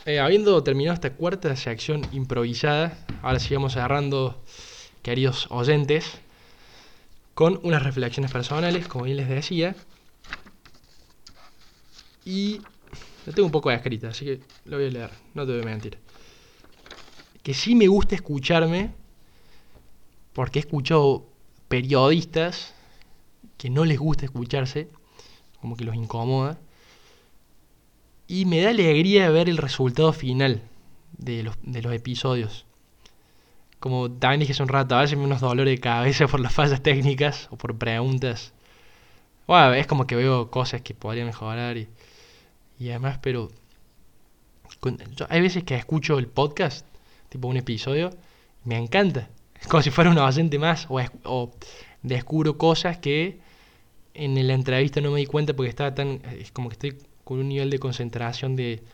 eh, 0.06 0.20
habiendo 0.20 0.62
terminado 0.62 0.94
esta 0.94 1.12
cuarta 1.14 1.54
sección 1.56 2.06
improvisada, 2.12 2.96
ahora 3.22 3.40
sigamos 3.40 3.72
cerrando, 3.72 4.40
queridos 5.02 5.48
oyentes, 5.50 6.20
con 7.34 7.58
unas 7.64 7.82
reflexiones 7.82 8.30
personales, 8.30 8.86
como 8.86 9.04
bien 9.04 9.16
les 9.16 9.28
decía. 9.28 9.74
Y 12.24 12.60
lo 13.26 13.32
tengo 13.32 13.46
un 13.46 13.52
poco 13.52 13.72
escrita, 13.72 14.08
así 14.08 14.24
que 14.24 14.40
lo 14.64 14.76
voy 14.76 14.86
a 14.86 14.90
leer, 14.90 15.10
no 15.34 15.44
te 15.44 15.52
voy 15.52 15.62
a 15.62 15.64
mentir. 15.64 15.98
Que 17.42 17.52
sí 17.52 17.74
me 17.74 17.88
gusta 17.88 18.14
escucharme, 18.14 18.92
porque 20.32 20.60
he 20.60 20.62
escuchado 20.62 21.26
periodistas 21.66 22.74
que 23.58 23.70
no 23.70 23.84
les 23.84 23.98
gusta 23.98 24.24
escucharse, 24.24 24.88
como 25.60 25.76
que 25.76 25.84
los 25.84 25.96
incomoda, 25.96 26.60
y 28.28 28.44
me 28.44 28.60
da 28.60 28.70
alegría 28.70 29.30
ver 29.30 29.48
el 29.48 29.56
resultado 29.56 30.12
final 30.12 30.62
de 31.16 31.42
los, 31.42 31.56
de 31.62 31.82
los 31.82 31.92
episodios. 31.92 32.66
Como 33.78 34.10
también 34.10 34.40
dije 34.40 34.52
hace 34.52 34.62
un 34.62 34.68
rato, 34.68 34.96
a 34.96 35.02
veces 35.02 35.18
me 35.18 35.24
unos 35.24 35.40
dolores 35.40 35.74
de 35.74 35.80
cabeza 35.80 36.26
por 36.26 36.40
las 36.40 36.52
fallas 36.52 36.82
técnicas 36.82 37.48
o 37.50 37.56
por 37.56 37.76
preguntas. 37.76 38.52
Bueno, 39.46 39.74
es 39.74 39.86
como 39.86 40.06
que 40.06 40.16
veo 40.16 40.50
cosas 40.50 40.82
que 40.82 40.94
podría 40.94 41.24
mejorar 41.24 41.76
y, 41.76 41.88
y 42.78 42.90
además, 42.90 43.18
pero 43.22 43.50
con, 44.80 44.98
yo, 45.14 45.26
hay 45.28 45.40
veces 45.40 45.62
que 45.64 45.76
escucho 45.76 46.18
el 46.18 46.26
podcast, 46.26 46.86
tipo 47.28 47.48
un 47.48 47.56
episodio, 47.56 48.10
me 48.64 48.76
encanta. 48.76 49.28
Es 49.60 49.68
como 49.68 49.82
si 49.82 49.90
fuera 49.90 50.10
un 50.10 50.18
oyente 50.18 50.58
más 50.58 50.86
o, 50.88 51.00
o 51.24 51.52
descubro 52.02 52.58
cosas 52.58 52.98
que 52.98 53.38
en 54.14 54.46
la 54.46 54.54
entrevista 54.54 55.00
no 55.00 55.12
me 55.12 55.20
di 55.20 55.26
cuenta 55.26 55.54
porque 55.54 55.70
estaba 55.70 55.94
tan... 55.94 56.20
Es 56.38 56.50
como 56.50 56.68
que 56.68 56.74
estoy 56.74 56.98
con 57.26 57.40
un 57.40 57.48
nivel 57.48 57.70
de 57.70 57.80
concentración 57.80 58.54
de, 58.54 58.84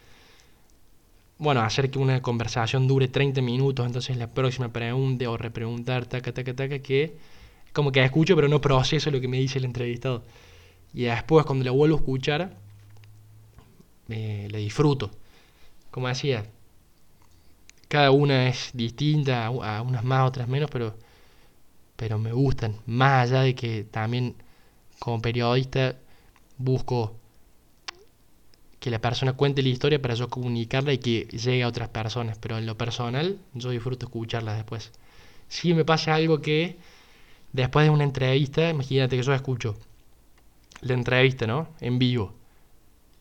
bueno, 1.36 1.60
hacer 1.60 1.90
que 1.90 1.98
una 1.98 2.22
conversación 2.22 2.88
dure 2.88 3.06
30 3.08 3.42
minutos, 3.42 3.84
entonces 3.84 4.16
la 4.16 4.32
próxima 4.32 4.72
pregunta 4.72 5.28
o 5.28 5.36
repreguntar, 5.36 6.06
taca, 6.06 6.32
taca, 6.32 6.54
taca, 6.54 6.78
que 6.78 7.18
como 7.74 7.92
que 7.92 8.02
escucho 8.02 8.34
pero 8.34 8.48
no 8.48 8.58
proceso 8.58 9.10
lo 9.10 9.20
que 9.20 9.28
me 9.28 9.36
dice 9.36 9.58
el 9.58 9.66
entrevistado. 9.66 10.24
Y 10.94 11.02
después 11.04 11.44
cuando 11.44 11.66
lo 11.66 11.74
vuelvo 11.74 11.96
a 11.96 12.00
escuchar, 12.00 12.56
eh, 14.08 14.48
disfruto. 14.50 15.10
Como 15.90 16.08
decía, 16.08 16.46
cada 17.88 18.12
una 18.12 18.48
es 18.48 18.70
distinta, 18.72 19.44
a 19.46 19.82
unas 19.82 20.04
más, 20.04 20.26
otras 20.28 20.48
menos, 20.48 20.70
pero, 20.70 20.94
pero 21.96 22.18
me 22.18 22.32
gustan. 22.32 22.76
Más 22.86 23.30
allá 23.30 23.42
de 23.42 23.54
que 23.54 23.84
también 23.84 24.36
como 24.98 25.20
periodista 25.20 25.96
busco 26.56 27.18
que 28.82 28.90
la 28.90 29.00
persona 29.00 29.34
cuente 29.34 29.62
la 29.62 29.68
historia 29.68 30.02
para 30.02 30.14
yo 30.14 30.28
comunicarla 30.28 30.92
y 30.92 30.98
que 30.98 31.28
llegue 31.28 31.62
a 31.62 31.68
otras 31.68 31.88
personas. 31.90 32.36
Pero 32.38 32.58
en 32.58 32.66
lo 32.66 32.76
personal, 32.76 33.38
yo 33.54 33.70
disfruto 33.70 34.06
escucharla 34.06 34.54
después. 34.54 34.90
Si 35.46 35.72
me 35.72 35.84
pasa 35.84 36.16
algo 36.16 36.40
que 36.40 36.78
después 37.52 37.86
de 37.86 37.90
una 37.90 38.02
entrevista, 38.02 38.68
imagínate 38.68 39.16
que 39.16 39.22
yo 39.22 39.32
escucho 39.34 39.76
la 40.80 40.94
entrevista, 40.94 41.46
¿no? 41.46 41.68
En 41.80 42.00
vivo. 42.00 42.34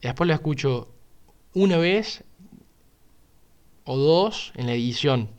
Después 0.01 0.27
la 0.27 0.33
escucho 0.33 0.87
una 1.53 1.77
vez 1.77 2.23
o 3.83 3.97
dos 3.97 4.53
en 4.55 4.65
la 4.65 4.73
edición. 4.73 5.29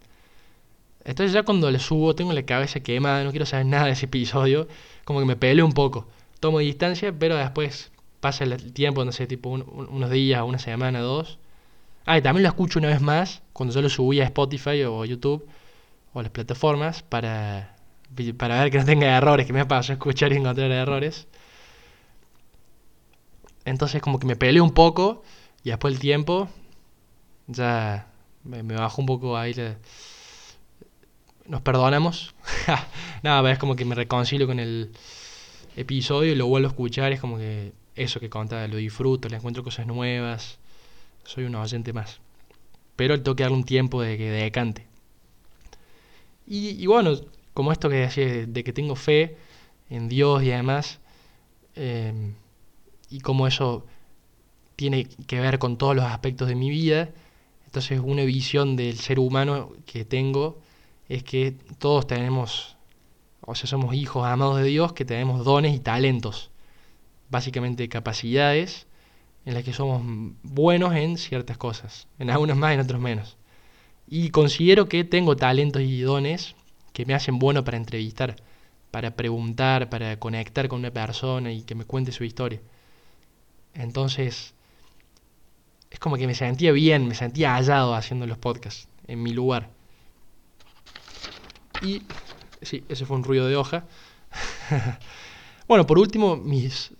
Entonces 1.05 1.33
ya 1.33 1.43
cuando 1.43 1.69
le 1.69 1.81
subo 1.81 2.15
tengo 2.15 2.33
la 2.33 2.45
cabeza 2.45 2.79
quemada, 2.79 3.25
no 3.25 3.33
quiero 3.33 3.47
saber 3.47 3.67
nada 3.67 3.87
de 3.87 3.93
ese 3.93 4.07
episodio, 4.07 4.69
como 5.05 5.19
que 5.19 5.27
me 5.27 5.35
peleo 5.35 5.67
un 5.67 5.73
poco. 5.73 6.07
Tomo 6.39 6.61
distancia, 6.61 7.13
pero 7.13 7.37
después 7.37 7.92
pasa 8.23 8.45
el 8.45 8.73
tiempo, 8.73 9.05
no 9.05 9.11
sé, 9.11 9.27
tipo 9.27 9.51
un, 9.51 9.63
unos 9.91 10.11
días, 10.11 10.43
una 10.45 10.61
semana, 10.61 11.01
dos. 11.01 11.39
Ah, 12.07 12.19
y 12.19 12.23
también 12.23 12.45
lo 12.45 12.49
escucho 12.49 12.79
una 12.79 12.89
vez 12.89 13.01
más 13.01 13.43
cuando 13.53 13.75
yo 13.75 13.83
lo 13.83 13.89
subí 13.89 14.21
a 14.21 14.25
Spotify 14.25 14.85
o 14.85 15.05
YouTube 15.05 15.45
o 16.15 16.23
las 16.23 16.31
plataformas 16.31 17.03
para, 17.03 17.77
para 18.39 18.61
ver 18.63 18.71
que 18.71 18.79
no 18.79 18.85
tenga 18.85 19.17
errores, 19.17 19.45
que 19.47 19.53
me 19.53 19.61
ha 19.61 19.69
pasado 19.69 19.95
escuchar 19.95 20.33
y 20.33 20.37
encontrar 20.37 20.71
errores. 20.71 21.27
Entonces 23.65 24.01
como 24.01 24.21
que 24.21 24.27
me 24.27 24.37
peleé 24.37 24.61
un 24.61 24.73
poco 24.73 25.25
y 25.65 25.71
después 25.71 25.95
el 25.95 26.01
tiempo 26.01 26.49
ya 27.49 28.07
me, 28.45 28.63
me 28.63 28.75
bajó 28.77 29.03
un 29.03 29.07
poco 29.07 29.37
ahí. 29.37 29.53
La... 29.55 29.79
Nos 31.47 31.61
perdonamos. 31.63 32.35
Nada, 33.25 33.51
es 33.51 33.59
como 33.59 33.75
que 33.75 33.85
me 33.85 33.97
reconcilio 33.97 34.47
con 34.47 34.61
el 34.61 34.93
episodio 35.77 36.33
y 36.33 36.35
lo 36.37 36.47
vuelvo 36.47 36.69
a 36.69 36.71
escuchar. 36.71 37.13
Es 37.13 37.21
como 37.21 37.37
que 37.37 37.73
eso 38.03 38.21
que 38.21 38.31
contaba, 38.31 38.67
lo 38.67 38.77
disfruto, 38.77 39.29
le 39.29 39.37
encuentro 39.37 39.65
cosas 39.65 39.87
nuevas, 39.87 40.59
soy 41.25 41.45
un 41.45 41.55
oyente 41.55 41.93
más. 41.93 42.21
Pero 42.97 43.21
tengo 43.23 43.37
que 43.37 43.43
darle 43.43 43.57
un 43.57 43.65
tiempo 43.65 44.03
de 44.03 44.17
que 44.17 44.31
decante. 44.31 44.87
Y, 46.47 46.71
y, 46.71 46.87
bueno, 46.87 47.15
como 47.55 47.73
esto 47.73 47.89
que 47.89 47.97
decía, 47.97 48.47
de 48.47 48.65
que 48.65 48.73
tengo 48.73 48.97
fe 48.97 49.37
en 49.91 50.09
Dios 50.09 50.43
y 50.43 50.53
además, 50.53 51.01
eh, 51.77 52.33
y 53.11 53.21
como 53.21 53.47
eso 53.47 53.87
tiene 54.77 55.07
que 55.27 55.41
ver 55.41 55.59
con 55.59 55.77
todos 55.77 55.95
los 55.97 56.05
aspectos 56.05 56.49
de 56.49 56.55
mi 56.55 56.71
vida, 56.71 57.11
entonces 57.67 58.01
una 58.03 58.25
visión 58.25 58.77
del 58.77 58.99
ser 58.99 59.19
humano 59.19 59.73
que 59.87 60.05
tengo 60.05 60.61
es 61.09 61.23
que 61.25 61.57
todos 61.79 62.07
tenemos, 62.07 62.77
o 63.41 63.55
sea, 63.55 63.67
somos 63.67 63.95
hijos 63.95 64.27
amados 64.27 64.59
de 64.59 64.65
Dios, 64.65 64.93
que 64.93 65.05
tenemos 65.05 65.45
dones 65.45 65.75
y 65.75 65.81
talentos 65.81 66.52
básicamente 67.33 67.89
capacidades 67.89 68.87
en 69.47 69.55
las 69.55 69.65
que 69.65 69.73
somos 69.73 70.03
buenos 70.43 70.95
en 70.95 71.17
ciertas 71.17 71.57
cosas, 71.57 72.07
en 72.19 72.31
algunas 72.31 72.57
más, 72.57 72.75
en 72.75 72.81
otros 72.81 73.01
menos. 73.01 73.39
Y 74.07 74.29
considero 74.31 74.89
que 74.89 75.03
tengo 75.03 75.35
talentos 75.35 75.83
y 75.83 76.03
dones 76.03 76.55
que 76.93 77.07
me 77.07 77.15
hacen 77.15 77.39
bueno 77.39 77.65
para 77.65 77.79
entrevistar, 77.79 78.37
para 78.91 79.17
preguntar, 79.17 79.89
para 79.89 80.19
conectar 80.19 80.69
con 80.69 80.81
una 80.81 80.91
persona 80.91 81.51
y 81.51 81.63
que 81.63 81.75
me 81.75 81.87
cuente 81.87 82.13
su 82.13 82.23
historia. 82.23 82.61
Entonces, 83.75 84.55
es 85.91 85.99
como 85.99 86.17
que 86.19 86.27
me 86.27 86.35
sentía 86.35 86.71
bien, 86.73 87.09
me 87.09 87.15
sentía 87.15 87.55
hallado 87.55 87.95
haciendo 87.95 88.27
los 88.27 88.37
podcasts, 88.37 88.89
en 89.07 89.23
mi 89.23 89.33
lugar. 89.33 89.71
Y 91.81 92.03
sí, 92.61 92.85
ese 92.91 93.07
fue 93.07 93.17
un 93.17 93.25
ruido 93.25 93.49
de 93.49 93.57
hoja. 93.57 93.85
bueno, 95.67 95.87
por 95.87 95.99
último, 95.99 96.37
mis, 96.37 96.93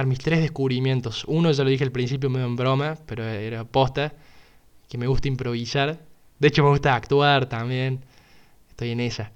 a 0.00 0.02
mis 0.02 0.18
tres 0.18 0.40
descubrimientos. 0.40 1.24
Uno 1.26 1.52
ya 1.52 1.62
lo 1.62 1.70
dije 1.70 1.84
al 1.84 1.92
principio 1.92 2.28
medio 2.28 2.46
en 2.46 2.56
broma, 2.56 2.98
pero 3.06 3.24
era 3.24 3.64
posta, 3.64 4.12
que 4.88 4.98
me 4.98 5.06
gusta 5.06 5.28
improvisar. 5.28 6.04
De 6.40 6.48
hecho, 6.48 6.64
me 6.64 6.70
gusta 6.70 6.96
actuar 6.96 7.48
también. 7.48 8.04
Estoy 8.70 8.90
en 8.90 9.00
esa. 9.00 9.30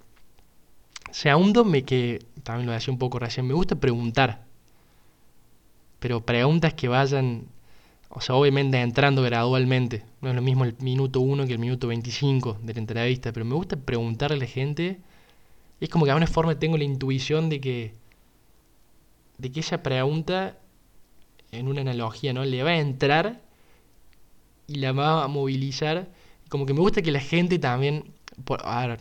Segundo, 1.13 1.65
me 1.65 1.85
que 1.85 2.27
también 2.43 2.67
lo 2.67 2.73
decía 2.73 2.93
un 2.93 2.99
poco 2.99 3.21
recién, 3.21 3.47
me 3.47 3.55
gusta 3.55 3.77
preguntar. 3.77 4.47
Pero 6.01 6.27
preguntas 6.27 6.75
que 6.75 6.89
vayan, 6.89 7.47
o 8.09 8.21
sea, 8.21 8.35
obviamente 8.35 8.81
entrando 8.81 9.23
gradualmente. 9.23 10.05
No 10.21 10.31
es 10.31 10.35
lo 10.35 10.43
mismo 10.43 10.65
el 10.65 10.75
minuto 10.81 11.21
1 11.21 11.47
que 11.47 11.53
el 11.53 11.61
minuto 11.61 11.87
25 11.87 12.59
de 12.63 12.75
la 12.75 12.81
entrevista, 12.81 13.33
pero 13.33 13.47
me 13.47 13.55
gusta 13.55 13.77
preguntarle 13.77 14.37
a 14.37 14.41
la 14.41 14.47
gente. 14.47 15.01
Y 15.81 15.85
es 15.85 15.91
como 15.91 16.05
que 16.05 16.09
de 16.09 16.13
alguna 16.15 16.27
forma 16.27 16.59
tengo 16.59 16.77
la 16.77 16.85
intuición 16.85 17.49
de 17.49 17.61
que, 17.61 17.95
de 19.39 19.53
que 19.53 19.61
esa 19.61 19.82
pregunta, 19.82 20.59
en 21.53 21.68
una 21.68 21.80
analogía, 21.80 22.32
¿no? 22.32 22.45
Le 22.45 22.62
va 22.62 22.70
a 22.70 22.78
entrar 22.78 23.41
y 24.66 24.76
la 24.76 24.93
va 24.93 25.24
a 25.24 25.28
movilizar. 25.28 26.09
Como 26.49 26.66
que 26.66 26.74
me 26.74 26.80
gusta 26.80 27.03
que 27.03 27.12
la 27.12 27.20
gente 27.20 27.59
también, 27.59 28.05
por, 28.45 28.61
a 28.64 28.86
ver, 28.86 28.99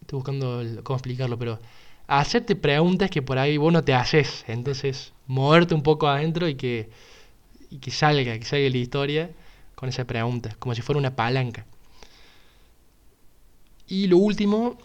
estoy 0.00 0.16
buscando 0.16 0.62
cómo 0.82 0.96
explicarlo, 0.96 1.38
pero 1.38 1.58
hacerte 2.06 2.56
preguntas 2.56 3.10
que 3.10 3.22
por 3.22 3.38
ahí 3.38 3.56
vos 3.56 3.72
no 3.72 3.82
te 3.84 3.94
haces. 3.94 4.44
Entonces, 4.48 5.12
moverte 5.26 5.74
un 5.74 5.82
poco 5.82 6.08
adentro 6.08 6.48
y 6.48 6.54
que, 6.54 6.90
y 7.70 7.78
que 7.78 7.90
salga, 7.90 8.38
que 8.38 8.44
salga 8.44 8.68
la 8.68 8.76
historia 8.78 9.30
con 9.74 9.88
esa 9.88 10.04
pregunta, 10.04 10.54
como 10.58 10.74
si 10.74 10.82
fuera 10.82 10.98
una 10.98 11.16
palanca. 11.16 11.66
Y 13.86 14.06
lo 14.06 14.18
último, 14.18 14.78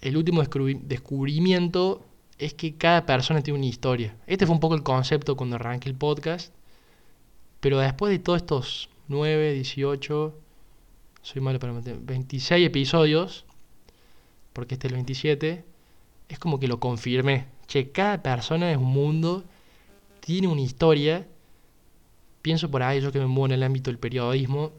el 0.00 0.16
último 0.16 0.42
descubri- 0.42 0.80
descubrimiento 0.82 2.04
es 2.44 2.54
que 2.54 2.76
cada 2.76 3.06
persona 3.06 3.40
tiene 3.40 3.58
una 3.58 3.68
historia. 3.68 4.16
Este 4.26 4.46
fue 4.46 4.54
un 4.54 4.60
poco 4.60 4.74
el 4.74 4.82
concepto 4.82 5.36
cuando 5.36 5.56
arranqué 5.56 5.88
el 5.88 5.94
podcast, 5.94 6.52
pero 7.60 7.78
después 7.78 8.10
de 8.10 8.18
todos 8.18 8.38
estos 8.38 8.88
9, 9.08 9.52
18, 9.52 10.34
soy 11.22 11.40
malo 11.40 11.60
para 11.60 11.72
meter, 11.72 11.98
26 12.00 12.66
episodios, 12.66 13.44
porque 14.52 14.74
este 14.74 14.88
es 14.88 14.90
el 14.90 14.96
27, 14.96 15.64
es 16.28 16.38
como 16.40 16.58
que 16.58 16.66
lo 16.66 16.80
confirmé. 16.80 17.46
Che, 17.68 17.92
cada 17.92 18.22
persona 18.22 18.72
es 18.72 18.76
un 18.76 18.92
mundo, 18.92 19.44
tiene 20.20 20.48
una 20.48 20.62
historia. 20.62 21.26
Pienso 22.42 22.70
por 22.70 22.82
ahí, 22.82 23.00
yo 23.00 23.12
que 23.12 23.20
me 23.20 23.26
muevo 23.26 23.46
en 23.46 23.52
el 23.52 23.62
ámbito 23.62 23.90
del 23.90 23.98
periodismo, 23.98 24.72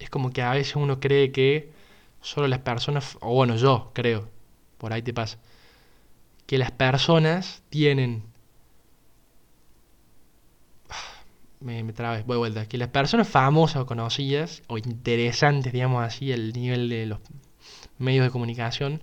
es 0.00 0.10
como 0.10 0.30
que 0.30 0.42
a 0.42 0.50
veces 0.50 0.74
uno 0.74 0.98
cree 0.98 1.30
que 1.30 1.70
solo 2.20 2.48
las 2.48 2.58
personas, 2.58 3.16
o 3.20 3.34
bueno, 3.34 3.54
yo 3.54 3.92
creo, 3.94 4.28
por 4.78 4.92
ahí 4.92 5.02
te 5.02 5.14
pasa, 5.14 5.38
que 6.54 6.58
las 6.58 6.70
personas 6.70 7.64
tienen... 7.68 8.22
Me, 11.58 11.82
me 11.82 11.92
trabé, 11.92 12.22
voy 12.22 12.34
de 12.34 12.38
vuelta. 12.38 12.68
Que 12.68 12.78
las 12.78 12.90
personas 12.90 13.28
famosas 13.28 13.82
o 13.82 13.86
conocidas, 13.86 14.62
o 14.68 14.78
interesantes, 14.78 15.72
digamos 15.72 16.04
así, 16.04 16.32
al 16.32 16.52
nivel 16.52 16.88
de 16.88 17.06
los 17.06 17.18
medios 17.98 18.24
de 18.24 18.30
comunicación, 18.30 19.02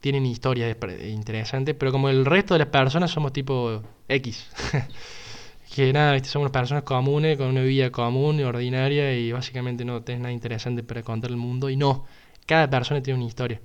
tienen 0.00 0.26
historias 0.26 0.76
interesantes, 1.02 1.74
pero 1.78 1.92
como 1.92 2.10
el 2.10 2.26
resto 2.26 2.52
de 2.52 2.58
las 2.58 2.68
personas 2.68 3.10
somos 3.10 3.32
tipo 3.32 3.82
X. 4.08 4.46
que 5.74 5.94
nada, 5.94 6.22
somos 6.24 6.50
personas 6.50 6.82
comunes, 6.82 7.38
con 7.38 7.46
una 7.46 7.62
vida 7.62 7.90
común 7.90 8.38
y 8.38 8.42
ordinaria, 8.42 9.16
y 9.16 9.32
básicamente 9.32 9.86
no 9.86 10.02
tenés 10.02 10.20
nada 10.20 10.32
interesante 10.32 10.82
para 10.82 11.02
contar 11.02 11.30
al 11.30 11.38
mundo, 11.38 11.70
y 11.70 11.76
no, 11.76 12.04
cada 12.44 12.68
persona 12.68 13.02
tiene 13.02 13.18
una 13.18 13.28
historia. 13.28 13.62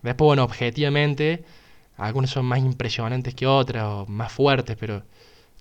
Después, 0.00 0.26
bueno, 0.28 0.44
objetivamente, 0.44 1.44
algunas 1.98 2.30
son 2.30 2.46
más 2.46 2.60
impresionantes 2.60 3.34
que 3.34 3.46
otras, 3.46 3.84
o 3.84 4.06
más 4.06 4.32
fuertes, 4.32 4.76
pero 4.78 5.02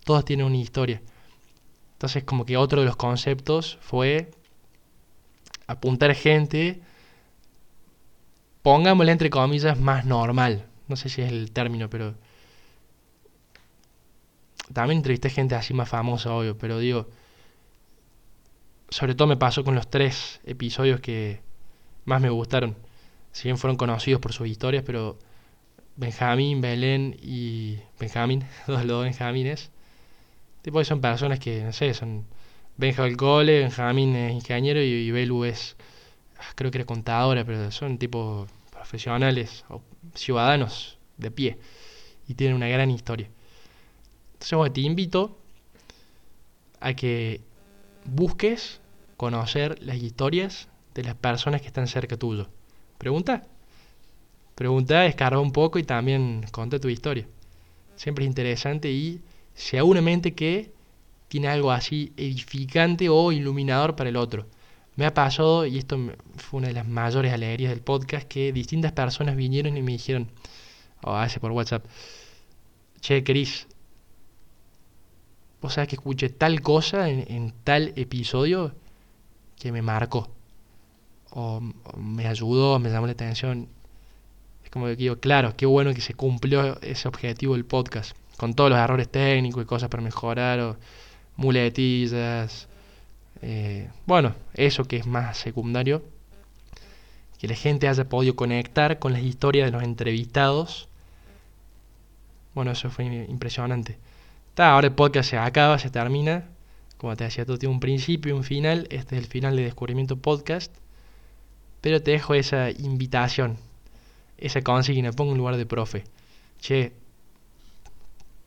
todas 0.06 0.24
tienen 0.24 0.46
una 0.46 0.58
historia. 0.58 1.02
Entonces, 1.94 2.24
como 2.24 2.46
que 2.46 2.58
otro 2.58 2.82
de 2.82 2.86
los 2.86 2.96
conceptos 2.96 3.80
fue 3.82 4.30
apuntar 5.66 6.14
gente, 6.14 6.80
pongámosle 8.62 9.12
entre 9.12 9.32
comillas, 9.32 9.80
más 9.80 10.06
normal. 10.06 10.68
No 10.88 10.96
sé 10.96 11.10
si 11.10 11.24
es 11.24 11.32
el 11.32 11.52
término, 11.52 11.90
pero 11.90 12.14
también 14.72 15.00
entrevisté 15.00 15.32
gente 15.32 15.56
así 15.56 15.74
más 15.74 15.90
famosa, 15.90 16.32
obvio, 16.34 16.56
pero 16.56 16.78
digo, 16.78 17.08
sobre 18.90 19.16
todo 19.16 19.28
me 19.28 19.38
pasó 19.38 19.64
con 19.64 19.74
los 19.74 19.90
tres 19.90 20.40
episodios 20.46 21.00
que 21.00 21.42
más 22.06 22.22
me 22.22 22.30
gustaron. 22.30 22.78
Si 23.32 23.46
bien 23.48 23.58
fueron 23.58 23.76
conocidos 23.76 24.22
por 24.22 24.34
sus 24.34 24.48
historias, 24.48 24.84
pero 24.86 25.18
Benjamín, 25.98 26.62
Belén 26.62 27.18
y 27.22 27.80
Benjamín, 28.00 28.46
los, 28.68 28.86
dos 28.86 29.04
Benjamines, 29.04 29.72
tipo 30.62 30.84
son 30.84 31.02
personas 31.02 31.40
que, 31.40 31.64
no 31.64 31.74
sé, 31.74 31.94
son 31.94 32.26
Benja 32.78 33.04
del 33.04 33.18
cole, 33.18 33.62
Benjamín 33.62 34.16
es 34.16 34.34
ingeniero 34.34 34.80
y, 34.80 35.10
Belu 35.10 35.46
es, 35.46 35.76
ah, 36.38 36.54
creo 36.56 36.70
que 36.70 36.78
era 36.78 36.86
contadora, 36.86 37.44
pero 37.44 37.72
son 37.72 37.98
tipo 37.98 38.46
profesionales 38.72 39.66
o 39.70 39.82
ciudadanos 40.14 41.00
de 41.18 41.32
pie 41.32 41.58
y 42.28 42.36
tienen 42.36 42.56
una 42.56 42.68
gran 42.68 42.92
historia. 42.92 43.30
Entonces, 44.34 44.74
te 44.74 44.82
invito 44.82 45.40
a 46.80 46.94
que 46.94 47.42
busques 48.06 48.80
conocer 49.18 49.82
las 49.82 49.98
historias 49.98 50.68
de 50.94 51.04
las 51.04 51.16
personas 51.16 51.62
que 51.62 51.68
están 51.68 51.88
cerca 51.88 52.18
tuyo. 52.18 52.50
Pregunta. 53.00 53.48
Pregunta, 54.58 55.06
escarba 55.06 55.40
un 55.40 55.52
poco 55.52 55.78
y 55.78 55.84
también 55.84 56.44
conta 56.50 56.80
tu 56.80 56.90
historia. 56.90 57.28
Siempre 57.96 58.26
es 58.26 58.28
interesante 58.28 58.90
y 58.92 59.22
seguramente 59.54 60.34
que 60.34 60.72
tiene 61.28 61.48
algo 61.48 61.72
así 61.72 62.12
edificante 62.18 63.08
o 63.08 63.32
iluminador 63.32 63.96
para 63.96 64.10
el 64.10 64.16
otro. 64.16 64.48
Me 64.96 65.06
ha 65.06 65.14
pasado, 65.14 65.68
y 65.68 65.78
esto 65.78 66.00
fue 66.38 66.58
una 66.58 66.70
de 66.70 66.74
las 66.74 66.88
mayores 66.88 67.32
alegrías 67.34 67.70
del 67.70 67.82
podcast, 67.82 68.28
que 68.28 68.52
distintas 68.52 68.94
personas 68.94 69.36
vinieron 69.36 69.78
y 69.78 69.84
me 69.84 69.92
dijeron, 69.92 70.32
o 71.04 71.12
a 71.12 71.22
veces 71.22 71.38
por 71.38 71.52
WhatsApp, 71.52 71.86
che, 73.00 73.24
Chris, 73.24 73.68
vos 75.62 75.74
sabés 75.76 75.90
que 75.90 75.98
escuché 75.98 76.30
tal 76.30 76.62
cosa 76.62 77.10
en, 77.10 77.32
en 77.32 77.54
tal 77.64 77.94
episodio 77.96 78.74
que 79.60 79.72
me 79.72 79.84
marcó, 79.84 80.32
o, 81.30 81.62
o 81.84 81.98
me 82.00 82.26
ayudó, 82.26 82.80
me 82.80 82.90
llamó 82.90 83.06
la 83.06 83.14
atención. 83.14 83.77
Es 84.68 84.72
como 84.72 84.88
que 84.88 84.98
digo, 84.98 85.16
claro, 85.16 85.54
qué 85.56 85.66
bueno 85.66 85.94
que 85.94 86.02
se 86.02 86.14
cumplió 86.14 86.78
ese 86.82 87.08
objetivo 87.08 87.54
del 87.54 87.64
podcast, 87.64 88.18
con 88.36 88.54
todos 88.54 88.70
los 88.70 88.78
errores 88.78 89.08
técnicos 89.08 89.64
y 89.64 89.66
cosas 89.66 89.88
para 89.88 90.04
mejorar, 90.04 90.60
o 90.60 90.76
muletillas, 91.38 92.68
eh, 93.42 93.90
bueno, 94.06 94.36
eso 94.56 94.84
que 94.84 94.98
es 94.98 95.06
más 95.08 95.38
secundario, 95.38 96.04
que 97.40 97.48
la 97.48 97.56
gente 97.56 97.88
haya 97.88 98.10
podido 98.10 98.36
conectar 98.36 99.00
con 99.00 99.14
las 99.14 99.22
historias 99.22 99.68
de 99.68 99.72
los 99.72 99.84
entrevistados. 99.84 100.90
Bueno, 102.54 102.72
eso 102.72 102.90
fue 102.90 103.06
impresionante. 103.06 103.98
Ta, 104.54 104.74
ahora 104.74 104.88
el 104.88 104.94
podcast 104.96 105.30
se 105.30 105.38
acaba, 105.38 105.80
se 105.80 105.90
termina. 105.90 106.44
Como 106.98 107.16
te 107.16 107.24
decía, 107.24 107.46
todo 107.46 107.58
tiene 107.58 107.74
un 107.74 107.80
principio 107.80 108.36
y 108.36 108.38
un 108.38 108.44
final. 108.44 108.86
Este 108.90 109.16
es 109.16 109.24
el 109.24 109.30
final 109.30 109.56
de 109.56 109.64
Descubrimiento 109.64 110.18
Podcast. 110.18 110.76
Pero 111.80 112.04
te 112.04 112.12
dejo 112.12 112.34
esa 112.34 112.70
invitación, 112.70 113.58
esa 114.38 114.62
consigna, 114.62 115.12
pongo 115.12 115.32
en 115.32 115.38
lugar 115.38 115.58
de 115.58 115.66
profe. 115.66 116.04
Che, 116.60 116.94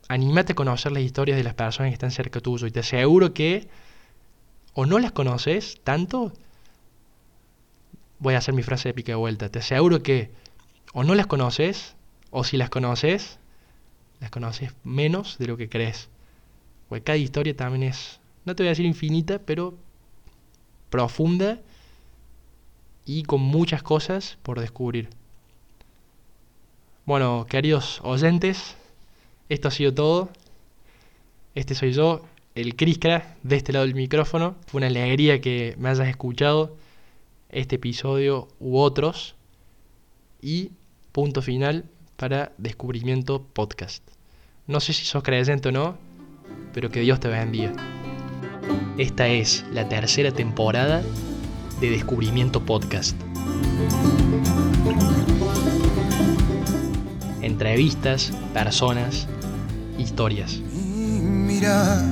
anímate 0.08 0.52
a 0.52 0.56
conocer 0.56 0.92
las 0.92 1.02
historias 1.02 1.36
de 1.36 1.44
las 1.44 1.54
personas 1.54 1.90
que 1.90 1.94
están 1.94 2.10
cerca 2.10 2.40
tuyo 2.40 2.66
y 2.66 2.70
te 2.70 2.80
aseguro 2.80 3.32
que 3.32 3.68
o 4.74 4.86
no 4.86 4.98
las 4.98 5.12
conoces 5.12 5.80
tanto, 5.84 6.32
voy 8.18 8.34
a 8.34 8.38
hacer 8.38 8.54
mi 8.54 8.62
frase 8.62 8.90
épica 8.90 9.12
de 9.12 9.16
vuelta, 9.16 9.48
te 9.48 9.58
aseguro 9.58 10.02
que 10.02 10.30
o 10.92 11.04
no 11.04 11.14
las 11.14 11.26
conoces, 11.26 11.94
o 12.30 12.44
si 12.44 12.56
las 12.56 12.70
conoces, 12.70 13.38
las 14.20 14.30
conoces 14.30 14.72
menos 14.84 15.38
de 15.38 15.46
lo 15.46 15.56
que 15.56 15.68
crees. 15.68 16.08
Porque 16.88 17.04
cada 17.04 17.16
historia 17.16 17.54
también 17.54 17.84
es, 17.84 18.20
no 18.44 18.54
te 18.54 18.62
voy 18.62 18.68
a 18.68 18.70
decir 18.70 18.86
infinita, 18.86 19.38
pero 19.38 19.74
profunda 20.90 21.60
y 23.06 23.22
con 23.22 23.40
muchas 23.40 23.82
cosas 23.82 24.38
por 24.42 24.60
descubrir. 24.60 25.08
Bueno, 27.06 27.46
queridos 27.48 28.00
oyentes, 28.04 28.76
esto 29.48 29.68
ha 29.68 29.70
sido 29.70 29.94
todo. 29.94 30.28
Este 31.54 31.74
soy 31.74 31.92
yo, 31.92 32.22
el 32.54 32.76
Criscra, 32.76 33.36
de 33.42 33.56
este 33.56 33.72
lado 33.72 33.86
del 33.86 33.94
micrófono. 33.94 34.54
Fue 34.66 34.78
una 34.78 34.88
alegría 34.88 35.40
que 35.40 35.74
me 35.78 35.88
hayas 35.88 36.08
escuchado 36.08 36.76
este 37.48 37.76
episodio 37.76 38.48
u 38.60 38.78
otros. 38.78 39.34
Y 40.42 40.72
punto 41.12 41.42
final 41.42 41.86
para 42.16 42.52
Descubrimiento 42.58 43.42
Podcast. 43.42 44.06
No 44.66 44.78
sé 44.78 44.92
si 44.92 45.04
sos 45.04 45.22
creyente 45.22 45.70
o 45.70 45.72
no, 45.72 45.96
pero 46.72 46.90
que 46.90 47.00
Dios 47.00 47.18
te 47.18 47.28
bendiga. 47.28 47.72
Esta 48.98 49.26
es 49.26 49.64
la 49.72 49.88
tercera 49.88 50.30
temporada 50.32 51.02
de 51.80 51.90
Descubrimiento 51.90 52.64
Podcast. 52.64 53.16
entrevistas, 57.42 58.32
personas, 58.52 59.26
historias. 59.98 60.60
Mira, 60.72 62.02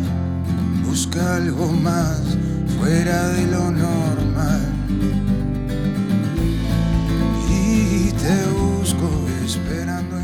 busca 0.84 1.36
algo 1.36 1.72
más 1.72 2.22
fuera 2.78 3.28
de 3.28 3.46
lo 3.46 3.70
normal. 3.70 4.72
Y 7.50 8.10
te 8.12 8.46
busco 8.58 9.08
esperando. 9.44 10.17